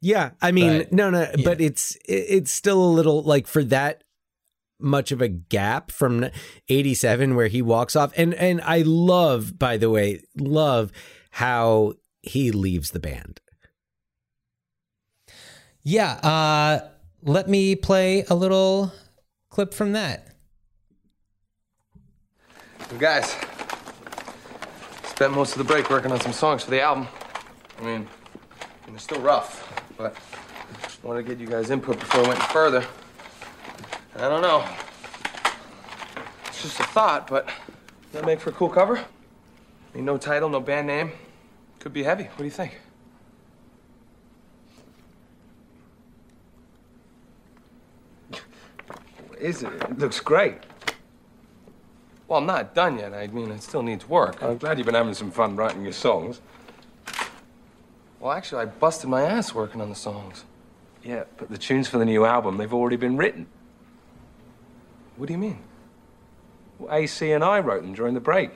Yeah, 0.00 0.30
I 0.40 0.52
mean, 0.52 0.78
But- 0.78 0.92
no, 0.92 1.10
no, 1.10 1.22
yeah. 1.22 1.44
but 1.44 1.60
it's 1.60 1.96
it's 2.06 2.52
still 2.52 2.82
a 2.84 2.92
little 2.92 3.22
like 3.22 3.46
for 3.46 3.64
that 3.64 4.02
much 4.78 5.10
of 5.10 5.22
a 5.22 5.28
gap 5.28 5.90
from 5.90 6.26
87 6.68 7.34
where 7.34 7.48
he 7.48 7.62
walks 7.62 7.96
off 7.96 8.12
and 8.16 8.34
and 8.34 8.60
I 8.60 8.82
love 8.82 9.58
by 9.58 9.78
the 9.78 9.88
way 9.90 10.22
love 10.36 10.92
how 11.30 11.94
he 12.22 12.50
leaves 12.50 12.90
the 12.90 13.00
band. 13.00 13.40
Yeah. 15.82 16.12
Uh, 16.14 16.88
let 17.22 17.48
me 17.48 17.74
play 17.76 18.24
a 18.28 18.34
little 18.34 18.92
clip 19.56 19.72
from 19.72 19.92
that. 19.92 20.36
You 22.92 22.98
guys, 22.98 23.34
spent 25.06 25.32
most 25.32 25.52
of 25.52 25.58
the 25.58 25.64
break 25.64 25.88
working 25.88 26.12
on 26.12 26.20
some 26.20 26.34
songs 26.34 26.62
for 26.62 26.70
the 26.70 26.82
album. 26.82 27.08
I 27.80 27.82
mean, 27.82 28.06
it 28.86 28.92
was 28.92 29.00
still 29.00 29.18
rough, 29.22 29.82
but 29.96 30.14
I 30.14 31.06
wanted 31.06 31.22
to 31.22 31.28
get 31.34 31.40
you 31.40 31.46
guys' 31.46 31.70
input 31.70 31.98
before 31.98 32.20
we 32.20 32.28
went 32.28 32.42
further. 32.42 32.84
I 34.16 34.28
don't 34.28 34.42
know. 34.42 34.62
It's 36.48 36.60
just 36.60 36.78
a 36.78 36.84
thought, 36.84 37.26
but 37.26 37.48
that 38.12 38.26
make 38.26 38.40
for 38.40 38.50
a 38.50 38.52
cool 38.52 38.68
cover? 38.68 38.98
I 38.98 39.06
mean, 39.94 40.04
no 40.04 40.18
title, 40.18 40.50
no 40.50 40.60
band 40.60 40.86
name. 40.86 41.12
Could 41.78 41.94
be 41.94 42.02
heavy. 42.02 42.24
What 42.24 42.36
do 42.36 42.44
you 42.44 42.50
think? 42.50 42.78
Is 49.38 49.62
it? 49.62 49.72
It 49.72 49.98
looks 49.98 50.20
great. 50.20 50.58
Well, 52.28 52.40
I'm 52.40 52.46
not 52.46 52.74
done 52.74 52.98
yet. 52.98 53.14
I 53.14 53.26
mean, 53.28 53.50
it 53.50 53.62
still 53.62 53.82
needs 53.82 54.08
work. 54.08 54.42
I'm 54.42 54.58
glad 54.58 54.78
you've 54.78 54.86
been 54.86 54.94
having 54.94 55.14
some 55.14 55.30
fun 55.30 55.54
writing 55.54 55.82
your 55.82 55.92
songs. 55.92 56.40
Well, 58.18 58.32
actually, 58.32 58.62
I 58.62 58.64
busted 58.66 59.08
my 59.08 59.22
ass 59.22 59.54
working 59.54 59.80
on 59.80 59.88
the 59.88 59.94
songs. 59.94 60.44
Yeah, 61.04 61.24
but 61.36 61.50
the 61.50 61.58
tunes 61.58 61.86
for 61.86 61.98
the 61.98 62.04
new 62.04 62.24
album, 62.24 62.56
they've 62.56 62.74
already 62.74 62.96
been 62.96 63.16
written. 63.16 63.46
What 65.16 65.26
do 65.26 65.32
you 65.32 65.38
mean? 65.38 65.60
Well, 66.78 66.92
AC 66.92 67.30
and 67.30 67.44
I 67.44 67.60
wrote 67.60 67.82
them 67.82 67.94
during 67.94 68.14
the 68.14 68.20
break. 68.20 68.50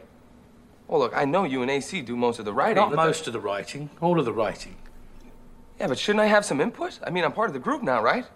Well, 0.89 0.99
look, 0.99 1.13
I 1.15 1.25
know 1.25 1.45
you 1.45 1.63
and 1.63 1.71
AC 1.71 2.03
do 2.03 2.17
most 2.17 2.41
of 2.41 2.45
the 2.45 2.53
writing. 2.53 2.77
Not 2.77 2.93
most 2.95 3.29
of 3.29 3.33
the 3.33 3.39
writing, 3.39 3.91
all 4.01 4.19
of 4.19 4.25
the 4.25 4.33
writing. 4.33 4.75
Yeah, 5.79 5.87
but 5.87 5.99
shouldn't 5.99 6.21
I 6.21 6.27
have 6.27 6.45
some 6.45 6.61
input? 6.61 6.99
I 7.05 7.11
mean, 7.11 7.23
I'm 7.25 7.33
part 7.33 7.49
of 7.49 7.55
the 7.55 7.61
group 7.61 7.83
now, 7.83 8.03
right? 8.03 8.27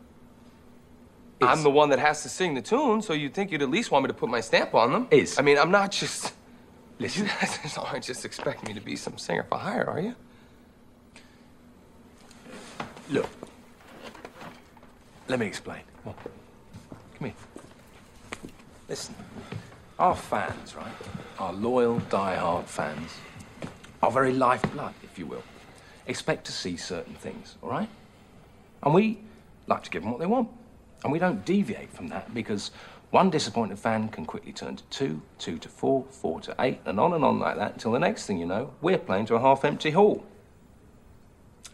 I'm 1.43 1.62
the 1.62 1.70
one 1.70 1.91
that 1.91 1.99
has 1.99 2.22
to 2.22 2.28
sing 2.28 2.55
the 2.55 2.62
tune, 2.62 3.03
so 3.03 3.12
you'd 3.12 3.35
think 3.35 3.51
you'd 3.51 3.62
at 3.62 3.70
least 3.70 3.91
want 3.91 4.05
me 4.05 4.09
to 4.09 4.14
put 4.14 4.28
my 4.28 4.41
stamp 4.41 4.74
on 4.74 4.93
them. 4.93 5.09
Is. 5.11 5.39
I 5.39 5.43
mean, 5.43 5.59
I'm 5.59 5.70
not 5.70 5.91
just. 5.91 6.35
Listen. 6.99 7.24
You 7.26 7.28
guys 7.28 7.76
aren't 7.76 8.05
just 8.12 8.24
expecting 8.24 8.68
me 8.68 8.74
to 8.78 8.85
be 8.85 8.97
some 8.97 9.18
singer 9.18 9.45
for 9.49 9.59
hire, 9.59 9.89
are 9.89 10.01
you? 10.01 10.14
Look. 13.11 13.28
Let 15.28 15.39
me 15.39 15.47
explain. 15.47 15.80
Come. 16.05 16.14
Come 17.18 17.28
here. 17.28 17.35
Listen. 18.89 19.14
Our 19.99 20.14
fans, 20.14 20.74
right? 20.74 20.93
Our 21.39 21.53
loyal, 21.53 21.99
die-hard 22.11 22.66
fans. 22.66 23.11
Our 24.03 24.11
very 24.11 24.32
lifeblood, 24.32 24.95
if 25.03 25.18
you 25.18 25.26
will. 25.26 25.43
Expect 26.07 26.45
to 26.47 26.53
see 26.53 26.76
certain 26.76 27.14
things, 27.14 27.57
all 27.62 27.70
right? 27.70 27.89
And 28.82 28.93
we 28.93 29.18
like 29.66 29.82
to 29.85 29.91
give 29.91 30.03
them 30.03 30.11
what 30.11 30.20
they 30.20 30.26
want. 30.26 30.49
And 31.05 31.13
we 31.13 31.19
don't 31.19 31.45
deviate 31.45 31.93
from 31.93 32.09
that 32.09 32.33
because 32.35 32.71
one 33.11 33.31
disappointed 33.31 33.79
fan 33.79 34.09
can 34.09 34.25
quickly 34.25 34.53
turn 34.53 34.77
to 34.77 34.83
two, 34.85 35.23
two 35.39 35.59
to 35.59 35.69
four, 35.69 36.05
four 36.11 36.41
to 36.41 36.55
eight, 36.59 36.81
and 36.87 36.99
on 36.99 37.13
and 37.13 37.25
on 37.25 37.39
like 37.39 37.57
that 37.57 37.75
until 37.75 37.93
the 37.93 37.99
next 37.99 38.27
thing 38.27 38.39
you 38.39 38.47
know, 38.47 38.73
we're 38.81 38.99
playing 38.99 39.27
to 39.27 39.37
a 39.37 39.41
half 39.41 39.65
empty 39.65 39.91
hall. 39.91 40.25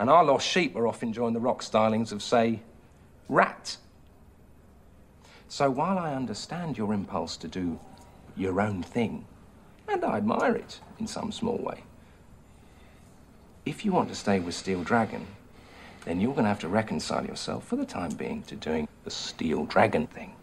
And 0.01 0.11
our 0.11 0.25
lost 0.25 0.47
sheep 0.47 0.75
are 0.77 0.87
off 0.87 1.03
enjoying 1.03 1.35
the 1.35 1.41
rock 1.41 1.63
stylings 1.63 2.11
of, 2.11 2.23
say, 2.23 2.61
Ratt. 3.29 3.77
So 5.49 5.71
while 5.71 5.99
I 5.99 6.15
understand 6.15 6.77
your 6.77 6.93
impulse 6.93 7.37
to 7.39 7.49
do 7.49 7.79
your 8.37 8.61
own 8.61 8.83
thing, 8.83 9.27
and 9.87 10.05
I 10.05 10.17
admire 10.17 10.57
it 10.57 10.81
in 10.99 11.07
some 11.07 11.33
small 11.33 11.59
way, 11.59 11.85
if 13.65 13.85
you 13.85 13.93
want 13.93 14.09
to 14.09 14.15
stay 14.15 14.41
with 14.41 14.55
Steel 14.55 14.83
Dragon, 14.83 15.27
then 16.05 16.21
you're 16.21 16.33
going 16.33 16.45
to 16.45 16.49
have 16.49 16.59
to 16.61 16.69
reconcile 16.69 17.25
yourself 17.27 17.67
for 17.67 17.77
the 17.77 17.85
time 17.85 18.13
being 18.13 18.43
to 18.45 18.57
doing 18.57 18.89
the 19.05 19.11
Steel 19.11 19.65
Dragon 19.67 20.07
thing. 20.07 20.35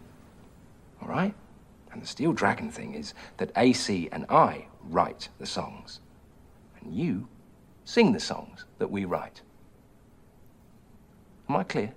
All 1.02 1.08
right? 1.08 1.34
And 1.92 2.02
the 2.02 2.06
Steel 2.06 2.32
Dragon 2.32 2.70
thing 2.70 2.94
is 2.94 3.14
that 3.38 3.50
AC 3.56 4.08
and 4.12 4.24
I 4.28 4.66
write 4.84 5.28
the 5.38 5.46
songs, 5.46 6.00
and 6.80 6.94
you 6.94 7.28
sing 7.84 8.12
the 8.12 8.20
songs 8.20 8.64
that 8.78 8.90
we 8.90 9.04
write. 9.04 9.40
Am 11.48 11.56
I 11.56 11.64
clear? 11.64 11.92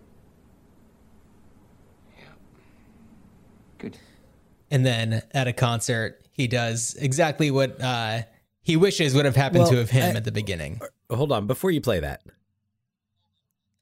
Yeah. 2.18 2.24
Good. 3.78 3.98
And 4.70 4.86
then 4.86 5.22
at 5.32 5.48
a 5.48 5.54
concert, 5.54 6.26
he 6.32 6.48
does 6.48 6.96
exactly 7.00 7.52
what 7.52 7.80
uh, 7.82 8.22
he 8.64 8.78
wishes 8.78 9.14
would 9.14 9.26
have 9.26 9.36
happened 9.36 9.64
Well, 9.64 9.72
to 9.72 9.78
have 9.78 9.90
him 9.90 10.14
I- 10.16 10.18
at 10.18 10.24
the 10.24 10.32
beginning. 10.32 10.80
Hold 11.10 11.32
on, 11.34 11.46
before 11.48 11.72
you 11.72 11.82
play 11.82 12.00
that. 12.00 12.22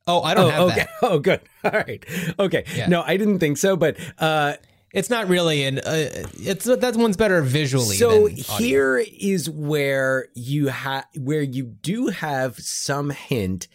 Oh, 0.10 0.22
I 0.22 0.34
don't 0.34 0.48
oh, 0.48 0.50
have 0.50 0.62
okay. 0.72 0.76
that. 0.76 0.90
Oh, 1.02 1.20
good. 1.20 1.42
All 1.64 1.72
right. 1.72 2.04
Okay. 2.38 2.64
Yeah. 2.76 2.88
No, 2.88 3.02
I 3.06 3.16
didn't 3.18 3.40
think 3.40 3.58
so, 3.58 3.76
but 3.78 3.96
uh 4.18 4.54
It's 4.92 5.10
not 5.10 5.28
really 5.30 5.64
an. 5.66 5.78
Uh, 5.80 6.10
it's 6.42 6.66
that 6.66 6.96
one's 6.96 7.16
better 7.16 7.42
visually. 7.44 7.96
so 7.96 8.26
here 8.26 8.98
is 8.98 9.48
where 9.50 10.28
you 10.34 10.68
have 10.70 11.06
where 11.16 11.44
you 11.44 11.64
do 11.66 12.08
have 12.08 12.58
some 12.58 13.12
hint 13.12 13.68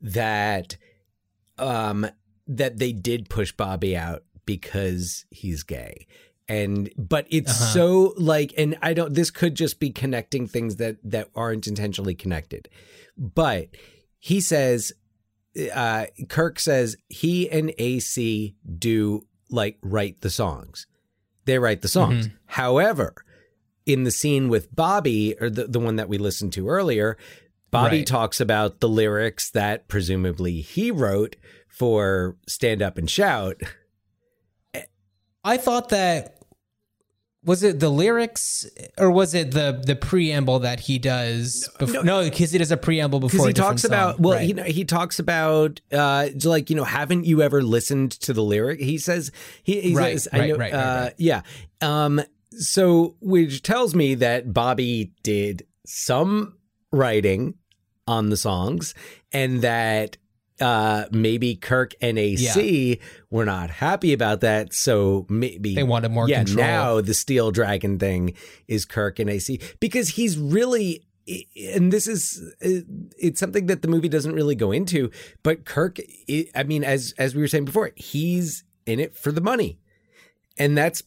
that 0.00 0.76
um 1.58 2.06
that 2.46 2.78
they 2.78 2.92
did 2.92 3.28
push 3.28 3.52
Bobby 3.52 3.96
out 3.96 4.22
because 4.46 5.24
he's 5.30 5.62
gay. 5.62 6.06
And 6.48 6.90
but 6.96 7.26
it's 7.30 7.50
Uh-huh. 7.60 7.72
so 7.74 8.14
like 8.16 8.52
and 8.56 8.76
I 8.82 8.94
don't 8.94 9.14
this 9.14 9.30
could 9.30 9.54
just 9.54 9.78
be 9.80 9.90
connecting 9.90 10.46
things 10.46 10.76
that 10.76 10.96
that 11.04 11.28
aren't 11.34 11.66
intentionally 11.66 12.14
connected. 12.14 12.68
But 13.16 13.68
he 14.18 14.40
says 14.40 14.92
uh 15.74 16.06
Kirk 16.28 16.58
says 16.58 16.96
he 17.08 17.48
and 17.50 17.72
AC 17.78 18.54
do 18.78 19.26
like 19.50 19.78
write 19.82 20.20
the 20.20 20.30
songs. 20.30 20.86
They 21.44 21.58
write 21.58 21.82
the 21.82 21.88
songs. 21.88 22.28
However, 22.46 23.14
in 23.86 24.04
the 24.04 24.10
scene 24.10 24.48
with 24.48 24.74
Bobby, 24.74 25.36
or 25.40 25.50
the, 25.50 25.66
the 25.66 25.78
one 25.78 25.96
that 25.96 26.08
we 26.08 26.16
listened 26.18 26.52
to 26.54 26.68
earlier, 26.68 27.18
Bobby 27.70 27.98
Right. 27.98 28.06
talks 28.06 28.40
about 28.40 28.80
the 28.80 28.88
lyrics 28.88 29.50
that 29.50 29.86
presumably 29.88 30.60
he 30.62 30.90
wrote 30.90 31.36
for 31.68 32.36
Stand 32.48 32.80
Up 32.82 32.96
and 32.96 33.10
Shout. 33.10 33.60
I 35.44 35.56
thought 35.58 35.90
that 35.90 36.38
was 37.44 37.62
it 37.62 37.80
the 37.80 37.90
lyrics 37.90 38.66
or 38.98 39.10
was 39.10 39.34
it 39.34 39.50
the 39.52 39.82
the 39.84 39.94
preamble 39.96 40.60
that 40.60 40.80
he 40.80 40.98
does? 40.98 41.68
Before, 41.78 42.02
no, 42.02 42.24
because 42.24 42.52
he 42.52 42.58
does 42.58 42.70
a 42.72 42.76
preamble 42.76 43.20
before. 43.20 43.46
he 43.46 43.52
talks 43.52 43.84
about 43.84 44.16
song. 44.16 44.22
well 44.22 44.38
Right. 44.38 44.56
know 44.56 44.62
he 44.64 44.84
talks 44.84 45.18
about 45.18 45.80
uh 45.92 46.28
like 46.44 46.70
you 46.70 46.76
know 46.76 46.84
haven't 46.84 47.24
you 47.24 47.42
ever 47.42 47.62
listened 47.62 48.12
to 48.12 48.32
the 48.32 48.42
lyric 48.42 48.80
he 48.80 48.98
says 48.98 49.30
he, 49.62 49.80
he 49.80 49.94
Right, 49.94 50.12
says 50.14 50.28
I 50.32 50.38
right, 50.38 50.48
know 50.50 50.56
right, 50.56 50.72
uh 50.72 51.00
right. 51.04 51.14
yeah 51.18 51.42
um 51.80 52.20
so 52.50 53.16
which 53.20 53.62
tells 53.62 53.94
me 53.94 54.14
that 54.16 54.52
bobby 54.52 55.12
did 55.22 55.66
some 55.86 56.56
writing 56.92 57.54
on 58.06 58.30
the 58.30 58.36
songs 58.36 58.94
and 59.32 59.60
that 59.62 60.16
uh 60.60 61.06
maybe 61.10 61.56
kirk 61.56 61.94
and 62.00 62.18
ac 62.18 63.00
were 63.30 63.44
not 63.44 63.70
happy 63.70 64.12
about 64.12 64.40
that. 64.42 64.72
So 64.72 65.26
maybe 65.28 65.74
They 65.74 65.82
wanted 65.82 66.10
more 66.10 66.28
yeah 66.28 66.44
control. 66.44 66.66
now 66.66 67.00
the 67.00 67.14
steel 67.14 67.50
dragon 67.50 67.98
thing 67.98 68.34
is 68.68 68.84
kirk 68.84 69.18
and 69.18 69.28
ac 69.28 69.60
because 69.80 70.10
he's 70.10 70.38
really 70.38 71.04
and 71.74 71.90
this 71.92 72.06
is 72.06 72.40
uh, 72.64 72.84
it's 73.18 73.40
something 73.40 73.66
that 73.66 73.82
the 73.82 73.88
movie 73.88 74.08
doesn't 74.10 74.34
really 74.34 74.54
go 74.54 74.70
into 74.72 75.10
but 75.42 75.64
kirk 75.64 75.98
i 76.28 76.46
I 76.54 76.62
mean 76.64 76.84
as 76.84 77.14
as 77.18 77.34
we 77.34 77.40
were 77.40 77.48
saying 77.48 77.64
before 77.64 77.90
he's 77.96 78.62
in 78.86 79.00
it 79.00 79.16
for 79.16 79.32
the 79.32 79.40
money. 79.40 79.78
And 80.58 80.76
that's 80.76 81.02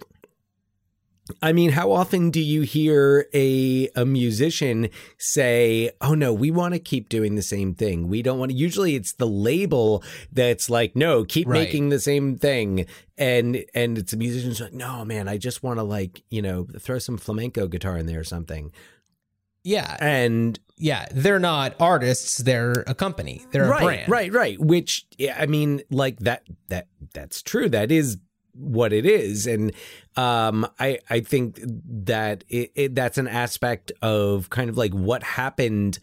I 1.41 1.51
mean, 1.53 1.71
how 1.71 1.91
often 1.91 2.31
do 2.31 2.41
you 2.41 2.61
hear 2.61 3.27
a 3.33 3.89
a 3.95 4.05
musician 4.05 4.89
say, 5.17 5.91
"Oh 6.01 6.13
no, 6.13 6.33
we 6.33 6.51
want 6.51 6.73
to 6.73 6.79
keep 6.79 7.09
doing 7.09 7.35
the 7.35 7.41
same 7.41 7.73
thing. 7.75 8.07
We 8.07 8.21
don't 8.21 8.39
want 8.39 8.51
to." 8.51 8.57
Usually, 8.57 8.95
it's 8.95 9.13
the 9.13 9.27
label 9.27 10.03
that's 10.31 10.69
like, 10.69 10.95
"No, 10.95 11.23
keep 11.23 11.47
Right. 11.47 11.61
making 11.63 11.89
the 11.89 11.99
same 11.99 12.37
thing," 12.37 12.85
and 13.17 13.63
and 13.73 13.97
it's 13.97 14.13
a 14.13 14.17
musician's 14.17 14.61
like, 14.61 14.73
"No, 14.73 15.03
man, 15.05 15.27
I 15.27 15.37
just 15.37 15.63
want 15.63 15.79
to 15.79 15.83
like 15.83 16.23
you 16.29 16.41
know 16.41 16.67
throw 16.79 16.99
some 16.99 17.17
flamenco 17.17 17.67
guitar 17.67 17.97
in 17.97 18.05
there 18.05 18.19
or 18.19 18.23
something." 18.23 18.71
yeah, 19.63 19.97
And 19.99 20.57
yeah, 20.77 21.07
they're 21.11 21.39
not 21.39 21.75
artists; 21.79 22.37
they're 22.37 22.85
a 22.87 22.95
company. 22.95 23.45
They're 23.51 23.67
right, 23.67 23.81
a 23.81 23.85
brand. 23.85 24.09
right, 24.09 24.31
right. 24.31 24.59
Which 24.59 25.05
yeah, 25.17 25.35
I 25.37 25.45
mean, 25.45 25.81
like 25.91 26.19
that 26.19 26.43
that 26.69 26.87
that's 27.13 27.41
true. 27.41 27.67
That 27.67 27.91
is 27.91 28.17
what 28.57 28.93
it 28.93 29.05
is, 29.05 29.47
and 29.47 29.71
um, 30.15 30.67
I 30.79 30.99
I 31.09 31.21
think 31.21 31.59
that 31.63 32.43
it, 32.49 32.71
it 32.75 32.95
that's 32.95 33.17
an 33.17 33.27
aspect 33.27 33.91
of 34.01 34.49
kind 34.49 34.69
of 34.69 34.77
like 34.77 34.93
what 34.93 35.23
happened 35.23 35.99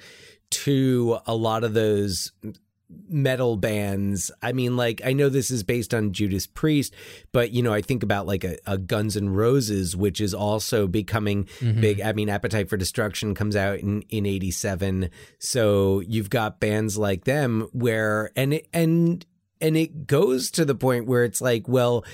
to 0.50 1.18
a 1.26 1.34
lot 1.34 1.64
of 1.64 1.74
those 1.74 2.32
metal 3.09 3.57
bands. 3.57 4.30
I 4.42 4.52
mean, 4.52 4.76
like 4.76 5.00
I 5.05 5.12
know 5.12 5.28
this 5.28 5.50
is 5.50 5.62
based 5.62 5.94
on 5.94 6.12
Judas 6.12 6.46
Priest, 6.46 6.94
but 7.32 7.50
you 7.52 7.62
know, 7.62 7.72
I 7.72 7.80
think 7.80 8.02
about 8.02 8.26
like 8.26 8.44
a, 8.44 8.57
a 8.66 8.78
Guns 8.78 9.16
N' 9.16 9.30
Roses, 9.30 9.96
which 9.96 10.20
is 10.20 10.34
also 10.34 10.86
becoming 10.86 11.48
big. 11.80 12.00
I 12.00 12.12
mean, 12.12 12.28
Appetite 12.28 12.68
for 12.68 12.76
Destruction 12.76 13.34
comes 13.34 13.57
out 13.57 13.80
in 13.80 14.02
in 14.02 14.26
'87, 14.26 15.11
so 15.38 16.00
you've 16.00 16.30
got 16.30 16.61
bands 16.61 16.98
like 16.98 17.24
them 17.24 17.68
where 17.72 18.30
and 18.36 18.55
it, 18.55 18.68
and 18.72 19.24
and 19.61 19.76
it 19.76 20.07
goes 20.07 20.50
to 20.52 20.64
the 20.64 20.74
point 20.74 21.07
where 21.07 21.24
it's 21.24 21.40
like, 21.40 21.68
well. 21.68 22.05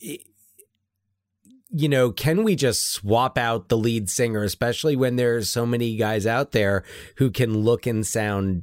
You 0.00 1.88
know, 1.88 2.10
can 2.10 2.42
we 2.44 2.56
just 2.56 2.90
swap 2.90 3.36
out 3.36 3.68
the 3.68 3.76
lead 3.76 4.08
singer, 4.08 4.42
especially 4.42 4.96
when 4.96 5.16
there's 5.16 5.50
so 5.50 5.66
many 5.66 5.96
guys 5.96 6.26
out 6.26 6.52
there 6.52 6.84
who 7.16 7.30
can 7.30 7.58
look 7.58 7.86
and 7.86 8.06
sound 8.06 8.62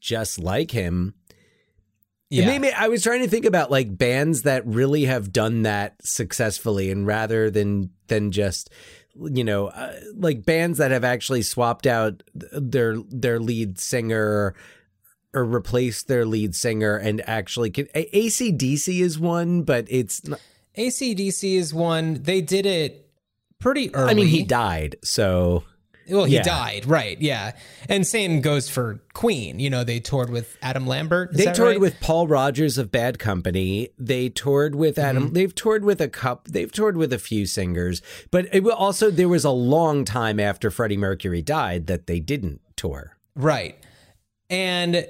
just 0.00 0.38
like 0.38 0.70
him? 0.70 1.14
Yeah. 2.30 2.46
made 2.46 2.60
me, 2.60 2.72
I 2.72 2.88
was 2.88 3.02
trying 3.02 3.22
to 3.22 3.28
think 3.28 3.46
about 3.46 3.70
like 3.70 3.96
bands 3.96 4.42
that 4.42 4.66
really 4.66 5.06
have 5.06 5.32
done 5.32 5.62
that 5.62 5.96
successfully, 6.04 6.90
and 6.90 7.06
rather 7.06 7.50
than 7.50 7.90
than 8.08 8.30
just 8.32 8.70
you 9.14 9.42
know 9.42 9.68
uh, 9.68 9.94
like 10.14 10.44
bands 10.44 10.78
that 10.78 10.90
have 10.90 11.04
actually 11.04 11.42
swapped 11.42 11.86
out 11.86 12.22
their 12.34 12.98
their 13.08 13.40
lead 13.40 13.78
singer 13.78 14.54
or 15.34 15.44
replace 15.44 16.02
their 16.02 16.24
lead 16.24 16.54
singer 16.54 16.96
and 16.96 17.22
actually 17.28 17.70
can, 17.70 17.86
ACDC 17.94 19.00
is 19.00 19.18
one, 19.18 19.62
but 19.62 19.86
it's 19.88 20.26
not, 20.26 20.40
ACDC 20.76 21.56
is 21.56 21.74
one. 21.74 22.22
They 22.22 22.40
did 22.40 22.66
it 22.66 23.10
pretty 23.58 23.94
early. 23.94 24.10
I 24.10 24.14
mean 24.14 24.28
he 24.28 24.42
died, 24.42 24.96
so 25.04 25.64
Well, 26.08 26.24
he 26.24 26.36
Yeah. 26.36 26.42
died, 26.42 26.86
right? 26.86 27.20
Yeah, 27.20 27.52
and 27.86 28.06
same 28.06 28.40
goes 28.40 28.70
for 28.70 29.00
Queen. 29.12 29.58
You 29.58 29.68
know, 29.68 29.84
they 29.84 30.00
toured 30.00 30.30
with 30.30 30.56
Adam 30.62 30.86
Lambert. 30.86 31.32
Is 31.32 31.44
they 31.44 31.52
toured 31.52 31.72
right? 31.72 31.80
with 31.80 32.00
Paul 32.00 32.26
Rodgers 32.26 32.78
of 32.78 32.90
Bad 32.90 33.18
Company. 33.18 33.90
They 33.98 34.30
toured 34.30 34.74
with 34.74 34.98
Adam. 34.98 35.24
Mm-hmm. 35.24 35.32
They've 35.34 35.54
toured 35.54 35.84
with 35.84 36.00
a 36.00 36.08
cup. 36.08 36.48
They've 36.48 36.72
toured 36.72 36.96
with 36.96 37.12
a 37.12 37.18
few 37.18 37.44
singers, 37.44 38.00
but 38.30 38.46
it 38.54 38.64
also 38.66 39.10
there 39.10 39.28
was 39.28 39.44
a 39.44 39.50
long 39.50 40.06
time 40.06 40.40
after 40.40 40.70
Freddie 40.70 40.96
Mercury 40.96 41.42
died 41.42 41.88
that 41.88 42.06
they 42.06 42.20
didn't 42.20 42.62
tour. 42.76 43.18
right, 43.36 43.76
and 44.48 45.06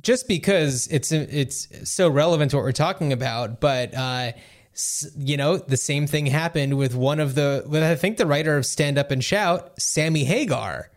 just 0.00 0.26
because 0.28 0.86
it's 0.88 1.12
it's 1.12 1.68
so 1.90 2.08
relevant 2.08 2.50
to 2.52 2.56
what 2.56 2.64
we're 2.64 2.72
talking 2.72 3.12
about, 3.12 3.60
but 3.60 3.94
uh, 3.94 4.32
you 5.16 5.36
know, 5.36 5.56
the 5.58 5.76
same 5.76 6.06
thing 6.06 6.26
happened 6.26 6.78
with 6.78 6.94
one 6.94 7.20
of 7.20 7.34
the 7.34 7.64
with 7.66 7.82
I 7.82 7.94
think 7.96 8.16
the 8.16 8.26
writer 8.26 8.56
of 8.56 8.64
Stand 8.66 8.98
Up 8.98 9.10
and 9.10 9.22
Shout, 9.22 9.80
Sammy 9.80 10.24
Hagar. 10.24 10.90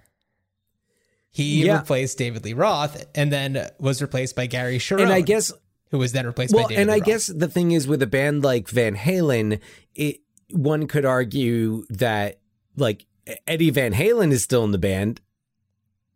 He 1.31 1.65
Yeah. 1.65 1.79
replaced 1.79 2.17
David 2.19 2.45
Lee 2.45 2.53
Roth, 2.53 3.05
and 3.15 3.31
then 3.31 3.67
was 3.79 4.01
replaced 4.01 4.35
by 4.35 4.45
Gary 4.45 4.77
Cherone, 4.77 5.01
And 5.03 5.11
I 5.11 5.21
guess 5.21 5.51
who 5.89 5.97
was 5.97 6.11
then 6.11 6.27
replaced 6.27 6.53
well, 6.53 6.63
by 6.65 6.69
David 6.69 6.81
and 6.81 6.89
Lee 6.89 6.95
I 6.95 6.97
Roth. 6.99 7.05
guess 7.07 7.27
the 7.27 7.47
thing 7.47 7.71
is 7.71 7.87
with 7.87 8.01
a 8.03 8.07
band 8.07 8.43
like 8.43 8.69
Van 8.69 8.95
Halen, 8.95 9.59
it 9.95 10.17
one 10.51 10.85
could 10.87 11.05
argue 11.05 11.83
that 11.89 12.39
like 12.77 13.07
Eddie 13.47 13.71
Van 13.71 13.93
Halen 13.93 14.31
is 14.31 14.43
still 14.43 14.63
in 14.63 14.71
the 14.71 14.77
band. 14.77 15.21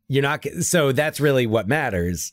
You're 0.07 0.23
not 0.23 0.45
so 0.61 0.91
that's 0.91 1.19
really 1.19 1.47
what 1.47 1.67
matters. 1.67 2.31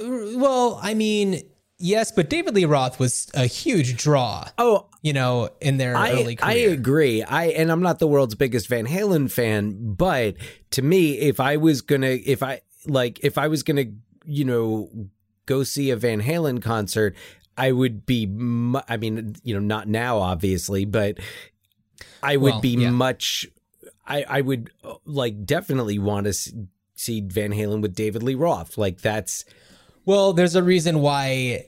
Well, 0.00 0.78
I 0.82 0.94
mean, 0.94 1.42
yes, 1.78 2.12
but 2.12 2.30
David 2.30 2.54
Lee 2.54 2.64
Roth 2.64 2.98
was 2.98 3.30
a 3.34 3.46
huge 3.46 3.96
draw. 3.96 4.48
Oh, 4.58 4.88
you 5.02 5.12
know, 5.12 5.50
in 5.60 5.76
their 5.76 5.96
I, 5.96 6.12
early 6.12 6.36
career. 6.36 6.50
I 6.50 6.72
agree. 6.72 7.22
I 7.22 7.46
and 7.46 7.70
I'm 7.70 7.82
not 7.82 7.98
the 7.98 8.06
world's 8.08 8.34
biggest 8.34 8.68
Van 8.68 8.86
Halen 8.86 9.30
fan, 9.30 9.94
but 9.94 10.36
to 10.70 10.82
me, 10.82 11.18
if 11.18 11.40
I 11.40 11.56
was 11.56 11.82
gonna, 11.82 12.18
if 12.24 12.42
I 12.42 12.62
like, 12.86 13.20
if 13.24 13.38
I 13.38 13.48
was 13.48 13.62
gonna, 13.62 13.84
you 14.24 14.44
know, 14.44 14.88
go 15.46 15.62
see 15.62 15.90
a 15.90 15.96
Van 15.96 16.22
Halen 16.22 16.62
concert, 16.62 17.14
I 17.56 17.72
would 17.72 18.06
be. 18.06 18.26
Mu- 18.26 18.80
I 18.88 18.96
mean, 18.96 19.36
you 19.42 19.54
know, 19.54 19.60
not 19.60 19.88
now, 19.88 20.18
obviously, 20.18 20.84
but 20.84 21.18
I 22.22 22.36
would 22.36 22.52
Well, 22.54 22.60
be 22.60 22.70
yeah. 22.70 22.90
much. 22.90 23.46
I 24.06 24.24
I 24.28 24.40
would 24.40 24.70
like 25.04 25.44
definitely 25.44 25.98
want 25.98 26.26
to 26.26 26.32
see 26.94 27.20
Van 27.20 27.52
Halen 27.52 27.80
with 27.82 27.94
David 27.94 28.22
Lee 28.22 28.34
Roth. 28.34 28.76
Like 28.78 29.00
that's 29.00 29.44
Well, 30.06 30.32
there's 30.32 30.54
a 30.54 30.62
reason 30.62 31.00
why 31.00 31.66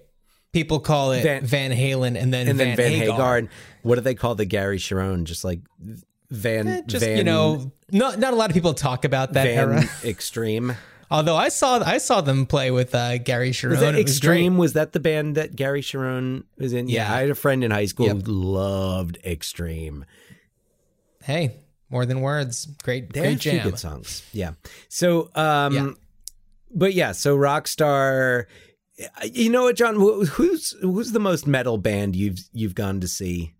people 0.52 0.80
call 0.80 1.12
it 1.12 1.22
Van- 1.22 1.44
Van, 1.44 1.70
Halen 1.72 2.20
and 2.20 2.32
then 2.32 2.48
and 2.48 2.56
Van, 2.58 2.68
then 2.68 2.76
Van 2.76 2.92
Hagar. 2.92 3.12
Hagar. 3.16 3.36
And 3.38 3.48
what 3.82 3.94
do 3.96 4.00
they 4.02 4.14
call 4.14 4.34
the 4.34 4.44
Gary 4.44 4.78
Cherone? 4.78 5.24
Just 5.24 5.44
like 5.44 5.60
Van. 6.30 6.66
Eh, 6.66 6.82
Just 6.86 7.04
Van, 7.04 7.18
you 7.18 7.24
know, 7.24 7.72
not 7.92 8.18
not 8.18 8.32
a 8.32 8.36
lot 8.36 8.50
of 8.50 8.54
people 8.54 8.74
talk 8.74 9.04
about 9.04 9.32
that 9.34 9.44
Van 9.46 9.58
era. 9.58 9.84
Extreme. 10.04 10.74
Although 11.08 11.36
I 11.36 11.50
saw 11.50 11.80
I 11.86 11.98
saw 11.98 12.20
them 12.20 12.46
play 12.46 12.72
with 12.72 12.92
uh, 12.94 13.18
Gary 13.18 13.52
Cherone. 13.52 13.70
Was 13.70 13.80
that 13.80 13.94
It 13.94 14.02
was. 14.04 14.12
Extreme? 14.16 14.58
Was 14.58 14.72
that 14.72 14.92
the 14.92 14.98
band 15.00 15.36
that 15.36 15.54
Gary 15.54 15.80
Cherone 15.82 16.42
was 16.58 16.72
in? 16.72 16.88
Yeah, 16.88 17.08
Yeah. 17.08 17.14
I 17.16 17.20
had 17.20 17.30
a 17.30 17.34
friend 17.36 17.62
in 17.62 17.70
high 17.70 17.86
school 17.86 18.06
Yep. 18.06 18.26
who 18.26 18.32
loved 18.32 19.18
Extreme. 19.24 20.04
Hey, 21.22 21.56
more 21.90 22.06
than 22.06 22.20
words. 22.20 22.66
Great, 22.82 23.12
great 23.12 23.38
jam. 23.38 23.62
good 23.62 23.78
songs. 23.78 24.22
Yeah. 24.32 24.52
So, 24.88 25.30
um, 25.34 25.74
Yeah. 25.74 25.90
But 26.74 26.94
yeah, 26.94 27.12
so 27.12 27.36
Rockstar. 27.36 28.44
You 29.24 29.50
know 29.50 29.64
what, 29.64 29.76
Jon? 29.76 29.94
Who's 29.96 30.70
who's 30.80 31.12
the 31.12 31.20
most 31.20 31.46
metal 31.46 31.76
band 31.78 32.16
you've 32.16 32.38
you've 32.52 32.74
gone 32.74 33.00
to 33.00 33.08
see? 33.08 33.52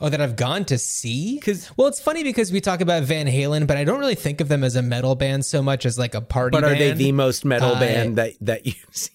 Oh, 0.00 0.08
that 0.10 0.20
I've 0.20 0.36
gone 0.36 0.64
to 0.66 0.76
see? 0.76 1.36
Because 1.36 1.70
well, 1.76 1.86
it's 1.86 2.00
funny 2.00 2.22
because 2.24 2.52
we 2.52 2.60
talk 2.60 2.80
about 2.82 3.04
Van 3.04 3.26
Halen, 3.26 3.66
but 3.66 3.76
I 3.78 3.84
don't 3.84 4.00
really 4.00 4.16
think 4.16 4.40
of 4.40 4.48
them 4.48 4.62
as 4.64 4.76
a 4.76 4.82
metal 4.82 5.14
band 5.14 5.46
so 5.46 5.62
much 5.62 5.86
as 5.86 5.98
like 5.98 6.14
a 6.14 6.20
party. 6.20 6.56
But 6.56 6.64
are 6.64 6.74
they 6.74 6.92
the 6.92 7.12
most 7.12 7.44
metal 7.44 7.70
Uh, 7.70 7.80
band 7.80 8.16
that 8.16 8.32
that 8.42 8.66
you've 8.66 8.76
seen? 8.90 9.10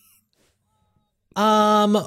Um, 1.35 1.97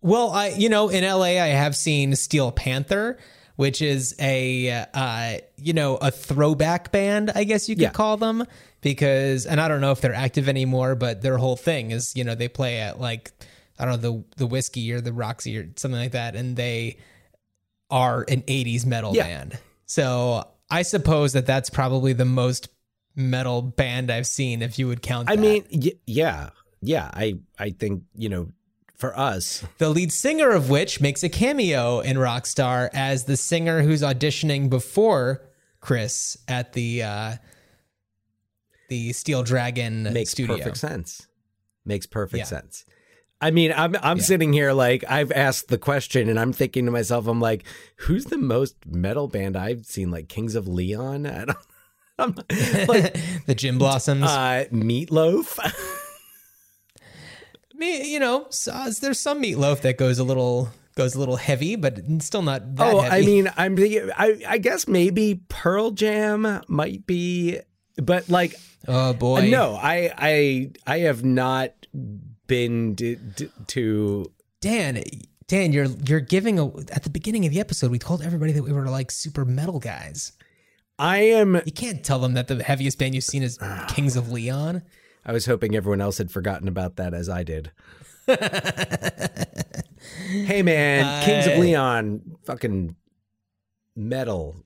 well, 0.00 0.30
I 0.30 0.48
you 0.48 0.68
know 0.68 0.88
in 0.88 1.04
LA 1.04 1.24
I 1.42 1.48
have 1.48 1.76
seen 1.76 2.14
Steel 2.16 2.52
Panther, 2.52 3.18
which 3.56 3.82
is 3.82 4.14
a 4.18 4.70
uh 4.94 5.38
you 5.56 5.72
know 5.72 5.96
a 5.96 6.10
throwback 6.10 6.92
band, 6.92 7.32
I 7.34 7.44
guess 7.44 7.68
you 7.68 7.74
could 7.76 7.82
Yeah. 7.82 7.90
call 7.90 8.16
them 8.16 8.44
because 8.94 9.46
and 9.46 9.60
I 9.60 9.66
don't 9.66 9.80
know 9.80 9.90
if 9.90 10.00
they're 10.00 10.14
active 10.14 10.48
anymore, 10.48 10.94
but 10.94 11.20
their 11.22 11.38
whole 11.38 11.56
thing 11.56 11.90
is 11.90 12.14
you 12.14 12.22
know 12.24 12.34
they 12.36 12.48
play 12.48 12.78
at 12.78 13.00
like 13.00 13.32
I 13.78 13.84
don't 13.84 14.00
know 14.00 14.10
the 14.10 14.24
the 14.36 14.46
Whisky 14.46 14.92
or 14.92 15.00
the 15.00 15.12
Roxy 15.12 15.58
or 15.58 15.68
something 15.76 16.00
like 16.00 16.12
that, 16.12 16.36
and 16.36 16.56
they 16.56 16.98
are 17.90 18.24
an 18.28 18.42
80s 18.42 18.86
metal 18.86 19.14
Yeah. 19.14 19.24
band. 19.24 19.58
So 19.86 20.44
I 20.70 20.82
suppose 20.82 21.32
that 21.34 21.46
that's 21.46 21.68
probably 21.70 22.12
the 22.12 22.24
most 22.24 22.68
metal 23.16 23.62
band 23.62 24.10
I've 24.10 24.26
seen, 24.26 24.62
if 24.62 24.78
you 24.78 24.86
would 24.88 25.02
count. 25.02 25.28
I 25.30 25.36
that. 25.36 25.40
mean, 25.42 25.64
y- 25.72 25.92
yeah, 26.06 26.50
yeah. 26.80 27.10
I 27.12 27.38
I 27.58 27.70
think 27.70 28.02
you 28.14 28.28
know, 28.28 28.48
for 28.96 29.18
us, 29.18 29.64
the 29.78 29.88
lead 29.88 30.12
singer 30.12 30.50
of 30.50 30.70
which 30.70 31.00
makes 31.00 31.22
a 31.24 31.28
cameo 31.28 32.00
in 32.00 32.16
Rockstar 32.16 32.88
as 32.92 33.24
the 33.24 33.36
singer 33.36 33.82
who's 33.82 34.02
auditioning 34.02 34.70
before 34.70 35.42
Chris 35.80 36.36
at 36.48 36.72
the 36.72 37.02
uh, 37.02 37.32
the 38.88 39.12
Steel 39.12 39.42
Dragon 39.42 40.04
makes 40.12 40.30
studio. 40.30 40.56
perfect 40.58 40.76
sense. 40.78 41.26
Makes 41.84 42.06
perfect 42.06 42.38
Yeah. 42.38 42.44
sense. 42.44 42.84
I 43.40 43.50
mean, 43.50 43.72
I'm 43.76 43.94
I'm 44.02 44.16
Yeah. 44.18 44.22
sitting 44.24 44.52
here 44.52 44.72
like 44.72 45.04
I've 45.08 45.30
asked 45.32 45.68
the 45.68 45.78
question, 45.78 46.28
and 46.28 46.40
I'm 46.40 46.52
thinking 46.52 46.86
to 46.86 46.90
myself, 46.90 47.26
I'm 47.26 47.40
like, 47.40 47.64
who's 47.96 48.24
the 48.26 48.38
most 48.38 48.76
metal 48.86 49.28
band 49.28 49.56
I've 49.56 49.84
seen? 49.84 50.10
Like 50.10 50.28
Kings 50.28 50.54
of 50.54 50.66
Leon. 50.66 51.26
I 51.26 51.44
don't. 51.44 51.58
I'm 52.18 52.34
like 52.88 53.14
the 53.46 53.54
Gin 53.54 53.76
Blossoms. 53.76 54.22
uh, 54.24 54.64
Meatloaf. 54.72 55.58
Me, 57.74 58.10
you 58.10 58.18
know, 58.18 58.48
uh, 58.72 58.90
there's 59.02 59.20
some 59.20 59.42
meatloaf 59.42 59.82
that 59.82 59.98
goes 59.98 60.18
a 60.18 60.24
little 60.24 60.70
goes 60.94 61.14
a 61.14 61.18
little 61.18 61.36
heavy, 61.36 61.76
but 61.76 62.00
still 62.20 62.40
not 62.40 62.74
that 62.76 62.94
oh, 62.94 63.00
heavy. 63.00 63.22
I 63.22 63.26
mean, 63.26 63.52
I'm 63.58 63.76
thinking. 63.76 64.10
I 64.16 64.40
I 64.48 64.56
guess 64.58 64.88
maybe 64.88 65.42
Pearl 65.50 65.90
Jam 65.90 66.62
might 66.68 67.06
be, 67.06 67.60
but 67.96 68.28
like, 68.28 68.54
oh 68.86 69.12
boy, 69.12 69.48
no, 69.50 69.74
I 69.74 70.12
I 70.16 70.70
I 70.86 70.98
have 71.00 71.24
not 71.24 71.72
been 72.46 72.94
to, 72.96 73.16
to 73.68 74.32
Dan, 74.60 75.02
Dan, 75.48 75.72
you're 75.72 75.86
you're 76.06 76.20
giving 76.20 76.58
a 76.58 76.66
at 76.92 77.02
the 77.04 77.10
beginning 77.10 77.46
of 77.46 77.52
the 77.52 77.60
episode. 77.60 77.90
We 77.90 77.98
told 77.98 78.22
everybody 78.22 78.52
that 78.52 78.62
we 78.62 78.72
were 78.72 78.86
like 78.88 79.10
super 79.10 79.44
metal 79.44 79.78
guys. 79.78 80.32
I 80.98 81.18
am. 81.18 81.56
You 81.64 81.72
can't 81.72 82.04
tell 82.04 82.18
them 82.18 82.34
that 82.34 82.48
the 82.48 82.62
heaviest 82.62 82.98
band 82.98 83.14
you've 83.14 83.24
seen 83.24 83.42
is 83.42 83.58
Kings 83.88 84.16
of 84.16 84.30
Leon. 84.30 84.82
I 85.24 85.32
was 85.32 85.46
hoping 85.46 85.74
everyone 85.74 86.00
else 86.00 86.18
had 86.18 86.30
forgotten 86.30 86.68
about 86.68 86.96
that 86.96 87.12
as 87.12 87.28
I 87.28 87.42
did. 87.42 87.72
hey 90.26 90.62
man, 90.62 91.24
Kings 91.24 91.46
of 91.46 91.58
Leon, 91.58 92.22
fucking 92.44 92.96
metal. 93.94 94.56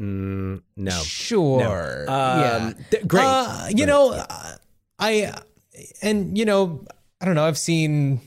Mm, 0.00 0.62
no, 0.76 0.90
Sure. 1.02 1.60
No. 1.60 2.12
Um, 2.12 2.40
yeah. 2.40 2.72
th- 2.90 3.06
great. 3.06 3.22
Uh, 3.24 3.66
you 3.74 3.84
know, 3.86 4.12
uh, 4.12 4.54
I 4.98 5.34
and 6.02 6.36
you 6.38 6.44
know, 6.46 6.84
I 7.20 7.26
don't 7.26 7.34
know. 7.34 7.44
I've 7.44 7.58
seen 7.58 8.20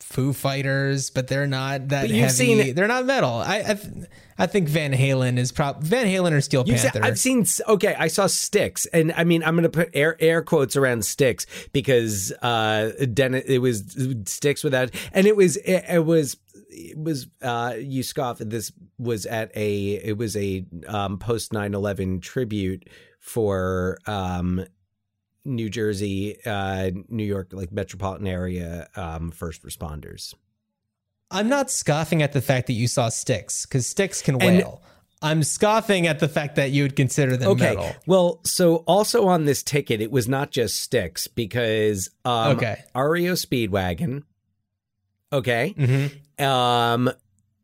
Foo 0.00 0.32
Fighters, 0.32 1.10
but 1.10 1.28
they're 1.28 1.46
not 1.46 1.88
that 1.88 2.02
But 2.02 2.10
you've 2.10 2.18
heavy. 2.26 2.32
seen- 2.32 2.74
they're 2.74 2.88
not 2.88 3.04
metal. 3.06 3.30
I 3.34 3.58
I, 3.66 3.74
th- 3.74 3.94
I 4.38 4.46
think 4.46 4.68
Van 4.68 4.92
Halen 4.92 5.38
is 5.38 5.52
prob 5.52 5.82
Van 5.84 6.06
Halen 6.06 6.32
or 6.32 6.40
Steel 6.40 6.64
Panther. 6.64 7.00
I've 7.02 7.18
seen 7.18 7.44
okay. 7.68 7.94
I 7.98 8.08
saw 8.08 8.26
Styx, 8.26 8.86
and 8.86 9.12
I 9.16 9.24
mean 9.24 9.44
I'm 9.44 9.54
going 9.54 9.64
to 9.64 9.68
put 9.68 9.90
air 9.94 10.16
air 10.18 10.42
quotes 10.42 10.76
around 10.76 11.04
Styx 11.04 11.46
because 11.72 12.32
uh, 12.42 12.90
Dennis 13.12 13.44
it 13.46 13.58
was 13.58 13.84
Styx 14.26 14.64
without, 14.64 14.90
and 15.12 15.26
it 15.26 15.36
was 15.36 15.56
it, 15.58 15.84
it 15.88 16.04
was 16.04 16.36
it 16.70 16.98
was 16.98 17.26
uh, 17.42 17.74
you 17.78 18.02
scoff. 18.02 18.38
This 18.38 18.72
was 18.98 19.26
at 19.26 19.50
a 19.56 19.94
it 19.94 20.16
was 20.16 20.36
a 20.36 20.64
um, 20.88 21.18
post 21.18 21.52
9-11 21.52 22.22
tribute 22.22 22.88
for 23.18 23.98
um, 24.06 24.64
New 25.44 25.68
Jersey, 25.70 26.36
uh, 26.44 26.90
New 27.08 27.24
York, 27.24 27.48
like 27.52 27.72
metropolitan 27.72 28.26
area 28.26 28.88
um, 28.96 29.30
first 29.30 29.62
responders. 29.62 30.34
I'm 31.30 31.48
not 31.48 31.70
scoffing 31.70 32.22
at 32.22 32.32
the 32.32 32.40
fact 32.40 32.66
that 32.66 32.72
you 32.72 32.88
saw 32.88 33.08
Styx 33.08 33.66
because 33.66 33.86
Styx 33.86 34.22
can 34.22 34.34
And- 34.40 34.58
wail. 34.58 34.82
I'm 35.22 35.42
scoffing 35.42 36.06
at 36.06 36.18
the 36.18 36.28
fact 36.28 36.56
that 36.56 36.70
you 36.70 36.82
would 36.82 36.96
consider 36.96 37.36
them 37.36 37.50
Okay. 37.50 37.74
metal. 37.74 37.94
Well, 38.06 38.40
so 38.46 38.76
also 38.86 39.26
on 39.28 39.44
this 39.44 39.62
ticket, 39.62 40.00
it 40.00 40.10
was 40.10 40.26
not 40.28 40.50
just 40.50 40.80
Styx 40.80 41.26
because 41.26 42.08
um, 42.24 42.56
Okay. 42.56 42.82
REO 42.94 43.34
Speedwagon. 43.34 44.22
Okay. 45.32 45.74
Mhm. 45.78 46.42
Um, 46.44 47.10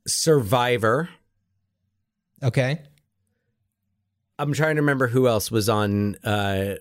Survivor. 0.06 1.08
Okay. 2.42 2.80
I'm 4.38 4.52
trying 4.52 4.76
to 4.76 4.82
remember 4.82 5.08
who 5.08 5.26
else 5.26 5.50
was 5.50 5.68
on. 5.68 6.16
Uh, 6.24 6.74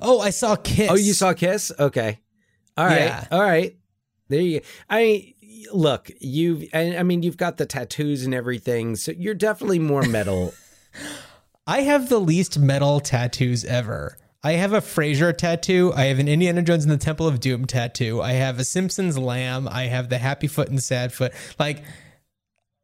Oh, 0.00 0.20
I 0.20 0.30
saw 0.30 0.54
Kiss. 0.56 0.90
oh, 0.90 0.94
you 0.94 1.12
saw 1.12 1.32
Kiss? 1.32 1.72
Okay. 1.78 2.20
All 2.76 2.86
right. 2.86 3.00
Yeah. 3.00 3.26
All 3.32 3.40
right. 3.42 3.76
There 4.28 4.40
you. 4.40 4.60
Go. 4.60 4.66
I 4.90 5.34
look. 5.72 6.10
You. 6.20 6.68
I, 6.72 6.98
I 6.98 7.02
mean, 7.02 7.22
you've 7.22 7.36
got 7.36 7.56
the 7.56 7.66
tattoos 7.66 8.24
and 8.24 8.32
everything, 8.34 8.94
so 8.96 9.12
you're 9.12 9.34
definitely 9.34 9.78
more 9.80 10.02
metal. 10.02 10.54
I 11.66 11.82
have 11.82 12.08
the 12.08 12.20
least 12.20 12.58
metal 12.58 13.00
tattoos 13.00 13.64
ever. 13.64 14.16
I 14.44 14.52
have 14.52 14.72
a 14.72 14.80
Frasier 14.80 15.36
tattoo. 15.36 15.92
I 15.94 16.06
have 16.06 16.18
an 16.18 16.26
Indiana 16.28 16.62
Jones 16.62 16.84
and 16.84 16.92
the 16.92 16.96
Temple 16.98 17.28
of 17.28 17.38
Doom 17.38 17.64
tattoo. 17.64 18.20
I 18.20 18.32
have 18.32 18.58
a 18.58 18.64
Simpsons 18.64 19.16
lamb. 19.16 19.68
I 19.70 19.84
have 19.84 20.08
the 20.08 20.18
Happy 20.18 20.48
Foot 20.48 20.68
and 20.68 20.82
Sad 20.82 21.12
Foot. 21.12 21.32
Like, 21.60 21.84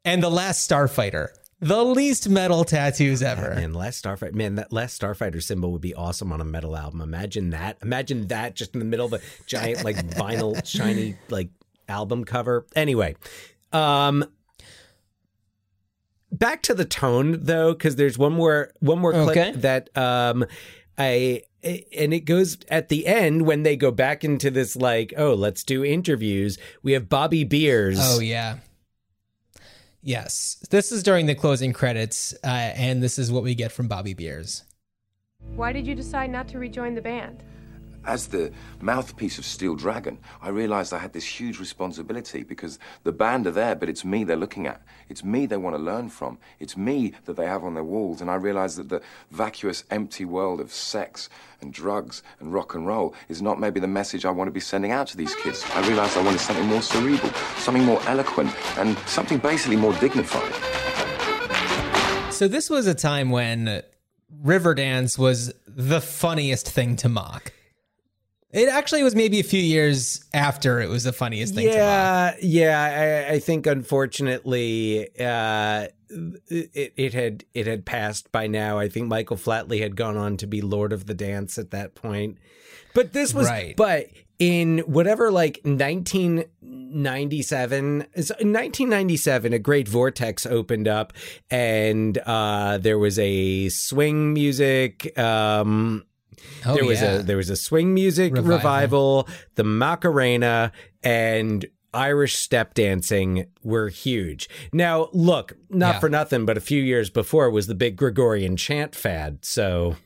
and 0.05 0.23
the 0.23 0.31
Last 0.31 0.69
Starfighter. 0.71 1.29
The 1.61 1.83
least 1.85 2.29
metal 2.29 2.63
tattoos 2.63 3.21
ever. 3.21 3.57
Man, 3.57 3.75
Last 3.75 4.05
Starfighter, 4.05 4.35
man, 4.35 4.55
that 4.55 4.73
Last 4.73 5.01
Starfighter 5.01 5.43
symbol 5.43 5.73
would 5.73 5.81
be 5.81 5.93
awesome 5.95 6.33
on 6.33 6.41
a 6.41 6.45
metal 6.45 6.77
album. 6.77 7.01
Imagine 7.01 7.51
that. 7.51 7.79
Imagine 7.83 8.29
that 8.29 8.55
just 8.55 8.75
in 8.75 8.79
the 8.79 8.85
middle 8.85 9.07
of 9.07 9.13
a 9.15 9.21
giant, 9.47 9.85
like 9.85 9.97
vinyl, 10.11 10.65
shiny, 10.65 11.17
like 11.29 11.49
album 11.89 12.25
cover. 12.25 12.65
Anyway, 12.77 13.17
um, 13.73 14.25
back 16.31 16.63
to 16.63 16.75
the 16.75 16.85
tone 16.85 17.39
though, 17.43 17.73
because 17.73 17.97
there's 17.97 18.17
one 18.17 18.35
more, 18.35 18.71
one 18.79 19.01
more 19.01 19.13
clip 19.13 19.31
Okay. 19.37 19.53
that 19.57 19.91
um, 19.99 20.45
I. 20.97 21.43
And 21.63 22.15
it 22.15 22.21
goes 22.21 22.59
at 22.69 22.89
the 22.89 23.07
end 23.07 23.43
when 23.43 23.65
they 23.65 23.77
go 23.77 23.91
back 23.91 24.23
into 24.23 24.51
this, 24.51 24.77
like, 24.77 25.13
oh, 25.17 25.35
let's 25.35 25.65
do 25.65 25.85
interviews. 25.85 26.59
We 26.83 26.93
have 26.93 27.09
Bobby 27.09 27.45
Beers. 27.45 27.99
Oh 28.01 28.21
yeah. 28.21 28.59
Yes, 30.01 30.65
this 30.71 30.93
is 30.93 31.03
during 31.03 31.27
the 31.27 31.35
closing 31.35 31.73
credits, 31.73 32.33
uh, 32.45 32.47
and 32.47 33.03
this 33.03 33.19
is 33.19 33.33
what 33.33 33.43
we 33.43 33.55
get 33.55 33.73
from 33.73 33.89
Bobby 33.89 34.15
Beers. 34.15 34.63
Why 35.57 35.73
did 35.73 35.87
you 35.87 35.95
decide 35.95 36.31
not 36.31 36.47
to 36.49 36.59
rejoin 36.59 36.95
the 36.95 37.03
band? 37.03 37.43
As 38.09 38.29
the 38.29 38.51
mouthpiece 38.81 39.37
of 39.37 39.45
Steel 39.45 39.75
Dragon, 39.77 40.17
I 40.41 40.49
realized 40.49 40.95
I 40.95 40.99
had 40.99 41.13
this 41.13 41.27
huge 41.27 41.61
responsibility 41.61 42.43
because 42.43 42.79
the 43.05 43.13
band 43.13 43.47
are 43.47 43.51
there, 43.51 43.75
but 43.75 43.91
it's 43.91 44.03
me 44.03 44.25
they're 44.25 44.35
looking 44.35 44.67
at. 44.67 44.81
It's 45.11 45.23
me 45.23 45.45
they 45.45 45.59
want 45.59 45.77
to 45.77 45.83
learn 45.83 46.09
from. 46.09 46.39
It's 46.59 46.75
me 46.75 47.13
that 47.27 47.37
they 47.37 47.45
have 47.45 47.65
on 47.65 47.75
their 47.75 47.85
walls. 47.85 48.23
And 48.23 48.31
I 48.31 48.37
realized 48.37 48.79
that 48.79 48.89
the 48.89 49.03
vacuous, 49.31 49.85
empty 49.91 50.25
world 50.25 50.59
of 50.59 50.73
sex 50.73 51.29
and 51.61 51.71
drugs 51.71 52.23
and 52.41 52.51
rock 52.51 52.75
and 52.75 52.87
roll 52.87 53.15
is 53.29 53.43
not 53.43 53.61
maybe 53.61 53.79
the 53.79 53.87
message 53.87 54.25
I 54.25 54.31
want 54.31 54.49
to 54.49 54.53
be 54.53 54.61
sending 54.61 54.91
out 54.91 55.09
to 55.09 55.19
these 55.19 55.35
kids. 55.35 55.63
I 55.75 55.87
realized 55.87 56.17
I 56.17 56.23
wanted 56.25 56.41
something 56.41 56.65
more 56.65 56.81
cerebral, 56.81 57.31
something 57.59 57.85
more 57.85 58.01
eloquent, 58.07 58.55
and 58.79 58.97
something 59.01 59.37
basically 59.37 59.77
more 59.77 59.93
dignified. 60.01 60.55
So 62.33 62.49
this 62.49 62.71
was 62.71 62.87
a 62.87 62.95
time 62.95 63.29
when 63.29 63.83
Riverdance 64.43 65.19
was 65.19 65.53
the 65.67 66.01
funniest 66.01 66.71
thing 66.71 66.97
to 66.97 67.11
mock. 67.11 67.53
It 68.51 68.69
actually 68.69 69.03
was 69.03 69.15
maybe 69.15 69.41
a 69.41 69.45
few 69.45 69.61
years 69.63 70.25
after 70.33 70.81
it 70.81 70.89
was 70.89 71.05
the 71.05 71.13
funniest 71.13 71.55
thing 71.55 71.69
to 71.69 71.75
yeah, 71.75 72.35
yeah. 72.41 73.27
I, 73.29 73.33
I 73.35 73.39
think 73.41 73.67
unfortunately, 73.67 75.07
uh, 75.21 75.89
it, 76.49 76.95
it 76.97 77.13
had 77.13 77.45
it 77.53 77.67
had 77.67 77.85
passed 77.85 78.33
by 78.33 78.47
now. 78.47 78.79
I 78.79 78.89
think 78.89 79.09
Michael 79.09 79.37
Flatley 79.37 79.83
had 79.83 79.97
gone 79.97 80.17
on 80.17 80.39
to 80.39 80.47
be 80.47 80.63
Lord 80.63 80.95
of 80.95 81.05
the 81.05 81.13
Dance 81.15 81.59
at 81.59 81.73
that 81.73 81.95
point. 81.95 82.39
But 82.95 83.13
this 83.13 83.35
was, 83.35 83.49
Right. 83.49 83.77
but 83.77 84.07
in 84.39 84.79
whatever 84.81 85.31
like 85.33 85.61
1997 85.65 88.07
so 88.23 88.35
in 88.39 88.53
1997 88.53 89.53
a 89.53 89.59
great 89.59 89.89
vortex 89.89 90.47
opened 90.47 90.87
up 90.87 91.13
and 91.51 92.19
uh 92.19 92.79
there 92.79 93.01
was 93.01 93.19
a 93.19 93.69
swing 93.69 94.33
music 94.33 95.19
um 95.19 96.05
Oh, 96.67 96.75
there 96.75 96.85
was 96.85 97.01
yeah. 97.03 97.17
a 97.17 97.23
there 97.23 97.37
was 97.37 97.51
a 97.51 97.57
swing 97.57 97.95
music 97.95 98.33
Revival. 98.35 98.55
revival. 98.57 99.29
the 99.57 99.65
Macarena, 99.65 100.73
and 101.03 101.67
Irish 101.95 102.37
step 102.37 102.75
dancing 102.75 103.47
were 103.63 103.89
huge. 103.89 104.49
Now, 104.73 105.09
look, 105.13 105.55
not 105.71 105.95
Yeah. 105.97 106.01
for 106.01 106.09
nothing, 106.09 106.45
but 106.45 106.57
a 106.57 106.61
few 106.61 106.83
years 106.83 107.09
before 107.11 107.51
was 107.51 107.67
the 107.67 107.75
big 107.75 107.97
Gregorian 107.97 108.57
chant 108.57 108.95
fad. 108.95 109.39
So 109.45 109.97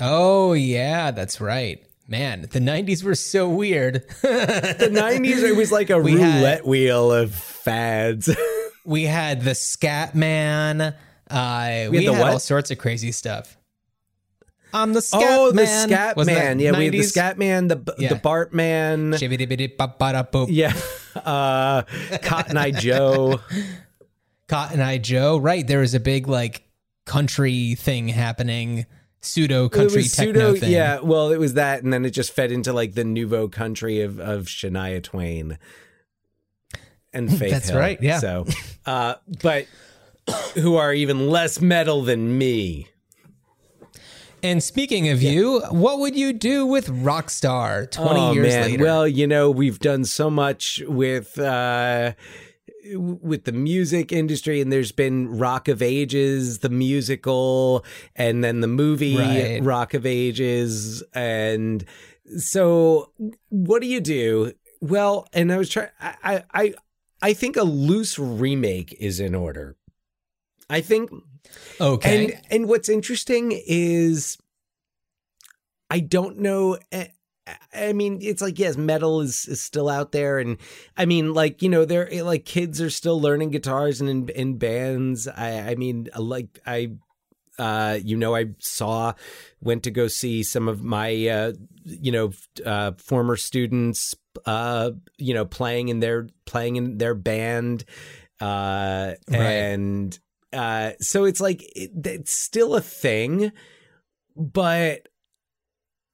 Oh 0.00 0.52
yeah, 0.52 1.10
that's 1.10 1.40
right. 1.40 1.82
Man, 2.06 2.42
the 2.52 2.60
'90s 2.60 3.02
were 3.02 3.14
so 3.16 3.48
weird. 3.50 4.04
the 4.22 4.88
'90s, 4.90 5.42
it 5.42 5.56
was 5.56 5.70
like 5.72 5.90
a 5.90 5.98
We 6.02 6.12
had- 6.12 6.36
roulette 6.36 6.66
wheel 6.66 7.12
of 7.12 7.34
fads. 7.34 8.34
we 8.86 9.02
had 9.04 9.42
the 9.42 9.54
Scat 9.54 10.14
Man. 10.14 10.80
Uh, 11.30 11.88
we, 11.90 12.04
had 12.06 12.14
had 12.14 12.32
all 12.32 12.38
sorts 12.38 12.70
of 12.70 12.78
crazy 12.78 13.12
stuff. 13.12 13.57
I'm 14.72 14.92
the 14.92 15.00
scat 15.02 15.22
oh, 15.24 15.48
the 15.50 15.54
man. 15.56 15.88
scat 15.88 16.16
Wasn't 16.16 16.36
man. 16.36 16.58
Yeah, 16.58 16.76
we 16.76 16.84
had 16.86 16.94
the 16.94 17.02
scat 17.02 17.38
man, 17.38 17.68
the 17.68 17.94
Yeah. 17.98 18.10
the 18.10 18.16
Bart 18.16 18.52
man. 18.52 19.12
Yeah, 20.50 20.72
uh, 21.16 21.82
Cotton 22.22 22.56
Eye 22.56 22.70
Joe. 22.72 23.40
Cotton 24.46 24.80
Eye 24.80 24.98
Joe. 24.98 25.38
Right. 25.38 25.66
There 25.66 25.80
was 25.80 25.94
a 25.94 26.00
big 26.00 26.28
like 26.28 26.62
country 27.06 27.74
thing 27.74 28.08
happening, 28.08 28.86
pseudo 29.20 29.68
country 29.68 30.04
techno 30.04 30.52
pseudo, 30.52 30.54
thing. 30.60 30.70
yeah. 30.72 31.00
Well, 31.00 31.30
it 31.32 31.38
was 31.38 31.54
that, 31.54 31.82
and 31.82 31.92
then 31.92 32.04
it 32.04 32.10
just 32.10 32.32
fed 32.32 32.52
into 32.52 32.72
like 32.72 32.94
the 32.94 33.04
nouveau 33.04 33.48
country 33.48 34.00
of 34.02 34.18
of 34.20 34.46
Shania 34.46 35.02
Twain 35.02 35.58
and 37.12 37.28
Faith. 37.38 37.50
That's 37.50 37.68
Hill. 37.70 37.78
right, 37.78 38.00
yeah. 38.02 38.18
So, 38.18 38.46
uh, 38.86 39.14
but 39.42 39.66
who 40.54 40.76
are 40.76 40.92
even 40.92 41.28
less 41.30 41.60
metal 41.60 42.02
than 42.02 42.36
me? 42.36 42.88
And 44.42 44.62
speaking 44.62 45.08
of 45.08 45.22
you, 45.22 45.60
what 45.70 45.98
would 45.98 46.16
you 46.16 46.32
do 46.32 46.66
with 46.66 46.88
Rockstar 46.88 47.90
20 47.90 48.20
oh, 48.20 48.32
years 48.32 48.54
man. 48.54 48.70
later? 48.70 48.84
Well, 48.84 49.08
you 49.08 49.26
know, 49.26 49.50
we've 49.50 49.78
done 49.78 50.04
so 50.04 50.30
much 50.30 50.82
with 50.86 51.38
uh 51.38 52.12
with 52.94 53.44
the 53.44 53.52
music 53.52 54.12
industry 54.12 54.60
and 54.60 54.72
there's 54.72 54.92
been 54.92 55.36
Rock 55.38 55.68
of 55.68 55.82
Ages, 55.82 56.60
the 56.60 56.70
musical, 56.70 57.84
and 58.16 58.42
then 58.42 58.60
the 58.60 58.68
movie 58.68 59.16
Right. 59.16 59.62
Rock 59.62 59.94
of 59.94 60.06
Ages 60.06 61.02
and 61.12 61.84
so 62.36 63.12
what 63.48 63.82
do 63.82 63.88
you 63.88 64.00
do? 64.00 64.52
Well, 64.80 65.26
and 65.32 65.52
I 65.52 65.56
was 65.58 65.68
trying 65.68 65.90
I 66.00 66.44
I 66.52 66.74
I 67.20 67.32
think 67.32 67.56
a 67.56 67.64
loose 67.64 68.18
remake 68.18 68.96
is 69.00 69.18
in 69.18 69.34
order. 69.34 69.76
I 70.70 70.80
think 70.80 71.10
okay. 71.80 72.24
and 72.24 72.40
and 72.50 72.68
what's 72.68 72.88
interesting 72.88 73.52
is 73.66 74.38
I 75.90 76.00
don't 76.00 76.38
know. 76.38 76.78
eh, 76.92 77.08
I 77.74 77.94
mean, 77.94 78.18
it's 78.20 78.42
like 78.42 78.58
yes, 78.58 78.76
metal 78.76 79.20
is, 79.22 79.46
is 79.46 79.62
still 79.62 79.88
out 79.88 80.12
there, 80.12 80.38
and 80.38 80.58
I 80.96 81.06
mean, 81.06 81.32
like 81.32 81.62
you 81.62 81.68
know, 81.70 81.84
they're 81.86 82.08
like 82.22 82.44
kids 82.44 82.80
are 82.80 82.90
still 82.90 83.20
learning 83.20 83.50
guitars 83.50 84.00
and 84.00 84.10
in, 84.10 84.28
in 84.28 84.58
bands. 84.58 85.26
I 85.28 85.70
I 85.70 85.74
mean, 85.74 86.08
like 86.16 86.60
I. 86.66 86.92
Uh, 87.60 87.98
you 88.04 88.16
know, 88.16 88.36
I 88.36 88.50
saw, 88.60 89.14
went 89.60 89.82
to 89.82 89.90
go 89.90 90.06
see 90.06 90.44
some 90.44 90.68
of 90.68 90.84
my, 90.84 91.26
uh, 91.26 91.54
you 91.82 92.12
know, 92.12 92.30
uh, 92.64 92.92
former 92.98 93.34
students, 93.34 94.14
uh, 94.46 94.92
you 95.16 95.34
know, 95.34 95.44
playing 95.44 95.88
in 95.88 95.98
their 95.98 96.28
playing 96.46 96.76
in 96.76 96.98
their 96.98 97.16
band, 97.16 97.84
uh, 98.40 99.14
Right. 99.28 99.40
and 99.40 100.16
uh, 100.52 100.92
so 101.00 101.24
it's 101.24 101.40
like 101.40 101.62
it, 101.76 101.90
it's 102.04 102.32
still 102.32 102.74
a 102.74 102.80
thing, 102.80 103.52
but 104.36 105.08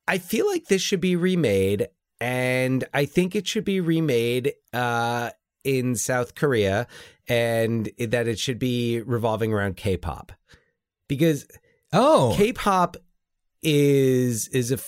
I 0.07 0.18
feel 0.18 0.47
like 0.47 0.66
this 0.66 0.82
should 0.82 1.01
be 1.01 1.16
remade, 1.16 1.89
and 2.20 2.85
I 2.93 3.07
think 3.07 3.35
it 3.35 3.47
should 3.47 3.64
be 3.64 3.80
remade 3.80 4.53
uh, 4.72 5.30
in 5.62 5.97
South 5.97 6.35
Korea, 6.35 6.87
and 7.28 7.91
that 7.99 8.28
it 8.28 8.39
should 8.39 8.59
be 8.59 9.01
revolving 9.01 9.53
around 9.53 9.76
K-pop, 9.76 10.32
because 11.09 11.47
oh, 11.93 12.35
K-pop 12.37 12.97
is 13.62 14.49
is 14.49 14.72
a 14.72 14.78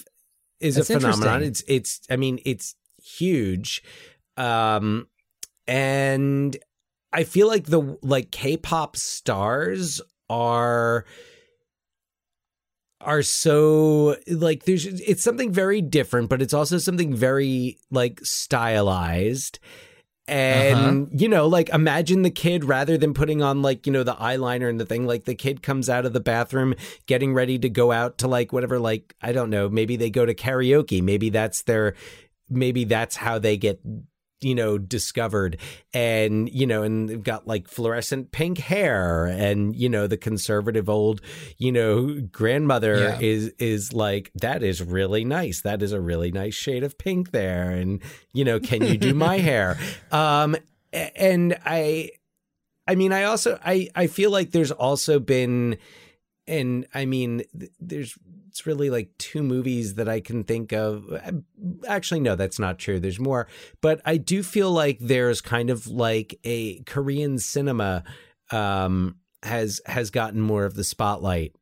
is 0.60 0.76
That's 0.76 0.90
a 0.90 1.00
phenomenon. 1.00 1.42
It's 1.42 1.62
it's 1.66 2.00
I 2.10 2.16
mean 2.16 2.40
it's 2.44 2.74
huge, 3.02 3.82
um, 4.36 5.08
and 5.66 6.56
I 7.16 7.24
feel 7.24 7.48
like 7.48 7.64
the 7.64 7.96
like 8.02 8.30
K-pop 8.30 8.94
stars 8.94 10.02
are 10.28 11.06
are 13.00 13.22
so 13.22 14.16
like 14.28 14.64
there's 14.64 14.84
it's 14.84 15.22
something 15.22 15.50
very 15.50 15.80
different, 15.80 16.28
but 16.28 16.42
it's 16.42 16.52
also 16.52 16.76
something 16.76 17.14
very 17.14 17.78
like 17.90 18.20
stylized. 18.22 19.60
And 20.28 21.06
uh-huh. 21.06 21.16
you 21.16 21.28
know, 21.30 21.46
like 21.46 21.70
imagine 21.70 22.20
the 22.20 22.30
kid 22.30 22.66
rather 22.66 22.98
than 22.98 23.14
putting 23.14 23.40
on 23.40 23.62
like, 23.62 23.86
you 23.86 23.92
know, 23.94 24.02
the 24.02 24.16
eyeliner 24.16 24.68
and 24.68 24.78
the 24.78 24.84
thing, 24.84 25.06
like 25.06 25.24
the 25.24 25.34
kid 25.34 25.62
comes 25.62 25.88
out 25.88 26.04
of 26.04 26.12
the 26.12 26.20
bathroom 26.20 26.74
getting 27.06 27.32
ready 27.32 27.58
to 27.60 27.70
go 27.70 27.92
out 27.92 28.18
to 28.18 28.28
like 28.28 28.52
whatever, 28.52 28.78
like, 28.78 29.14
I 29.22 29.32
don't 29.32 29.48
know, 29.48 29.70
maybe 29.70 29.96
they 29.96 30.10
go 30.10 30.26
to 30.26 30.34
karaoke. 30.34 31.00
Maybe 31.00 31.30
that's 31.30 31.62
their 31.62 31.94
maybe 32.50 32.84
that's 32.84 33.16
how 33.16 33.38
they 33.38 33.56
get 33.56 33.80
you 34.40 34.54
know 34.54 34.78
discovered. 34.78 35.58
And 35.94 36.48
you 36.50 36.66
know 36.66 36.82
and 36.82 37.08
they've 37.08 37.22
got 37.22 37.46
like 37.46 37.68
fluorescent 37.68 38.32
pink 38.32 38.58
hair. 38.58 39.26
And 39.26 39.74
you 39.74 39.88
know 39.88 40.06
the 40.06 40.16
conservative 40.16 40.88
old 40.88 41.20
you 41.58 41.72
know 41.72 42.20
grandmother 42.32 42.96
Yeah. 42.96 43.18
is 43.20 43.48
is 43.58 43.92
like 43.92 44.30
that 44.34 44.62
is 44.62 44.82
really 44.82 45.24
nice. 45.24 45.62
That 45.62 45.82
is 45.82 45.92
a 45.92 46.00
really 46.00 46.30
nice 46.32 46.54
shade 46.54 46.84
of 46.84 46.98
pink 46.98 47.30
there. 47.30 47.70
And 47.70 48.00
you 48.32 48.44
know 48.44 48.60
can 48.60 48.82
you 48.82 48.98
do 48.98 49.14
my 49.14 49.38
hair? 49.50 49.78
Um 50.12 50.56
and 50.92 51.58
i 51.66 52.10
i 52.88 52.94
mean 52.94 53.12
i 53.12 53.24
also 53.24 53.58
i 53.62 53.88
i 53.94 54.06
feel 54.06 54.30
like 54.30 54.52
there's 54.52 54.70
also 54.70 55.18
been 55.18 55.76
and 56.48 56.86
I 56.94 57.06
mean, 57.06 57.42
there's 57.80 58.16
it's 58.56 58.66
really 58.66 58.88
like 58.88 59.10
two 59.18 59.42
movies 59.42 59.96
that 59.96 60.08
I 60.08 60.20
can 60.20 60.42
think 60.42 60.72
of. 60.72 61.04
Actually, 61.86 62.20
no, 62.20 62.36
that's 62.36 62.58
not 62.58 62.78
true. 62.78 62.98
There's 62.98 63.20
more, 63.20 63.48
but 63.82 64.00
I 64.06 64.16
do 64.16 64.42
feel 64.42 64.70
like 64.70 64.98
there's 64.98 65.42
kind 65.42 65.68
of 65.68 65.86
like 65.86 66.40
a 66.42 66.82
Korean 66.84 67.38
cinema 67.38 68.02
um, 68.50 69.16
has 69.42 69.82
has 69.84 70.10
gotten 70.10 70.40
more 70.40 70.64
of 70.64 70.72
the 70.72 70.84
spotlight 70.84 71.54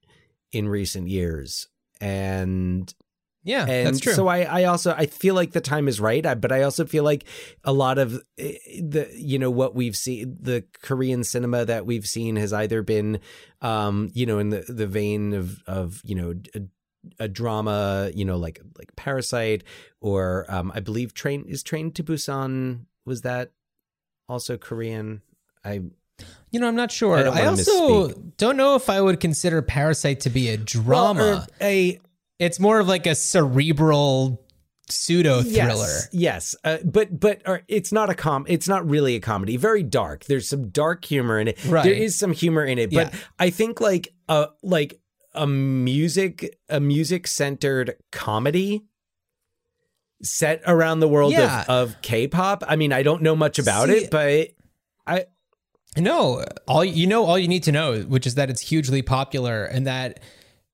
in 0.53 0.69
recent 0.69 1.09
years, 1.09 1.67
and 2.01 2.95
yeah, 3.43 3.67
and 3.67 3.89
that's 3.89 4.01
true. 4.01 4.15
so 4.15 4.27
I, 4.27 4.43
I 4.43 4.65
also 4.65 4.95
I 4.97 5.07
feel 5.07 5.35
like 5.35 5.51
the 5.51 5.61
time 5.61 5.87
is 5.87 6.01
right, 6.01 6.25
I, 6.25 6.35
but 6.35 6.51
I 6.51 6.63
also 6.63 6.87
feel 6.87 7.03
like 7.03 7.25
a 7.63 7.73
lot 7.73 7.99
of 7.99 8.23
eh, 8.39 8.55
the 8.81 9.11
you 9.15 9.39
know 9.39 9.51
what 9.51 9.75
we've 9.75 9.97
seen 9.97 10.39
the 10.41 10.65
Korean 10.81 11.25
cinema 11.25 11.65
that 11.67 11.85
we've 11.85 12.07
seen 12.07 12.37
has 12.37 12.53
either 12.53 12.83
been 12.83 13.19
um 13.61 14.11
you 14.15 14.25
know 14.27 14.39
in 14.39 14.49
the 14.49 14.65
the 14.69 14.87
vein 14.87 15.35
of 15.35 15.63
of 15.67 16.01
you 16.05 16.15
know 16.15 16.35
a, 17.19 17.29
drama 17.29 18.11
you 18.15 18.25
know 18.25 18.37
like 18.37 18.61
like 18.79 18.95
Parasite 18.97 19.65
or 20.01 20.47
um 20.49 20.73
I 20.75 20.81
believe 20.81 21.15
Train 21.15 21.45
is 21.47 21.63
Train 21.63 21.93
to 21.93 22.05
Busan 22.05 22.87
was 23.05 23.23
that 23.23 23.53
also 24.29 24.57
Korean 24.57 25.23
I 25.65 25.83
you 26.51 26.61
know, 26.61 26.69
I'm 26.69 26.77
not 26.77 26.93
sure. 26.93 27.17
I 27.17 27.41
I, 27.41 27.47
also 27.47 28.11
don't 28.37 28.57
know 28.57 28.77
if 28.77 28.89
I 28.89 29.01
would 29.01 29.19
consider 29.19 29.61
Parasite 29.63 30.21
to 30.21 30.31
be 30.31 30.49
a 30.51 30.57
drama. 30.57 31.21
Well, 31.21 31.39
or 31.41 31.47
a 31.61 32.01
it's 32.39 32.61
more 32.61 32.79
of 32.79 32.87
like 32.87 33.07
a 33.07 33.15
cerebral 33.15 34.41
pseudo 34.89 35.43
thriller. 35.43 35.87
Yes, 35.87 36.09
yes. 36.13 36.57
Uh, 36.63 36.79
but 36.85 37.19
but 37.19 37.43
or 37.47 37.63
it's 37.69 37.93
not 37.93 38.11
a 38.11 38.15
com. 38.15 38.45
It's 38.49 38.69
not 38.69 38.89
really 38.89 39.17
a 39.17 39.21
comedy. 39.21 39.57
Very 39.57 39.83
dark. 39.83 40.25
There's 40.27 40.49
some 40.49 40.69
dark 40.69 41.05
humor 41.05 41.41
in 41.41 41.49
it. 41.49 41.65
Right. 41.65 41.83
There 41.83 41.93
is 41.93 42.17
some 42.17 42.33
humor 42.33 42.65
in 42.65 42.79
it. 42.79 42.93
But 42.93 43.13
Yeah. 43.13 43.21
I 43.39 43.51
think 43.51 43.81
like 43.81 44.15
a 44.29 44.49
like 44.63 45.01
a 45.35 45.47
music 45.47 46.59
a 46.69 46.81
music 46.81 47.27
centered 47.27 47.97
comedy 48.13 48.85
set 50.23 50.63
around 50.67 51.01
the 51.01 51.09
world 51.09 51.33
Yeah. 51.33 51.63
of, 51.63 51.91
of 51.91 52.03
K-pop. 52.03 52.65
I 52.67 52.77
mean, 52.77 52.93
I 52.93 53.03
don't 53.03 53.23
know 53.23 53.37
much 53.37 53.59
about 53.59 53.89
See- 53.89 53.97
it, 54.05 54.11
but 54.11 54.51
I 55.07 55.27
No, 55.99 56.45
all 56.67 56.85
you 56.85 57.07
know, 57.07 57.25
all 57.25 57.39
you 57.39 57.49
need 57.49 57.65
to 57.65 57.73
know, 57.73 58.01
which 58.03 58.27
is 58.27 58.35
that 58.37 58.51
it's 58.51 58.61
hugely 58.61 59.03
popular, 59.03 59.65
and 59.65 59.87
that 59.87 60.21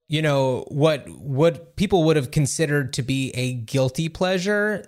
you 0.08 0.22
know 0.22 0.64
what 0.68 1.08
what 1.08 1.76
people 1.76 2.04
would 2.04 2.16
have 2.16 2.30
considered 2.30 2.92
to 2.94 3.02
be 3.02 3.30
a 3.34 3.54
guilty 3.54 4.08
pleasure, 4.08 4.84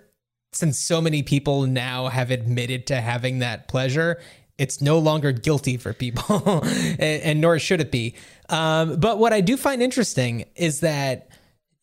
since 0.53 0.79
so 0.79 1.01
many 1.01 1.23
people 1.23 1.65
now 1.65 2.07
have 2.07 2.31
admitted 2.31 2.87
to 2.87 3.01
having 3.01 3.39
that 3.39 3.67
pleasure. 3.67 4.19
It's 4.57 4.81
no 4.81 4.99
longer 4.99 5.31
guilty 5.31 5.77
for 5.77 5.93
people, 5.93 6.63
and, 6.63 6.99
and 6.99 7.41
nor 7.41 7.59
should 7.59 7.81
it 7.81 7.91
be. 7.91 8.15
Um, 8.49 8.99
but 8.99 9.17
what 9.17 9.33
I 9.33 9.41
do 9.41 9.57
find 9.57 9.81
interesting 9.81 10.45
is 10.55 10.81
that 10.81 11.29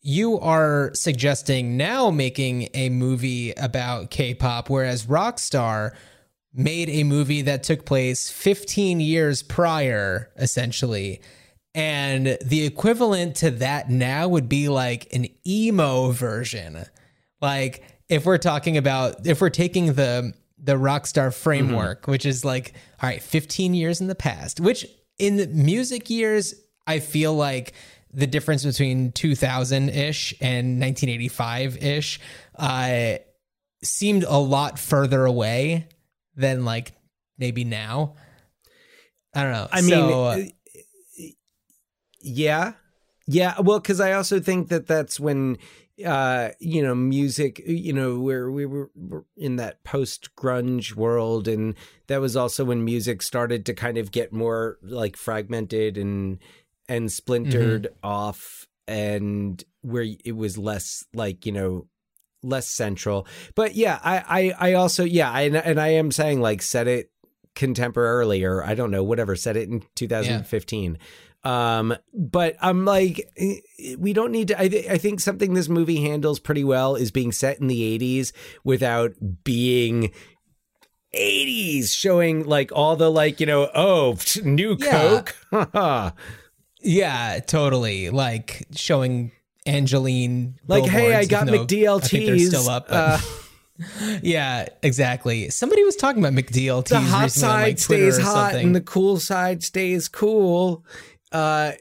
you 0.01 0.39
are 0.39 0.91
suggesting 0.93 1.77
now 1.77 2.09
making 2.09 2.69
a 2.73 2.89
movie 2.89 3.51
about 3.51 4.09
K-pop, 4.09 4.69
whereas 4.69 5.05
Rockstar 5.05 5.91
made 6.53 6.89
a 6.89 7.03
movie 7.03 7.43
that 7.43 7.63
took 7.63 7.85
place 7.85 8.29
15 8.29 8.99
years 8.99 9.43
prior, 9.43 10.31
essentially. 10.37 11.21
And 11.73 12.37
the 12.43 12.65
equivalent 12.65 13.35
to 13.37 13.51
that 13.51 13.89
now 13.89 14.27
would 14.27 14.49
be 14.49 14.67
like 14.67 15.13
an 15.13 15.27
emo 15.47 16.11
version. 16.11 16.85
Like 17.41 17.83
if 18.09 18.25
we're 18.25 18.37
talking 18.37 18.75
about 18.75 19.25
if 19.25 19.39
we're 19.39 19.49
taking 19.49 19.93
the 19.93 20.33
the 20.63 20.73
Rockstar 20.73 21.33
framework, 21.33 22.07
which 22.07 22.25
is 22.25 22.45
like, 22.45 22.73
all 23.01 23.09
right, 23.09 23.21
15 23.21 23.73
years 23.73 23.99
in 23.99 24.07
the 24.07 24.15
past, 24.15 24.59
which 24.59 24.85
in 25.17 25.37
the 25.37 25.47
music 25.47 26.09
years, 26.09 26.53
I 26.85 26.99
feel 26.99 27.33
like 27.33 27.73
the 28.13 28.27
difference 28.27 28.63
between 28.63 29.11
2000 29.11 29.89
ish 29.89 30.33
and 30.41 30.79
1985 30.79 31.77
ish 31.77 32.19
uh, 32.57 33.13
seemed 33.83 34.23
a 34.23 34.37
lot 34.37 34.77
further 34.77 35.25
away 35.25 35.87
than 36.35 36.65
like 36.65 36.91
maybe 37.37 37.63
now. 37.63 38.15
I 39.33 39.43
don't 39.43 39.53
know. 39.53 39.67
I 39.71 39.81
mean, 39.81 39.89
So, 39.89 40.25
uh, 40.25 40.43
yeah. 42.21 42.73
Yeah, 43.27 43.59
well, 43.61 43.79
because 43.79 44.01
I 44.01 44.13
also 44.13 44.39
think 44.39 44.69
that 44.69 44.87
that's 44.87 45.19
when, 45.19 45.57
uh, 46.05 46.51
you 46.59 46.81
know, 46.81 46.95
music, 46.95 47.61
you 47.65 47.93
know, 47.93 48.19
where 48.19 48.49
we 48.51 48.65
were, 48.65 48.91
in 49.35 49.55
that 49.57 49.83
post 49.83 50.35
grunge 50.35 50.95
world, 50.95 51.47
and 51.47 51.75
that 52.07 52.21
was 52.21 52.35
also 52.35 52.65
when 52.65 52.83
music 52.85 53.21
started 53.21 53.65
to 53.65 53.73
kind 53.73 53.97
of 53.97 54.11
get 54.11 54.33
more 54.33 54.77
like 54.81 55.17
fragmented 55.17 55.97
and 55.97 56.39
and 56.87 57.11
splintered 57.11 57.87
off, 58.03 58.67
and 58.87 59.63
where 59.81 60.05
it 60.25 60.35
was 60.35 60.57
less 60.57 61.05
like 61.13 61.45
you 61.45 61.51
know 61.51 61.87
less 62.43 62.67
central. 62.67 63.27
But 63.55 63.75
yeah, 63.75 63.99
I 64.03 64.53
I, 64.59 64.69
I 64.69 64.73
also 64.73 65.03
yeah, 65.03 65.31
I, 65.31 65.41
and 65.43 65.79
I 65.79 65.89
am 65.89 66.11
saying 66.11 66.41
like 66.41 66.61
set 66.61 66.87
it 66.87 67.11
contemporarily 67.55 68.47
or 68.47 68.63
I 68.63 68.75
don't 68.75 68.91
know 68.91 69.03
whatever, 69.03 69.35
set 69.35 69.57
it 69.57 69.69
in 69.69 69.83
2015. 69.95 70.97
Um, 71.43 71.95
but 72.13 72.55
I'm 72.61 72.85
like, 72.85 73.29
eh, 73.37 73.95
we 73.97 74.13
don't 74.13 74.31
need 74.31 74.49
to. 74.49 74.61
I, 74.61 74.67
th- 74.67 74.87
I 74.87 74.97
think 74.97 75.19
something 75.19 75.53
this 75.53 75.67
movie 75.69 76.01
handles 76.01 76.39
pretty 76.39 76.63
well 76.63 76.95
is 76.95 77.09
being 77.11 77.31
set 77.31 77.59
in 77.59 77.67
the 77.67 77.97
80s 77.99 78.31
without 78.63 79.13
being 79.43 80.11
80s, 81.15 81.89
showing 81.95 82.45
like 82.45 82.71
all 82.71 82.95
the 82.95 83.09
like, 83.11 83.39
you 83.39 83.45
know, 83.45 83.69
oh, 83.73 84.17
new 84.43 84.77
Yeah. 84.79 85.23
Coke. 85.51 86.13
Yeah, 86.83 87.39
totally. 87.45 88.09
Like 88.09 88.65
showing 88.75 89.31
Angeline. 89.65 90.55
Like, 90.67 90.85
hey, 90.85 91.13
I 91.13 91.25
got 91.25 91.45
though 91.47 91.65
I 92.33 92.37
still 92.37 92.69
up. 92.69 92.87
but- 92.87 92.95
uh, 92.95 93.19
yeah, 94.23 94.67
exactly. 94.83 95.49
Somebody 95.49 95.83
was 95.83 95.95
talking 95.95 96.23
about 96.23 96.33
McDLTs. 96.33 96.89
the 96.89 96.99
hot 96.99 97.23
recently 97.23 97.47
on, 97.47 97.51
side 97.51 97.63
like, 97.67 97.77
stays 97.79 98.17
hot 98.17 98.55
and 98.55 98.75
the 98.75 98.81
cool 98.81 99.19
side 99.19 99.63
stays 99.63 100.07
cool. 100.07 100.83
Uh, 101.31 101.71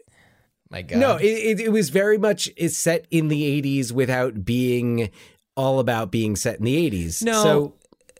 My 0.71 0.83
God. 0.83 0.99
No, 0.99 1.17
it, 1.17 1.25
it, 1.27 1.61
it 1.61 1.73
was 1.73 1.91
very 1.91 2.19
much 2.19 2.49
is 2.57 2.77
set 2.77 3.07
in 3.11 3.29
the 3.29 3.63
80s 3.63 3.93
without 3.93 4.45
being 4.45 5.11
all 5.57 5.79
about 5.81 6.11
being 6.11 6.37
set 6.37 6.59
in 6.59 6.65
the 6.65 6.91
80s. 6.91 7.23
No. 7.23 7.43
So, 7.43 7.75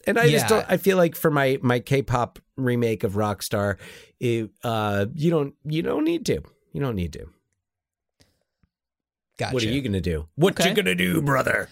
and 0.07 0.19
I 0.19 0.29
just 0.29 0.49
don't, 0.49 0.67
I 0.69 0.77
feel 0.77 0.97
like 0.97 1.15
for 1.15 1.31
my 1.31 1.59
my 1.63 1.79
K-pop 1.79 2.39
remake 2.57 3.05
of 3.05 3.13
Rockstar, 3.13 3.77
it, 4.19 4.51
uh, 4.65 5.07
you 5.15 5.31
don't 5.31 5.55
you 5.65 5.83
don't 5.83 6.05
need 6.05 6.27
to. 6.27 6.43
You 6.73 6.81
don't 6.81 6.97
need 6.97 7.13
to. 7.15 7.27
Gotcha. 9.39 9.55
What 9.55 9.63
are 9.63 9.69
you 9.69 9.81
gonna 9.83 10.01
do? 10.01 10.27
What 10.35 10.59
Okay. 10.59 10.69
you 10.71 10.75
gonna 10.75 10.95
do, 10.95 11.23
brother? 11.23 11.69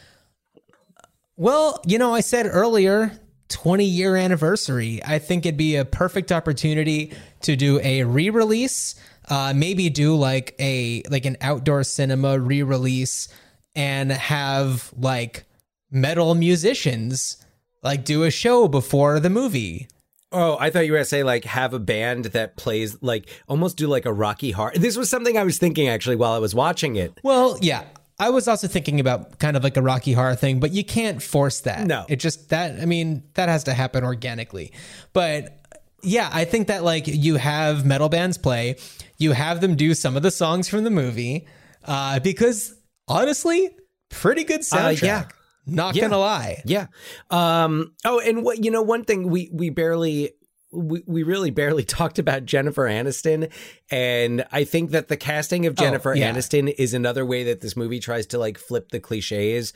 Well, 1.37 1.81
you 1.87 1.99
know, 1.99 2.15
I 2.15 2.21
said 2.21 2.47
earlier, 2.47 3.13
20 3.49 3.85
year 3.85 4.17
anniversary. 4.17 5.01
I 5.05 5.19
think 5.19 5.47
it'd 5.47 5.57
be 5.57 5.77
a 5.77 5.85
perfect 5.85 6.33
opportunity 6.33 7.13
to 7.43 7.57
do 7.57 7.81
a 7.83 8.05
re-release. 8.05 8.95
Uh, 9.29 9.53
maybe 9.55 9.91
do 9.91 10.15
like 10.17 10.55
a 10.59 11.03
like 11.11 11.27
an 11.27 11.37
outdoor 11.41 11.85
cinema 11.85 12.39
re-release 12.39 13.29
and 13.75 14.11
have 14.11 14.93
like 14.97 15.45
metal 15.91 16.35
musicians 16.35 17.37
like 17.83 18.05
do 18.05 18.25
a 18.25 18.31
show 18.31 18.69
before 18.69 19.21
the 19.21 19.31
movie. 19.31 19.89
Oh, 20.31 20.59
I 20.61 20.71
thought 20.71 20.85
you 20.85 20.93
were 20.93 20.99
gonna 20.99 21.05
say 21.07 21.23
like 21.23 21.45
have 21.45 21.73
a 21.73 21.79
band 21.79 22.27
that 22.27 22.57
plays 22.57 23.03
like 23.03 23.29
almost 23.49 23.77
do 23.77 23.87
like 23.87 24.05
a 24.05 24.13
Rocky 24.13 24.51
Horror. 24.51 24.73
This 24.75 24.97
was 24.97 25.09
something 25.09 25.39
I 25.39 25.45
was 25.45 25.59
thinking 25.59 25.89
actually 25.89 26.17
while 26.17 26.33
I 26.33 26.39
was 26.39 26.55
watching 26.55 26.97
it. 26.97 27.19
Well, 27.23 27.59
yeah. 27.63 27.85
I 28.21 28.31
was 28.31 28.49
also 28.49 28.67
thinking 28.67 28.99
about 28.99 29.39
kind 29.39 29.57
of 29.57 29.63
like 29.63 29.77
a 29.77 29.83
Rocky 29.83 30.13
Horror 30.13 30.35
thing, 30.35 30.59
but 30.59 30.73
you 30.73 30.85
can't 30.85 31.23
force 31.23 31.61
that. 31.61 31.87
No. 31.87 32.05
It 32.09 32.17
just 32.17 32.51
that 32.51 32.81
I 32.81 32.85
mean, 32.85 33.23
that 33.35 33.49
has 33.49 33.65
to 33.65 33.75
happen 33.75 34.05
organically. 34.05 34.73
But 35.13 35.57
yeah, 36.03 36.29
I 36.33 36.45
think 36.45 36.69
that 36.69 36.85
like 36.85 37.07
you 37.07 37.37
have 37.37 37.87
metal 37.87 38.09
bands 38.09 38.37
play, 38.37 38.77
you 39.19 39.33
have 39.33 39.61
them 39.61 39.75
do 39.77 39.95
some 39.95 40.17
of 40.17 40.23
the 40.23 40.31
songs 40.31 40.69
from 40.69 40.85
the 40.85 40.91
movie, 40.91 41.47
uh, 41.85 42.21
because 42.21 42.75
honestly, 43.07 43.71
pretty 44.11 44.45
good 44.45 44.61
soundtrack. 44.63 45.03
Uh, 45.03 45.07
yeah. 45.07 45.25
Not 45.67 45.95
Yeah. 45.97 46.03
gonna 46.05 46.19
lie. 46.19 46.63
Yeah. 46.65 46.87
Um 47.31 47.93
oh 48.05 48.21
and 48.21 48.43
what 48.43 48.65
you 48.65 48.71
know 48.71 48.81
one 48.81 49.05
thing 49.05 49.29
we 49.29 49.51
we 49.53 49.69
barely 49.69 50.33
we, 50.73 51.03
we 51.07 51.23
really 51.25 51.51
barely 51.51 51.85
talked 51.99 52.19
about 52.19 52.47
Jennifer 52.47 52.85
Aniston 52.87 53.51
and 53.91 54.47
I 54.51 54.65
think 54.65 54.93
that 54.93 55.09
the 55.09 55.17
casting 55.19 55.67
of 55.67 55.75
Oh, 55.79 55.83
Jennifer 55.83 56.15
yeah. 56.15 56.33
Aniston 56.33 56.73
is 56.79 56.95
another 56.95 57.27
way 57.27 57.45
that 57.45 57.61
this 57.61 57.77
movie 57.77 58.01
tries 58.01 58.27
to 58.29 58.39
like 58.39 58.57
flip 58.57 58.91
the 58.93 59.01
clichés 59.01 59.73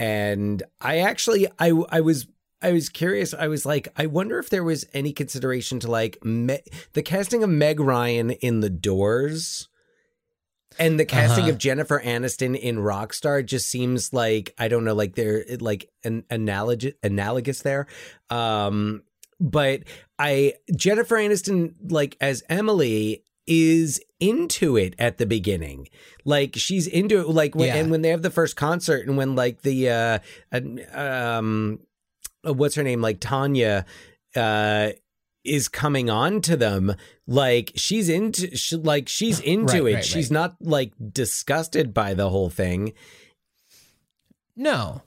and 0.00 0.64
I 0.80 0.98
actually 0.98 1.46
I 1.60 1.70
I 1.90 2.00
was 2.00 2.26
I 2.62 2.72
was 2.72 2.88
curious. 2.88 3.34
I 3.34 3.48
was 3.48 3.66
like, 3.66 3.88
I 3.96 4.06
wonder 4.06 4.38
if 4.38 4.48
there 4.50 4.64
was 4.64 4.86
any 4.94 5.12
consideration 5.12 5.78
to 5.80 5.90
like 5.90 6.24
me- 6.24 6.62
the 6.94 7.02
casting 7.02 7.42
of 7.42 7.50
Meg 7.50 7.78
Ryan 7.80 8.30
in 8.30 8.60
The 8.60 8.70
Doors 8.70 9.68
and 10.78 10.98
the 10.98 11.04
casting 11.04 11.44
Uh-huh. 11.44 11.52
of 11.52 11.58
Jennifer 11.58 12.00
Aniston 12.04 12.58
in 12.58 12.76
Rockstar 12.76 13.44
just 13.44 13.68
seems 13.68 14.12
like 14.12 14.54
I 14.58 14.68
don't 14.68 14.84
know, 14.84 14.94
like 14.94 15.14
they're 15.16 15.44
like 15.60 15.90
an 16.04 16.24
analogous 16.30 16.94
analogous 17.02 17.60
there. 17.62 17.86
Um, 18.30 19.02
but 19.38 19.82
I 20.18 20.54
Jennifer 20.74 21.16
Aniston 21.16 21.74
like 21.90 22.16
as 22.22 22.42
Emily 22.48 23.22
is 23.46 24.00
into 24.18 24.76
it 24.76 24.94
at 24.98 25.18
the 25.18 25.26
beginning 25.26 25.86
like 26.24 26.54
she's 26.56 26.88
into 26.88 27.20
it 27.20 27.28
like 27.28 27.54
when 27.54 27.68
Yeah. 27.68 27.76
and 27.76 27.90
when 27.92 28.02
they 28.02 28.08
have 28.08 28.22
the 28.22 28.30
first 28.30 28.56
concert 28.56 29.06
and 29.06 29.16
when 29.16 29.36
like 29.36 29.62
the 29.62 29.88
uh 29.88 30.18
um 30.92 31.78
what's 32.52 32.74
her 32.74 32.82
name 32.82 33.00
like 33.00 33.20
Tanya 33.20 33.84
uh 34.34 34.90
is 35.44 35.68
coming 35.68 36.10
on 36.10 36.40
to 36.40 36.56
them 36.56 36.94
like 37.26 37.70
she's 37.76 38.08
into 38.08 38.56
she, 38.56 38.76
like 38.76 39.08
she's 39.08 39.38
into 39.54 39.82
Right, 39.84 39.92
it 39.92 39.94
right, 39.96 40.04
she's 40.04 40.30
right. 40.30 40.34
not 40.34 40.56
like 40.60 40.92
disgusted 41.12 41.94
by 41.94 42.14
the 42.14 42.28
whole 42.28 42.50
thing 42.50 42.92
No. 44.56 45.02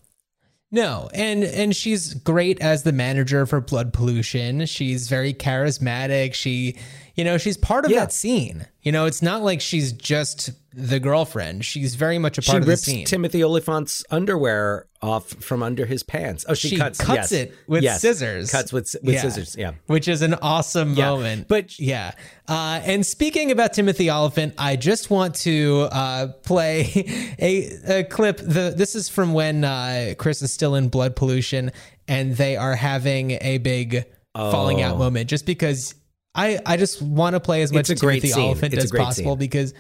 No, 0.72 1.10
and 1.16 1.44
and 1.44 1.76
she's 1.76 2.14
great 2.14 2.62
as 2.62 2.84
the 2.84 2.92
manager 2.92 3.48
for 3.48 3.60
blood 3.60 3.92
pollution. 3.92 4.68
She's 4.68 5.10
very 5.10 5.34
charismatic. 5.34 6.36
She, 6.36 6.78
you 7.20 7.26
know, 7.26 7.38
she's 7.38 7.58
part 7.58 7.84
of 7.84 7.92
Yeah. 7.92 8.00
that 8.00 8.14
scene. 8.14 8.66
You 8.82 8.94
know, 8.94 9.04
it's 9.06 9.22
not 9.22 9.44
like 9.44 9.60
she's 9.60 9.92
just 9.92 10.52
the 10.74 11.00
girlfriend. 11.02 11.66
She's 11.66 11.96
very 11.96 12.18
much 12.18 12.38
a 12.38 12.42
she 12.42 12.50
part 12.52 12.62
of 12.62 12.66
the 12.66 12.72
rips 12.72 12.84
scene. 12.84 13.06
Timothy 13.06 13.44
Olyphant's 13.44 14.06
underwear 14.10 14.88
off 15.02 15.28
from 15.32 15.62
under 15.62 15.86
his 15.86 16.02
pants. 16.02 16.46
Oh, 16.48 16.54
she, 16.54 16.70
she 16.70 16.78
cuts, 16.78 16.98
cuts 17.00 17.32
yes. 17.32 17.32
it 17.34 17.54
with 17.68 17.84
Yes. 17.84 18.00
scissors. 18.02 18.50
Cuts 18.52 18.72
with 18.72 18.96
with 19.04 19.16
Yeah. 19.16 19.22
scissors. 19.22 19.56
Yeah. 19.60 19.72
which 19.88 20.08
is 20.08 20.22
an 20.22 20.36
awesome 20.36 20.94
Yeah. 20.94 21.10
moment. 21.10 21.48
But- 21.50 21.78
yeah, 21.78 22.12
uh, 22.48 22.80
and 22.86 23.06
speaking 23.06 23.52
about 23.52 23.74
Timothy 23.74 24.10
Olyphant, 24.10 24.54
I 24.58 24.78
just 24.78 25.10
want 25.10 25.36
to 25.48 25.90
uh, 25.92 26.28
play 26.44 27.36
a, 27.40 28.00
a 28.00 28.04
clip. 28.06 28.38
The 28.38 28.74
this 28.78 28.96
is 28.96 29.10
from 29.10 29.34
when 29.34 29.66
uh, 29.66 30.14
Chris 30.18 30.42
is 30.42 30.54
still 30.54 30.76
in 30.76 30.88
blood 30.88 31.18
pollution, 31.18 31.72
and 32.08 32.38
they 32.38 32.56
are 32.56 32.76
having 32.76 33.32
a 33.42 33.58
big 33.58 34.06
falling 34.34 34.82
out 34.82 34.96
Oh. 34.96 35.00
moment. 35.00 35.30
Just 35.30 35.46
because 35.46 35.96
I 36.36 36.60
I 36.66 36.78
just 36.78 37.02
want 37.02 37.34
to 37.36 37.40
play 37.40 37.62
as 37.62 37.72
much 37.72 37.90
It's 37.90 38.02
Timothy. 38.02 38.34
Olyphant 38.34 38.74
It's 38.74 38.86
as 38.86 38.92
possible 38.92 39.32
scene. 39.34 39.40
because 39.40 39.74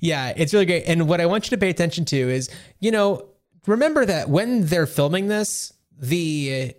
yeah, 0.00 0.32
it's 0.36 0.52
really 0.52 0.66
great. 0.66 0.84
And 0.86 1.08
what 1.08 1.20
I 1.20 1.26
want 1.26 1.46
you 1.46 1.56
to 1.56 1.60
pay 1.60 1.70
attention 1.70 2.04
to 2.06 2.16
is, 2.16 2.50
you 2.80 2.90
know, 2.90 3.28
remember 3.66 4.04
that 4.04 4.28
when 4.28 4.66
they're 4.66 4.86
filming 4.86 5.28
this, 5.28 5.72
the 5.98 6.74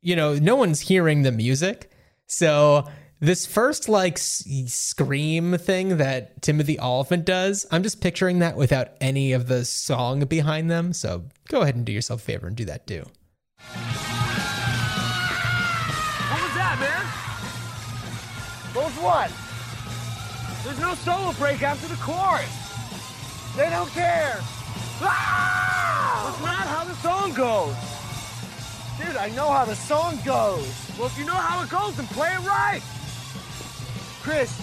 you 0.00 0.16
know, 0.16 0.34
no 0.34 0.56
one's 0.56 0.80
hearing 0.80 1.22
the 1.22 1.32
music. 1.32 1.90
So 2.26 2.88
this 3.20 3.46
first 3.46 3.88
like 3.88 4.14
s- 4.14 4.42
scream 4.66 5.56
thing 5.58 5.98
that 5.98 6.42
Timothy 6.42 6.78
Olyphant 6.80 7.24
does, 7.24 7.64
I'm 7.70 7.84
just 7.84 8.00
picturing 8.00 8.40
that 8.40 8.56
without 8.56 8.88
any 9.00 9.32
of 9.32 9.46
the 9.46 9.64
song 9.64 10.24
behind 10.24 10.68
them. 10.70 10.92
So 10.92 11.24
go 11.48 11.62
ahead 11.62 11.76
and 11.76 11.84
do 11.84 11.92
yourself 11.92 12.20
a 12.20 12.24
favor 12.24 12.48
and 12.48 12.56
do 12.56 12.64
that 12.64 12.86
too. 12.88 13.04
What? 19.02 19.32
There's 20.62 20.78
no 20.78 20.94
solo 20.94 21.32
break 21.32 21.60
after 21.62 21.88
the 21.88 21.96
chorus. 21.96 22.46
They 23.56 23.68
don't 23.68 23.90
care. 23.90 24.38
Ah! 25.02 26.22
That's 26.24 26.40
not 26.40 26.68
how 26.68 26.84
the 26.84 26.94
song 27.02 27.34
goes. 27.34 27.74
Dude, 28.96 29.16
I 29.16 29.28
know 29.34 29.50
how 29.50 29.64
the 29.64 29.74
song 29.74 30.20
goes. 30.24 30.70
Well, 30.96 31.08
if 31.08 31.18
you 31.18 31.26
know 31.26 31.34
how 31.34 31.64
it 31.64 31.68
goes, 31.68 31.96
then 31.96 32.06
play 32.14 32.32
it 32.32 32.46
right. 32.46 32.80
Chris, 34.22 34.54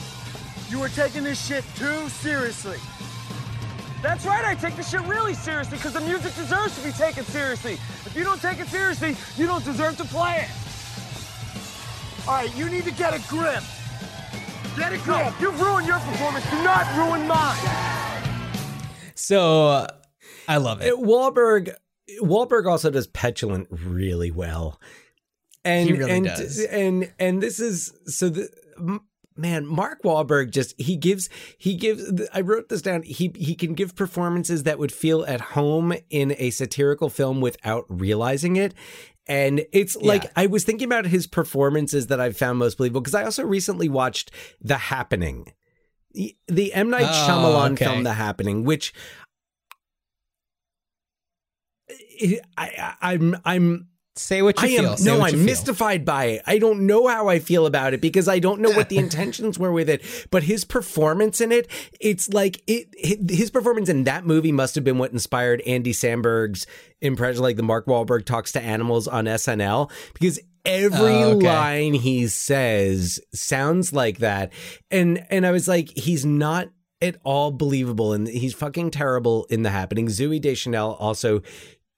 you 0.69 0.79
were 0.79 0.87
taking 0.87 1.25
this 1.25 1.45
shit 1.45 1.65
too 1.75 2.07
seriously. 2.07 2.77
That's 4.01 4.25
right, 4.25 4.45
I 4.45 4.55
take 4.55 4.77
this 4.77 4.89
shit 4.89 5.01
really 5.01 5.33
seriously 5.33 5.77
because 5.77 5.91
the 5.91 6.01
music 6.01 6.33
deserves 6.35 6.77
to 6.77 6.87
be 6.87 6.93
taken 6.93 7.25
seriously. 7.25 7.73
If 7.73 8.15
you 8.15 8.23
don't 8.23 8.41
take 8.41 8.61
it 8.61 8.67
seriously, 8.67 9.17
you 9.35 9.47
don't 9.47 9.65
deserve 9.65 9.97
to 9.97 10.05
play 10.05 10.47
it. 10.47 10.51
All 12.25 12.35
right, 12.35 12.55
you 12.55 12.69
need 12.69 12.85
to 12.85 12.93
get 12.93 13.13
a 13.13 13.19
grip. 13.27 13.63
Get 14.79 14.93
a 14.93 14.97
grip. 14.99 15.33
you've 15.41 15.59
ruined 15.59 15.85
your 15.87 15.99
performance. 15.99 16.49
Do 16.49 16.63
not 16.63 16.87
ruin 16.97 17.27
mine. 17.27 17.57
So 19.15 19.67
uh, 19.67 19.87
I 20.47 20.57
love 20.57 20.81
it. 20.81 20.93
Uh, 20.93 20.97
Wahlberg 20.97 21.73
Wahlberg 22.21 22.65
also 22.65 22.89
does 22.89 23.05
petulant 23.07 23.67
really 23.69 24.31
well. 24.31 24.79
And 25.65 25.89
He 25.89 25.95
really 25.95 26.11
and, 26.11 26.25
does. 26.25 26.59
And 26.63 27.11
and 27.19 27.43
this 27.43 27.59
is 27.59 27.93
so 28.05 28.29
the 28.29 28.49
m- 28.77 29.01
man, 29.39 29.65
Mark 29.65 30.03
Wahlberg 30.03 30.51
just 30.51 30.73
he 30.79 30.95
gives 30.95 31.29
he 31.57 31.75
gives 31.75 32.03
I 32.33 32.41
wrote 32.41 32.69
this 32.69 32.81
down. 32.81 33.03
He 33.03 33.31
he 33.35 33.55
can 33.55 33.73
give 33.73 33.95
performances 33.95 34.63
that 34.63 34.77
would 34.77 34.91
feel 34.91 35.25
at 35.25 35.41
home 35.41 35.93
in 36.09 36.35
a 36.37 36.49
satirical 36.51 37.09
film 37.09 37.41
without 37.41 37.85
realizing 37.89 38.55
it. 38.57 38.73
And 39.27 39.65
it's 39.71 39.95
like 39.95 40.23
Yeah. 40.23 40.29
I 40.35 40.45
was 40.47 40.63
thinking 40.63 40.85
about 40.87 41.05
his 41.05 41.27
performances 41.27 42.07
that 42.07 42.19
I've 42.19 42.35
found 42.37 42.57
most 42.59 42.77
believable 42.77 43.01
because 43.01 43.15
I 43.15 43.23
also 43.23 43.43
recently 43.45 43.87
watched 43.87 44.31
The 44.61 44.77
Happening. 44.77 45.53
The- 46.47 46.73
M 46.73 46.89
Night 46.89 47.03
Oh, 47.03 47.27
Shyamalan 47.27 47.73
okay. 47.73 47.85
film 47.85 48.03
The 48.03 48.13
Happening, 48.13 48.63
which 48.63 48.91
eh, 52.19 52.37
I, 52.57 52.95
I 53.01 53.13
I'm 53.13 53.35
I'm 53.45 53.87
Say 54.19 54.41
what 54.41 54.61
you 54.61 54.67
I 54.67 54.71
am 54.71 54.83
feel. 54.83 54.97
Say 54.97 55.05
no, 55.05 55.21
I'm 55.21 55.45
mystified 55.45 56.03
by 56.03 56.25
it. 56.25 56.41
I 56.45 56.59
don't 56.59 56.85
know 56.85 57.07
how 57.07 57.29
I 57.29 57.39
feel 57.39 57.65
about 57.65 57.93
it 57.93 58.01
because 58.01 58.27
I 58.27 58.39
don't 58.39 58.59
know 58.59 58.69
what 58.71 58.89
the 58.89 58.97
intentions 59.05 59.57
were 59.57 59.71
with 59.71 59.89
it. 59.89 60.03
But 60.29 60.43
his 60.43 60.65
performance 60.65 61.39
in 61.39 61.51
it, 61.53 61.69
it's 62.01 62.27
like 62.29 62.61
it. 62.67 62.89
His 63.31 63.49
performance 63.49 63.87
in 63.87 64.03
that 64.03 64.25
movie 64.25 64.51
must 64.51 64.75
have 64.75 64.83
been 64.83 64.97
what 64.97 65.13
inspired 65.13 65.61
Andy 65.65 65.93
Samberg's 65.93 66.67
impression, 67.01 67.41
like 67.41 67.55
the 67.55 67.63
Mark 67.63 67.85
Wahlberg 67.85 68.25
talks 68.25 68.51
to 68.51 68.61
animals 68.61 69.07
on 69.07 69.23
SNL, 69.25 69.89
because 70.13 70.37
every 70.65 70.99
Oh, 70.99 71.37
okay. 71.37 71.47
line 71.47 71.93
he 71.93 72.27
says 72.27 73.21
sounds 73.33 73.93
like 73.93 74.17
that. 74.17 74.51
And 74.91 75.25
and 75.29 75.47
I 75.47 75.51
was 75.51 75.67
like, 75.67 75.89
he's 75.97 76.25
not 76.25 76.69
at 77.01 77.15
all 77.23 77.51
believable, 77.51 78.11
and 78.11 78.27
he's 78.27 78.53
fucking 78.53 78.91
terrible 78.91 79.45
in 79.49 79.63
the 79.63 79.69
happening. 79.69 80.07
Zooey 80.07 80.41
Deschanel 80.41 80.95
also 80.99 81.41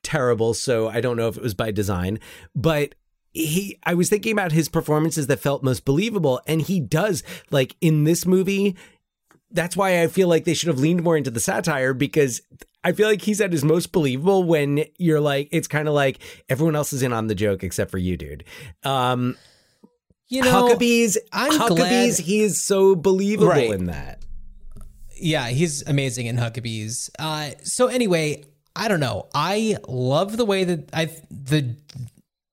terrible, 0.04 0.54
so 0.54 0.88
I 0.90 1.02
don't 1.02 1.18
know 1.18 1.28
if 1.28 1.38
it 1.38 1.44
was 1.44 1.54
by 1.54 1.72
design, 1.72 2.20
but 2.56 2.96
he 3.34 3.78
I 3.84 3.94
was 3.94 4.10
thinking 4.10 4.34
about 4.34 4.52
his 4.52 4.68
performances 4.68 5.28
that 5.28 5.40
felt 5.40 5.64
most 5.64 5.86
believable 5.86 6.42
and 6.48 6.62
he 6.62 6.82
does 6.82 7.24
like 7.50 7.78
in 7.80 8.04
this 8.04 8.26
movie 8.26 8.76
that's 9.52 9.78
why 9.78 10.02
I 10.02 10.08
feel 10.08 10.28
like 10.28 10.44
they 10.44 10.54
should 10.54 10.68
have 10.68 10.80
leaned 10.80 11.02
more 11.04 11.16
into 11.16 11.32
the 11.32 11.40
satire 11.40 11.94
because 11.94 12.42
I 12.84 12.92
feel 12.92 13.08
like 13.08 13.22
he's 13.22 13.40
at 13.40 13.54
his 13.54 13.64
most 13.64 13.94
believable 13.94 14.44
when 14.44 14.84
you're 14.98 15.22
like 15.22 15.48
it's 15.54 15.70
kind 15.70 15.88
of 15.88 15.94
like 15.94 16.20
everyone 16.50 16.76
else 16.76 16.92
is 16.92 17.04
in 17.04 17.14
on 17.14 17.28
the 17.28 17.36
joke 17.36 17.64
except 17.64 17.90
for 17.90 17.98
you 17.98 18.18
dude. 18.18 18.44
Um 18.84 19.38
You 20.28 20.42
know, 20.42 20.68
Huckabees 20.68 21.16
I'm 21.32 21.52
Huckabees 21.54 21.76
glad- 21.78 22.20
he 22.20 22.42
is 22.42 22.62
so 22.62 22.96
believable 22.96 23.48
Right. 23.48 23.72
in 23.72 23.86
that. 23.86 24.24
Yeah, 25.16 25.48
he's 25.50 25.84
amazing 25.88 26.26
in 26.26 26.36
Huckabees. 26.36 27.10
Uh, 27.20 27.52
so 27.64 27.88
anyway, 27.88 28.44
I 28.76 28.88
don't 28.88 29.00
know. 29.00 29.28
I 29.34 29.78
love 29.88 30.38
the 30.38 30.46
way 30.46 30.64
that 30.64 30.90
I 30.94 31.06
the 31.30 31.76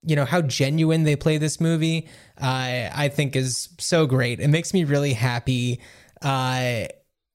you 0.03 0.16
know 0.16 0.25
how 0.25 0.43
genuine 0.43 1.05
they 1.05 1.16
play 1.16 1.39
this 1.39 1.61
movie. 1.61 2.09
Uh, 2.41 2.89
I 2.95 3.11
think 3.12 3.37
is 3.37 3.69
so 3.79 4.07
great. 4.07 4.41
It 4.41 4.49
makes 4.49 4.73
me 4.75 4.85
really 4.85 5.12
happy. 5.12 5.81
Uh, 6.23 6.87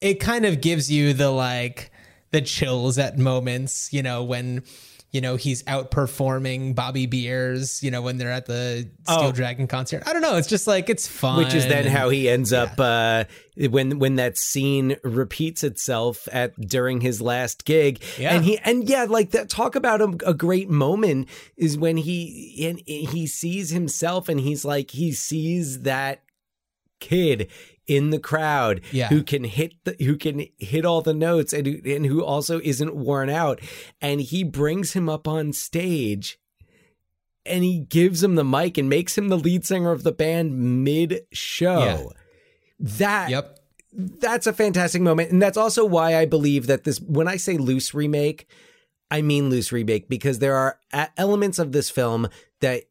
it 0.02 0.16
kind 0.16 0.46
of 0.46 0.62
gives 0.62 0.92
you 0.92 1.14
the 1.14 1.30
like 1.30 1.92
the 2.32 2.42
chills 2.42 2.98
at 2.98 3.18
moments. 3.18 3.92
You 3.94 4.04
know 4.04 4.24
when. 4.24 4.64
You 5.14 5.22
know, 5.22 5.36
he's 5.36 5.62
outperforming 5.64 6.74
Bobby 6.74 7.06
Beers, 7.06 7.82
you 7.84 7.92
know, 7.92 8.02
when 8.02 8.18
they're 8.18 8.32
at 8.32 8.48
the 8.48 8.90
Steel 9.04 9.28
Oh. 9.28 9.32
Dragon 9.32 9.68
concert. 9.68 10.04
I 10.08 10.12
don't 10.12 10.24
know. 10.24 10.38
It's 10.38 10.48
just 10.48 10.66
like, 10.68 10.90
it's 10.90 11.08
fun. 11.08 11.38
Which 11.38 11.54
is 11.54 11.68
then 11.68 11.86
how 11.86 12.10
he 12.10 12.28
ends 12.28 12.52
up 12.52 12.80
uh, 12.80 13.26
when 13.56 14.00
when 14.00 14.16
that 14.16 14.38
scene 14.40 14.98
repeats 15.04 15.64
itself 15.64 16.28
at 16.32 16.60
during 16.60 17.00
his 17.02 17.22
last 17.22 17.64
gig. 17.64 18.02
Yeah. 18.18 18.34
And 18.34 18.44
he 18.44 18.58
and 18.58 18.90
yeah, 18.90 19.06
like 19.08 19.32
that. 19.32 19.50
Talk 19.50 19.76
about 19.76 20.02
a, 20.02 20.18
a 20.26 20.34
great 20.34 20.70
moment 20.70 21.30
is 21.58 21.78
when 21.78 21.98
he 21.98 22.66
and 22.68 22.82
he 22.86 23.28
sees 23.28 23.70
himself 23.70 24.30
and 24.30 24.40
he's 24.40 24.66
like 24.66 24.90
he 24.92 25.12
sees 25.12 25.82
that 25.84 26.24
kid 27.00 27.52
in 27.88 28.10
the 28.12 28.20
crowd 28.20 28.80
Yeah. 28.92 29.10
who 29.10 29.24
can 29.24 29.44
hit 29.44 29.74
the 29.84 29.96
who 30.00 30.16
can 30.18 30.46
hit 30.58 30.86
all 30.86 31.02
the 31.02 31.14
notes 31.14 31.52
and 31.54 31.68
who, 31.68 31.80
and 31.86 32.06
who 32.06 32.24
also 32.24 32.62
isn't 32.64 32.96
worn 32.96 33.30
out 33.30 33.60
and 34.02 34.22
he 34.22 34.44
brings 34.44 34.94
him 34.94 35.10
up 35.10 35.28
on 35.28 35.52
stage 35.54 36.40
and 37.46 37.64
he 37.64 37.80
gives 37.80 38.24
him 38.24 38.36
the 38.36 38.46
mic 38.46 38.78
and 38.78 38.88
makes 38.90 39.18
him 39.18 39.28
the 39.28 39.38
lead 39.38 39.66
singer 39.66 39.92
of 39.92 40.04
the 40.04 40.14
band 40.14 40.84
mid 40.86 41.22
show. 41.34 41.80
Yeah. 41.80 42.04
That 42.80 43.30
Yep. 43.30 43.60
that's 43.92 44.48
a 44.48 44.54
fantastic 44.54 45.02
moment 45.02 45.32
and 45.32 45.42
that's 45.42 45.58
also 45.58 45.84
why 45.86 46.16
I 46.16 46.26
believe 46.26 46.68
that 46.68 46.86
this 46.86 47.00
when 47.02 47.28
I 47.28 47.36
say 47.36 47.58
loose 47.58 47.94
remake 47.94 48.48
I 49.12 49.22
mean 49.22 49.50
loose 49.50 49.72
remake 49.74 50.08
because 50.08 50.40
there 50.40 50.56
are 50.56 50.80
elements 51.18 51.60
of 51.60 51.74
this 51.74 51.90
film 51.90 52.30
that 52.62 52.86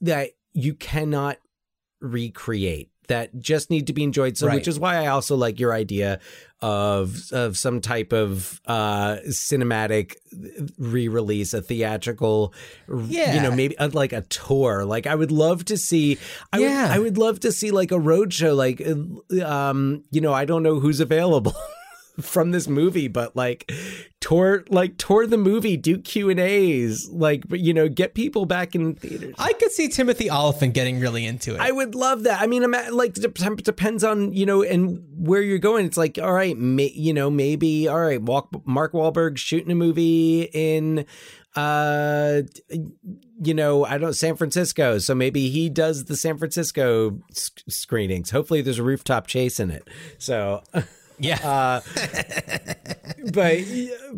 that 0.00 0.30
you 0.54 0.72
cannot 0.74 1.38
recreate 2.00 2.90
that 3.08 3.38
just 3.40 3.70
need 3.70 3.86
to 3.86 3.92
be 3.92 4.02
enjoyed 4.02 4.36
so 4.36 4.46
Right. 4.46 4.54
which 4.56 4.68
is 4.68 4.78
why 4.78 4.96
I 4.96 5.06
also 5.08 5.36
like 5.36 5.58
your 5.60 5.72
idea 5.72 6.20
of 6.62 7.30
of 7.32 7.56
some 7.58 7.80
type 7.82 8.12
of 8.14 8.60
uh 8.66 9.16
cinematic 9.28 10.14
re-release 10.78 11.52
a 11.54 11.60
theatrical 11.62 12.54
yeah. 13.06 13.34
you 13.34 13.42
know 13.42 13.50
maybe 13.54 13.76
uh, 13.78 13.90
like 13.92 14.12
a 14.12 14.22
tour 14.22 14.84
like 14.84 15.06
I 15.06 15.14
would 15.14 15.30
love 15.32 15.64
to 15.66 15.76
see 15.76 16.18
I 16.52 16.58
Yeah. 16.58 16.88
would 16.88 16.90
I 16.92 16.98
would 16.98 17.18
love 17.18 17.40
to 17.40 17.52
see 17.52 17.70
like 17.70 17.92
a 17.92 18.00
road 18.00 18.32
show 18.32 18.54
like 18.54 18.80
uh, 18.80 19.44
um 19.46 20.04
you 20.10 20.20
know 20.20 20.32
I 20.32 20.44
don't 20.46 20.62
know 20.62 20.80
who's 20.80 21.00
available 21.00 21.54
from 22.20 22.50
this 22.50 22.68
movie 22.68 23.08
but 23.08 23.36
like 23.36 23.70
tour 24.20 24.64
like 24.68 24.96
tour 24.98 25.26
the 25.26 25.36
movie 25.36 25.76
do 25.76 25.98
Q 25.98 26.30
and 26.30 26.40
A's 26.40 27.08
like 27.10 27.44
you 27.50 27.74
know 27.74 27.88
get 27.88 28.14
people 28.14 28.46
back 28.46 28.74
in 28.74 28.94
theaters 28.94 29.34
I 29.38 29.52
could 29.52 29.72
see 29.72 29.88
Timothy 29.88 30.30
Olyphant 30.30 30.74
getting 30.74 31.00
really 31.00 31.24
into 31.24 31.54
it. 31.54 31.60
I 31.60 31.70
would 31.70 31.94
love 31.94 32.24
that. 32.24 32.40
I 32.40 32.46
mean, 32.46 32.62
ima- 32.62 32.90
like 32.90 33.16
it 33.16 33.34
dep- 33.34 33.62
depends 33.62 34.04
on 34.04 34.32
you 34.32 34.46
know 34.46 34.62
and 34.62 35.02
where 35.16 35.42
you're 35.42 35.58
going. 35.58 35.86
It's 35.86 35.96
like, 35.96 36.18
all 36.18 36.32
right, 36.32 36.56
may, 36.56 36.90
you 36.94 37.12
know, 37.12 37.30
maybe 37.30 37.88
all 37.88 38.00
right. 38.00 38.20
Walk, 38.20 38.48
Mark 38.66 38.92
Wahlberg 38.92 39.38
shooting 39.38 39.70
a 39.70 39.74
movie 39.74 40.42
in, 40.52 41.06
uh, 41.54 42.42
you 43.42 43.54
know, 43.54 43.84
I 43.84 43.98
don't 43.98 44.14
San 44.14 44.36
Francisco. 44.36 44.98
So 44.98 45.14
maybe 45.14 45.48
he 45.50 45.68
does 45.68 46.04
the 46.04 46.16
San 46.16 46.38
Francisco 46.38 47.20
sc- 47.32 47.62
screenings. 47.68 48.30
Hopefully, 48.30 48.62
there's 48.62 48.78
a 48.78 48.84
rooftop 48.84 49.26
chase 49.26 49.60
in 49.60 49.70
it. 49.70 49.88
So. 50.18 50.62
yeah. 51.18 51.38
Uh, 51.42 51.80
but 53.32 53.58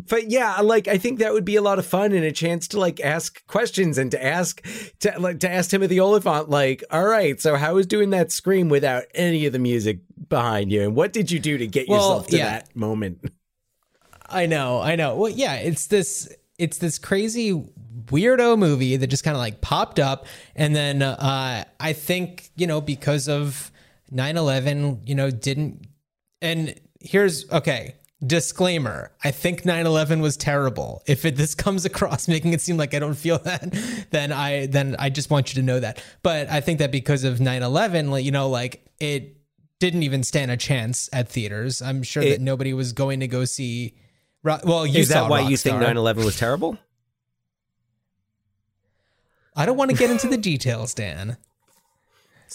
but 0.07 0.29
yeah, 0.29 0.59
like 0.61 0.87
I 0.87 0.97
think 0.97 1.19
that 1.19 1.33
would 1.33 1.45
be 1.45 1.55
a 1.55 1.61
lot 1.61 1.79
of 1.79 1.85
fun 1.85 2.11
and 2.11 2.23
a 2.23 2.31
chance 2.31 2.67
to 2.69 2.79
like 2.79 2.99
ask 2.99 3.45
questions 3.47 3.97
and 3.97 4.11
to 4.11 4.23
ask 4.23 4.65
to 4.99 5.13
like 5.19 5.39
to 5.41 5.49
ask 5.49 5.69
Timothy 5.69 5.99
Olyphant 5.99 6.49
like, 6.49 6.83
all 6.91 7.05
right, 7.05 7.39
so 7.39 7.55
how 7.55 7.77
is 7.77 7.85
doing 7.85 8.09
that 8.11 8.31
scream 8.31 8.69
without 8.69 9.03
any 9.13 9.45
of 9.45 9.53
the 9.53 9.59
music 9.59 9.99
behind 10.27 10.71
you, 10.71 10.83
and 10.83 10.95
what 10.95 11.13
did 11.13 11.31
you 11.31 11.39
do 11.39 11.57
to 11.57 11.67
get 11.67 11.87
Well, 11.87 11.97
yourself 11.99 12.27
to 12.27 12.37
yeah. 12.37 12.49
that 12.51 12.75
moment? 12.75 13.31
I 14.27 14.45
know, 14.45 14.79
I 14.79 14.95
know. 14.95 15.15
Well, 15.15 15.31
yeah, 15.31 15.55
it's 15.55 15.87
this 15.87 16.33
it's 16.57 16.77
this 16.77 16.99
crazy 16.99 17.53
weirdo 18.05 18.57
movie 18.57 18.95
that 18.97 19.07
just 19.07 19.23
kind 19.23 19.35
of 19.35 19.39
like 19.39 19.61
popped 19.61 19.99
up 19.99 20.25
and 20.55 20.75
then 20.75 21.01
uh 21.01 21.63
I 21.79 21.93
think, 21.93 22.49
you 22.55 22.67
know, 22.67 22.81
because 22.81 23.27
of 23.27 23.71
9/11, 24.11 25.07
you 25.07 25.15
know, 25.15 25.31
didn't 25.31 25.87
and 26.41 26.79
here's 26.99 27.49
okay, 27.51 27.95
disclaimer. 28.25 29.11
I 29.23 29.31
think 29.31 29.63
9/11 29.63 30.21
was 30.21 30.37
terrible. 30.37 31.01
If 31.07 31.25
it, 31.25 31.35
this 31.35 31.55
comes 31.55 31.85
across 31.85 32.27
making 32.35 32.53
it 32.53 32.61
seem 32.61 32.77
like 32.77 32.93
I 32.93 32.99
don't 32.99 33.13
feel 33.15 33.37
that, 33.43 33.73
then 34.11 34.31
I 34.31 34.65
then 34.67 34.95
I 34.99 35.09
just 35.09 35.29
want 35.29 35.53
you 35.53 35.61
to 35.61 35.65
know 35.65 35.79
that. 35.79 36.03
But 36.23 36.49
I 36.49 36.61
think 36.61 36.79
that 36.79 36.91
because 36.91 37.23
of 37.23 37.39
9/11, 37.39 38.09
like 38.09 38.25
you 38.25 38.31
know, 38.31 38.49
like 38.49 38.85
it 38.99 39.35
didn't 39.79 40.03
even 40.03 40.23
stand 40.23 40.51
a 40.51 40.57
chance 40.57 41.09
at 41.13 41.29
theaters. 41.29 41.81
I'm 41.81 42.03
sure 42.03 42.21
It- 42.23 42.29
that 42.31 42.41
nobody 42.41 42.73
was 42.73 42.91
going 42.93 43.21
to 43.21 43.27
go 43.27 43.45
see 43.45 43.95
well, 44.43 44.85
you 44.87 44.99
is 45.01 45.09
that 45.09 45.29
why 45.29 45.41
you 45.41 45.57
think 45.57 45.77
Rockstar. 45.77 45.93
9/11 46.15 46.25
was 46.25 46.37
terrible? 46.37 46.77
I 49.55 49.65
don't 49.65 49.77
want 49.77 49.91
to 49.91 49.97
get 49.97 50.09
into 50.09 50.27
the 50.27 50.37
details, 50.37 50.93
Dan. 50.93 51.37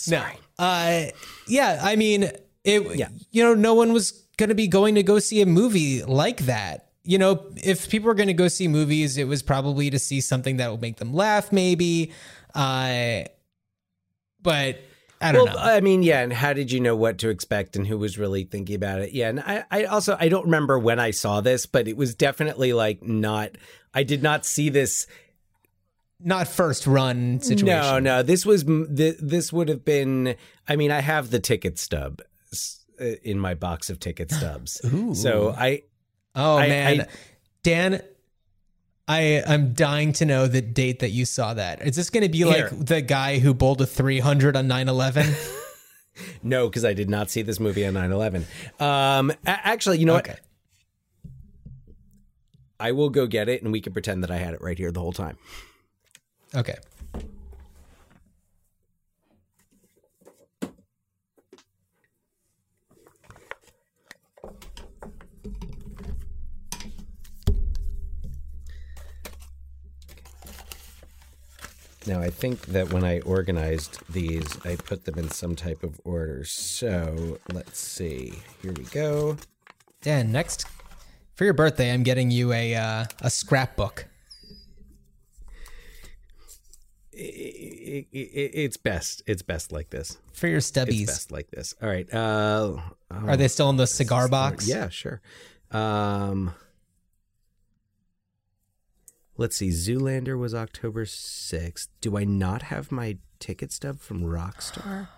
No. 0.09 0.24
Uh 0.59 1.05
yeah, 1.47 1.80
I 1.82 1.97
mean, 1.97 2.30
it 2.64 2.97
Yeah. 2.99 3.09
you 3.30 3.42
know, 3.42 3.55
no 3.55 3.74
one 3.74 3.92
was 3.92 4.24
going 4.37 4.49
to 4.49 4.55
be 4.55 4.68
going 4.68 4.95
to 4.97 5.03
go 5.03 5.18
see 5.18 5.41
a 5.41 5.47
movie 5.47 6.03
like 6.05 6.47
that. 6.47 6.91
You 7.05 7.18
know, 7.18 7.47
if 7.57 7.89
people 7.91 8.07
were 8.07 8.14
going 8.14 8.28
to 8.28 8.35
go 8.35 8.49
see 8.49 8.68
movies, 8.68 9.18
it 9.18 9.28
was 9.28 9.43
probably 9.43 9.91
to 9.91 9.99
see 9.99 10.20
something 10.20 10.57
that 10.57 10.70
would 10.70 10.80
make 10.80 10.97
them 10.97 11.12
laugh 11.12 11.53
maybe. 11.53 12.12
Uh 12.55 13.24
but 14.43 14.78
I 15.20 15.32
don't 15.32 15.47
well, 15.47 15.55
know. 15.55 15.61
I 15.61 15.80
mean, 15.80 16.03
yeah, 16.03 16.20
and 16.20 16.32
how 16.32 16.53
did 16.53 16.70
you 16.70 16.80
know 16.80 16.95
what 16.97 17.18
to 17.18 17.30
expect 17.30 17.76
and 17.76 17.87
who 17.87 17.97
was 17.97 18.18
really 18.18 18.45
thinking 18.45 18.74
about 18.74 19.01
it? 19.01 19.12
Yeah, 19.12 19.30
and 19.30 19.41
I, 19.41 19.64
I 19.70 19.85
also 19.85 20.16
I 20.20 20.28
don't 20.28 20.45
remember 20.45 20.78
when 20.78 20.99
I 20.99 21.12
saw 21.12 21.41
this, 21.41 21.64
but 21.64 21.89
it 21.89 21.97
was 21.97 22.14
definitely 22.14 22.74
like 22.74 23.03
not. 23.03 23.53
I 23.95 24.03
did 24.03 24.22
not 24.22 24.45
see 24.45 24.68
this 24.68 25.07
Not 26.20 26.49
first 26.49 26.87
run 26.87 27.41
situation. 27.41 27.66
No, 27.66 27.99
no. 27.99 28.22
This 28.22 28.47
was 28.47 28.64
this 28.66 29.53
would 29.53 29.68
have 29.68 29.85
been. 29.85 30.37
I 30.68 30.76
mean, 30.76 30.91
I 30.91 31.01
have 31.01 31.30
the 31.30 31.39
ticket 31.41 31.78
stub 31.78 32.22
in 32.99 33.38
my 33.38 33.55
box 33.55 33.90
of 33.90 33.99
ticket 34.01 34.30
stubs. 34.30 34.80
So 35.14 35.55
I. 35.57 35.82
Oh 36.34 36.57
I- 36.59 36.68
man, 36.68 37.01
I- 37.03 37.07
Dan, 37.62 38.03
I 39.09 39.42
I'm 39.47 39.72
dying 39.74 40.12
to 40.14 40.24
know 40.24 40.47
the 40.47 40.61
date 40.62 40.99
that 41.01 41.11
you 41.11 41.24
saw 41.24 41.55
that. 41.55 41.86
Is 41.86 41.97
this 41.97 42.11
going 42.11 42.22
to 42.24 42.28
be 42.28 42.38
Here. 42.38 42.68
like 42.70 42.86
the 42.86 43.01
guy 43.03 43.38
who 43.38 43.55
bowled 43.55 43.80
a 43.80 43.86
300 43.86 44.57
on 44.57 44.66
9/11? 44.68 45.61
No, 46.45 46.68
because 46.68 46.84
I 46.84 46.92
did 46.92 47.11
not 47.11 47.28
see 47.30 47.42
this 47.42 47.59
movie 47.59 47.84
on 47.84 47.95
9 47.95 48.12
11. 48.12 48.47
Um, 48.78 49.30
a- 49.30 49.36
actually, 49.47 49.99
you 49.99 50.07
know 50.07 50.16
Okay. 50.18 50.32
what? 50.32 50.40
I 52.78 52.92
will 52.92 53.11
go 53.11 53.26
get 53.26 53.49
it 53.49 53.62
and 53.62 53.72
we 53.72 53.80
can 53.80 53.92
pretend 53.92 54.22
that 54.22 54.30
I 54.30 54.36
had 54.36 54.55
it 54.55 54.61
right 54.62 54.78
here 54.78 54.90
the 54.92 55.01
whole 55.01 55.12
time. 55.12 55.38
Okay. 56.55 56.76
Now, 72.07 72.20
I 72.20 72.28
think 72.30 72.66
that 72.66 72.92
when 72.92 73.02
I 73.05 73.20
organized 73.20 73.98
these, 74.11 74.59
I 74.64 74.76
put 74.76 75.05
them 75.05 75.18
in 75.18 75.30
some 75.30 75.57
type 75.57 75.82
of 75.82 76.00
order. 76.05 76.44
So 76.44 77.38
let's 77.52 77.78
see. 77.78 78.34
Here 78.62 78.72
we 78.72 78.84
go. 78.84 79.36
Dan, 80.02 80.30
next 80.30 80.66
for 81.34 81.44
your 81.44 81.55
birthday, 81.55 81.92
I'm 81.92 82.02
getting 82.02 82.30
you 82.30 82.52
a 82.52 82.74
uh, 82.74 83.05
a 83.22 83.30
scrapbook. 83.30 84.07
I- 87.16 87.16
I- 87.16 88.07
I- 88.12 88.50
it's 88.64 88.76
best. 88.76 89.22
It's 89.26 89.42
best 89.42 89.70
like 89.72 89.90
this. 89.90 90.18
For 90.32 90.48
your 90.48 90.61
stubbies. 90.61 91.02
It's 91.02 91.12
best 91.12 91.32
like 91.32 91.50
this. 91.50 91.74
All 91.80 91.88
right. 91.88 92.12
Uh, 92.12 92.76
Are 93.11 93.36
they 93.36 93.48
still 93.48 93.70
in 93.70 93.76
the 93.76 93.86
cigar 93.86 94.28
box? 94.28 94.66
Yeah, 94.66 94.88
sure. 94.88 95.20
Um, 95.70 96.52
let's 99.37 99.57
see. 99.57 99.68
Zoolander 99.70 100.39
was 100.39 100.55
October 100.55 101.05
6th. 101.05 101.89
Do 102.01 102.16
I 102.16 102.24
not 102.24 102.62
have 102.62 102.91
my 102.93 103.18
ticket 103.39 103.72
stub 103.72 104.01
from 104.01 104.22
Rockstar? 104.22 105.09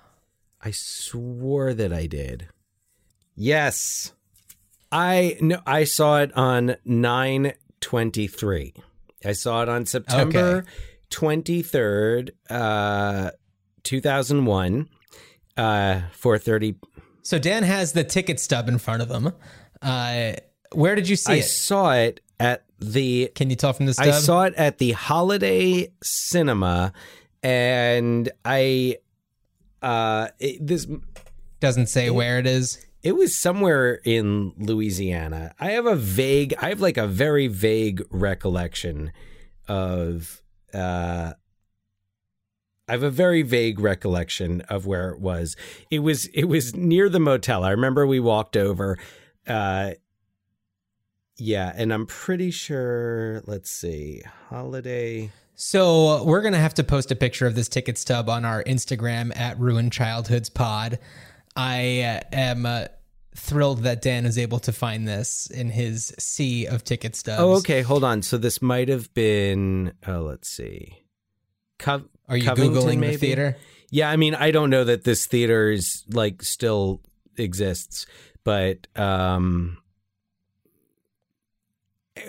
I 0.61 0.71
swore 0.71 1.75
that 1.75 1.93
I 1.93 2.07
did. 2.07 2.49
Yes. 3.35 4.13
I 4.91 5.37
no 5.41 5.61
I 5.67 5.85
saw 5.85 6.21
it 6.23 6.33
on 6.37 6.77
923. 6.85 8.75
I 9.25 9.33
saw 9.33 9.63
it 9.63 9.69
on 9.69 9.85
September 9.87 10.65
23rd, 11.11 12.31
uh 12.51 13.31
2001, 13.83 14.89
uh 15.57 15.63
4:30 16.13 16.77
So 17.23 17.39
Dan 17.39 17.63
has 17.65 17.93
the 17.93 18.05
ticket 18.05 18.41
stub 18.41 18.69
in 18.69 18.79
front 18.79 19.03
of 19.03 19.11
him. 19.11 19.33
Uh, 19.83 20.33
where 20.73 20.95
did 20.95 21.09
you 21.09 21.17
see 21.17 21.33
I 21.33 21.37
it? 21.37 21.43
saw 21.43 21.93
it 21.93 22.21
at 22.41 22.65
the. 22.79 23.31
Can 23.35 23.51
you 23.51 23.57
tell 23.57 23.73
from 23.73 23.87
the 23.87 23.95
stub? 23.95 24.07
I 24.07 24.11
saw 24.13 24.43
it 24.43 24.55
at 24.55 24.79
the 24.79 24.93
Holiday 24.93 25.93
Cinema, 26.03 26.93
and 27.43 28.31
I. 28.45 28.97
Uh, 29.83 30.29
it, 30.39 30.67
this 30.67 30.87
Doesn't 31.61 31.87
say 31.87 32.11
where 32.11 32.39
it 32.39 32.47
is. 32.47 32.85
it 33.03 33.13
was 33.13 33.35
somewhere 33.35 34.01
in 34.05 34.53
Louisiana. 34.59 35.55
I 35.61 35.71
have 35.73 35.87
a 35.87 35.95
vague. 35.97 36.55
I 36.61 36.71
have 36.71 36.81
like 36.81 36.97
a 36.97 37.07
very 37.07 37.47
vague 37.47 38.03
recollection 38.11 39.13
of. 39.69 40.43
Uh, 40.75 41.33
I 42.89 42.93
have 42.93 43.03
a 43.03 43.11
very 43.11 43.43
vague 43.43 43.81
recollection 43.81 44.61
of 44.63 44.87
where 44.87 45.11
it 45.11 45.21
was. 45.21 45.57
It 45.91 46.01
was 46.01 46.27
it 46.27 46.45
was 46.45 46.75
near 46.75 47.09
the 47.09 47.19
motel. 47.21 47.65
I 47.65 47.71
remember 47.71 48.07
we 48.07 48.21
walked 48.21 48.57
over. 48.57 48.97
Uh, 49.47 49.93
yeah, 51.39 51.73
and 51.75 51.93
I'm 51.93 52.07
pretty 52.07 52.51
sure. 52.51 53.43
Let's 53.47 53.71
see, 53.71 54.23
holiday. 54.49 55.31
So 55.55 56.23
we're 56.25 56.43
gonna 56.43 56.59
have 56.59 56.75
to 56.75 56.85
post 56.85 57.11
a 57.11 57.17
picture 57.17 57.47
of 57.47 57.55
this 57.55 57.69
ticket 57.69 57.97
stub 57.99 58.29
on 58.29 58.45
our 58.45 58.63
Instagram 58.65 59.35
at 59.37 59.59
Ruined 59.59 59.93
Childhoods 59.93 60.51
Pod. 60.51 60.99
I 61.57 62.03
uh, 62.03 62.21
am 62.37 62.67
uh, 62.67 62.87
thrilled 63.35 63.85
that 63.85 64.03
Dan 64.03 64.27
is 64.27 64.37
able 64.39 64.59
to 64.61 64.73
find 64.73 65.09
this 65.09 65.47
in 65.51 65.71
his 65.71 66.15
sea 66.19 66.67
of 66.67 66.85
ticket 66.85 67.17
stubs. 67.17 67.41
Oh, 67.41 67.55
okay. 67.57 67.83
Hold 67.83 68.05
on. 68.05 68.23
So 68.23 68.37
this 68.37 68.61
might 68.61 68.89
have 68.89 69.13
been. 69.15 69.93
Oh, 70.07 70.21
let's 70.23 70.49
see. 70.49 70.99
Co- 71.79 72.05
Are 72.29 72.37
you 72.37 72.45
Covington, 72.45 72.75
googling 72.83 72.99
maybe? 72.99 73.13
the 73.13 73.19
theater? 73.19 73.57
Yeah, 73.91 74.11
I 74.11 74.17
mean, 74.17 74.35
I 74.35 74.51
don't 74.51 74.71
know 74.71 74.85
that 74.85 75.05
this 75.05 75.27
theater 75.27 75.71
is 75.71 76.05
like 76.11 76.43
still 76.43 77.01
exists, 77.39 78.07
but 78.45 78.87
um 78.97 79.79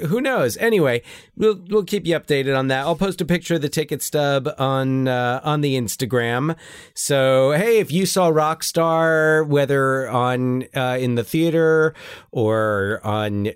who 0.08 0.22
knows? 0.22 0.58
Anyway, 0.58 1.02
we'll 1.36 1.60
we'll 1.70 1.84
keep 1.84 2.06
you 2.06 2.18
updated 2.20 2.58
on 2.58 2.68
that. 2.68 2.82
I'll 2.82 2.96
post 2.96 3.22
a 3.22 3.26
picture 3.26 3.56
of 3.56 3.62
the 3.62 3.70
ticket 3.70 4.02
stub 4.02 4.50
on 4.58 5.08
uh, 5.08 5.42
on 5.44 5.62
the 5.62 5.76
Instagram. 5.76 6.56
So 6.94 7.52
hey, 7.52 7.80
if 7.80 7.92
you 7.92 8.06
saw 8.06 8.32
Rockstar, 8.32 9.48
whether 9.48 10.10
on 10.10 10.66
uh, 10.76 10.98
in 11.00 11.16
the 11.16 11.24
theater 11.24 11.94
or 12.32 13.02
on 13.04 13.50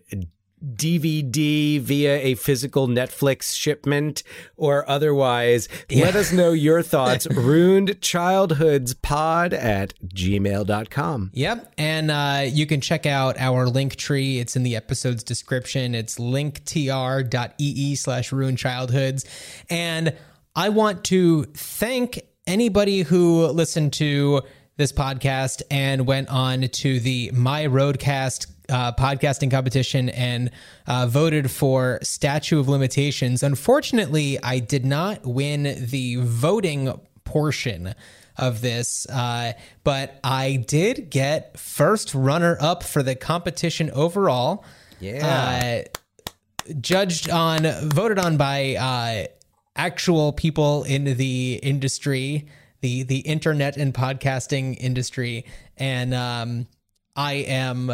DVD 0.63 1.79
via 1.79 2.17
a 2.19 2.35
physical 2.35 2.87
Netflix 2.87 3.55
shipment 3.55 4.23
or 4.57 4.89
otherwise, 4.89 5.67
let 5.91 6.15
us 6.15 6.31
know 6.31 6.51
your 6.51 6.81
thoughts. 6.83 7.27
Ruined 7.27 7.99
Childhoods 8.01 8.93
Pod 8.93 9.53
at 9.53 9.93
gmail.com. 10.05 11.31
Yep. 11.33 11.73
And 11.77 12.11
uh, 12.11 12.43
you 12.45 12.65
can 12.65 12.81
check 12.81 13.05
out 13.05 13.37
our 13.39 13.67
link 13.67 13.95
tree. 13.95 14.39
It's 14.39 14.55
in 14.55 14.63
the 14.63 14.75
episode's 14.75 15.23
description. 15.23 15.95
It's 15.95 16.17
linktr.ee 16.17 17.95
slash 17.95 18.31
ruined 18.31 18.57
childhoods. 18.57 19.25
And 19.69 20.15
I 20.55 20.69
want 20.69 21.03
to 21.05 21.43
thank 21.45 22.21
anybody 22.45 23.01
who 23.01 23.47
listened 23.47 23.93
to 23.93 24.41
this 24.77 24.91
podcast 24.91 25.61
and 25.69 26.07
went 26.07 26.29
on 26.29 26.61
to 26.61 26.99
the 26.99 27.31
My 27.33 27.65
Roadcast 27.65 28.47
uh, 28.71 28.93
podcasting 28.93 29.51
competition 29.51 30.09
and 30.09 30.49
uh, 30.87 31.05
voted 31.07 31.51
for 31.51 31.99
Statute 32.01 32.59
of 32.59 32.69
Limitations. 32.69 33.43
Unfortunately, 33.43 34.41
I 34.41 34.59
did 34.59 34.85
not 34.85 35.25
win 35.25 35.63
the 35.89 36.15
voting 36.17 36.99
portion 37.23 37.93
of 38.37 38.61
this, 38.61 39.05
uh, 39.09 39.53
but 39.83 40.19
I 40.23 40.63
did 40.67 41.09
get 41.09 41.59
first 41.59 42.15
runner 42.15 42.57
up 42.59 42.83
for 42.83 43.03
the 43.03 43.15
competition 43.15 43.91
overall. 43.91 44.63
Yeah. 44.99 45.83
Uh, 45.85 46.73
judged 46.79 47.29
on, 47.29 47.63
voted 47.89 48.19
on 48.19 48.37
by 48.37 48.75
uh, 48.75 49.27
actual 49.75 50.31
people 50.31 50.83
in 50.83 51.03
the 51.03 51.59
industry, 51.61 52.47
the 52.81 53.03
the 53.03 53.19
internet 53.19 53.77
and 53.77 53.93
podcasting 53.93 54.77
industry, 54.79 55.45
and 55.77 56.13
um, 56.13 56.67
I 57.15 57.33
am 57.33 57.91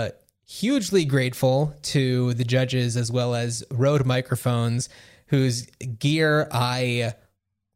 hugely 0.47 1.03
grateful 1.03 1.75
to 1.81 2.33
the 2.33 2.45
judges 2.45 2.95
as 2.95 3.11
well 3.11 3.35
as 3.35 3.63
Rode 3.69 4.05
Microphones, 4.05 4.87
whose 5.27 5.65
gear 5.99 6.47
I 6.51 7.13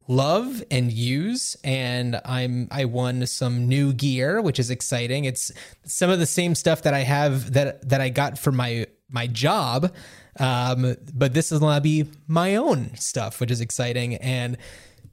love 0.07 0.63
and 0.72 0.91
use. 0.91 1.55
And 1.63 2.19
I'm 2.26 2.69
I 2.72 2.86
won 2.86 3.26
some 3.28 3.67
new 3.67 3.93
gear 3.93 4.41
which 4.41 4.59
is 4.59 4.69
exciting. 4.69 5.26
It's 5.26 5.51
some 5.86 6.09
of 6.09 6.19
the 6.19 6.26
same 6.26 6.55
stuff 6.55 6.82
that 6.84 6.93
I 6.93 6.99
have 6.99 7.53
that 7.53 7.88
that 7.89 8.01
I 8.01 8.09
got 8.09 8.39
for 8.39 8.51
my 8.51 8.88
my 9.09 9.28
job. 9.28 9.93
Um 10.39 10.95
but 11.13 11.34
this 11.34 11.51
is 11.51 11.59
to 11.59 11.82
be 11.82 12.05
my 12.28 12.55
own 12.55 12.95
stuff 12.95 13.39
which 13.41 13.51
is 13.51 13.61
exciting. 13.61 14.15
And 14.15 14.57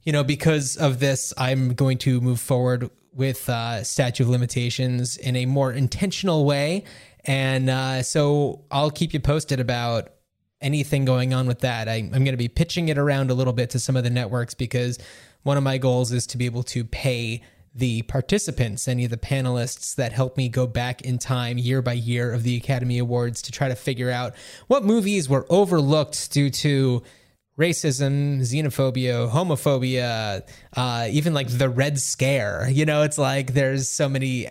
you 0.03 0.13
know 0.13 0.23
because 0.23 0.77
of 0.77 0.99
this 0.99 1.33
I'm 1.37 1.73
going 1.73 1.97
to 1.99 2.21
move 2.21 2.39
forward 2.39 2.89
with 3.13 3.49
uh 3.49 3.83
statute 3.83 4.23
of 4.23 4.29
limitations 4.29 5.17
in 5.17 5.35
a 5.35 5.45
more 5.45 5.71
intentional 5.71 6.45
way 6.45 6.83
and 7.25 7.69
uh 7.69 8.01
so 8.03 8.63
I'll 8.71 8.91
keep 8.91 9.13
you 9.13 9.19
posted 9.19 9.59
about 9.59 10.09
anything 10.61 11.05
going 11.05 11.33
on 11.33 11.47
with 11.47 11.59
that. 11.59 11.87
I, 11.87 11.95
I'm 11.95 12.09
going 12.09 12.25
to 12.25 12.37
be 12.37 12.47
pitching 12.47 12.89
it 12.89 12.97
around 12.97 13.31
a 13.31 13.33
little 13.33 13.53
bit 13.53 13.69
to 13.71 13.79
some 13.79 13.95
of 13.95 14.03
the 14.03 14.09
networks 14.09 14.53
because 14.53 14.99
one 15.43 15.57
of 15.57 15.63
my 15.63 15.77
goals 15.77 16.11
is 16.11 16.27
to 16.27 16.37
be 16.37 16.45
able 16.45 16.63
to 16.63 16.83
pay 16.83 17.41
the 17.73 18.01
participants, 18.03 18.87
any 18.87 19.05
of 19.05 19.11
the 19.11 19.17
panelists 19.17 19.95
that 19.95 20.11
help 20.11 20.35
me 20.37 20.49
go 20.49 20.67
back 20.67 21.01
in 21.01 21.17
time 21.17 21.57
year 21.57 21.81
by 21.81 21.93
year 21.93 22.33
of 22.33 22.43
the 22.43 22.57
Academy 22.57 22.97
Awards 22.97 23.41
to 23.43 23.51
try 23.51 23.69
to 23.69 23.75
figure 23.75 24.09
out 24.09 24.35
what 24.67 24.83
movies 24.83 25.29
were 25.29 25.45
overlooked 25.49 26.31
due 26.31 26.49
to 26.49 27.03
racism, 27.59 28.39
xenophobia, 28.39 29.29
homophobia, 29.29 30.47
uh, 30.75 31.07
even 31.11 31.33
like 31.33 31.49
the 31.49 31.69
Red 31.69 31.99
Scare. 31.99 32.69
You 32.71 32.85
know, 32.85 33.03
it's 33.03 33.17
like 33.17 33.53
there's 33.53 33.89
so 33.89 34.07
many 34.09 34.47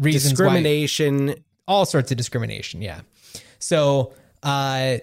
reasons 0.00 0.38
why 0.38 0.44
Discrimination. 0.46 1.34
all 1.66 1.86
sorts 1.86 2.10
of 2.10 2.16
discrimination. 2.16 2.82
Yeah. 2.82 3.00
So 3.60 4.12
uh, 4.42 4.98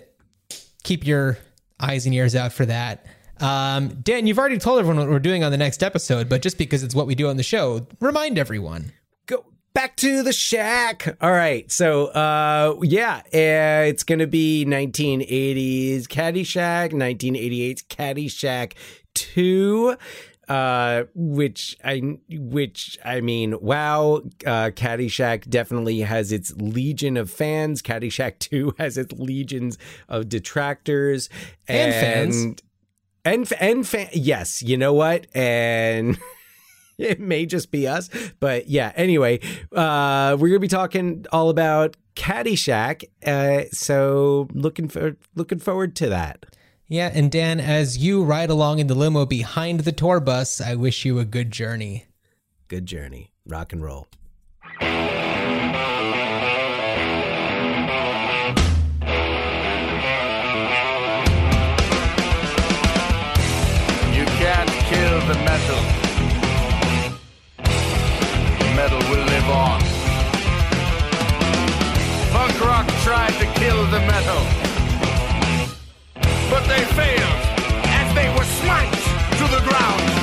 keep 0.83 1.05
your 1.05 1.37
eyes 1.79 2.05
and 2.05 2.13
ears 2.13 2.35
out 2.35 2.53
for 2.53 2.65
that. 2.65 3.05
Um, 3.39 3.89
Dan, 4.01 4.27
you've 4.27 4.39
already 4.39 4.57
told 4.57 4.79
everyone 4.79 4.97
what 4.97 5.09
we're 5.09 5.19
doing 5.19 5.43
on 5.43 5.51
the 5.51 5.57
next 5.57 5.83
episode, 5.83 6.29
but 6.29 6.41
just 6.41 6.57
because 6.57 6.83
it's 6.83 6.95
what 6.95 7.05
we 7.07 7.15
do 7.15 7.27
on 7.27 7.35
the 7.37 7.43
show, 7.43 7.85
remind 7.99 8.37
everyone. 8.37 8.93
Back 9.75 9.97
to 9.97 10.23
the 10.23 10.31
shack. 10.31 11.17
All 11.19 11.31
right. 11.33 11.69
So, 11.69 12.05
uh, 12.07 12.79
yeah, 12.81 13.17
uh, 13.25 13.85
it's 13.89 14.03
going 14.03 14.19
to 14.19 14.25
be 14.27 14.65
1980s 14.65 16.03
Caddyshack, 16.07 16.91
1988's 16.93 17.83
Caddyshack 17.83 18.71
2. 19.15 19.97
uh, 20.47 21.03
which 21.13 21.75
I, 21.83 22.17
which 22.29 22.97
I 23.03 23.19
mean, 23.19 23.59
wow, 23.59 24.21
uh, 24.45 24.69
Caddyshack 24.71 25.49
definitely 25.49 25.99
has 26.01 26.31
its 26.31 26.53
legion 26.55 27.17
of 27.17 27.29
fans. 27.29 27.81
Caddyshack 27.81 28.39
Two 28.39 28.73
has 28.79 28.97
its 28.97 29.11
legions 29.13 29.77
of 30.07 30.29
detractors 30.29 31.29
And 31.67 31.93
fans. 31.93 32.63
and 33.25 33.51
and 33.59 33.85
fan. 33.87 34.07
Yes, 34.13 34.61
you 34.63 34.77
know 34.77 34.93
what, 34.93 35.27
and. 35.35 36.17
It 36.97 37.19
may 37.19 37.45
just 37.45 37.71
be 37.71 37.87
us, 37.87 38.09
but 38.39 38.69
yeah. 38.69 38.93
Anyway, 38.95 39.41
uh, 39.73 40.37
we're 40.39 40.47
gonna 40.47 40.59
be 40.59 40.69
talking 40.69 41.25
all 41.31 41.49
about 41.49 41.97
Caddyshack. 42.15 43.03
Uh, 43.25 43.65
so 43.71 44.47
looking 44.53 44.87
for 44.87 45.17
looking 45.35 45.59
forward 45.59 45.95
to 45.97 46.09
that. 46.09 46.45
Yeah, 46.87 47.11
and 47.13 47.31
Dan, 47.31 47.59
as 47.59 47.97
you 47.97 48.23
ride 48.23 48.49
along 48.49 48.79
in 48.79 48.87
the 48.87 48.95
limo 48.95 49.25
behind 49.25 49.81
the 49.81 49.91
tour 49.91 50.19
bus, 50.19 50.61
I 50.61 50.75
wish 50.75 51.03
you 51.03 51.19
a 51.19 51.25
good 51.25 51.51
journey. 51.51 52.05
Good 52.67 52.85
journey, 52.85 53.33
rock 53.45 53.73
and 53.73 53.83
roll. 53.83 54.07
live 69.45 69.55
on. 69.55 69.81
Punk 72.31 72.61
rock 72.61 72.87
tried 73.03 73.33
to 73.39 73.45
kill 73.59 73.85
the 73.87 73.99
metal, 73.99 74.41
but 76.49 76.63
they 76.67 76.83
failed 76.95 77.41
as 77.85 78.15
they 78.15 78.29
were 78.29 78.45
smited 78.61 79.37
to 79.37 79.43
the 79.55 79.61
ground. 79.67 80.14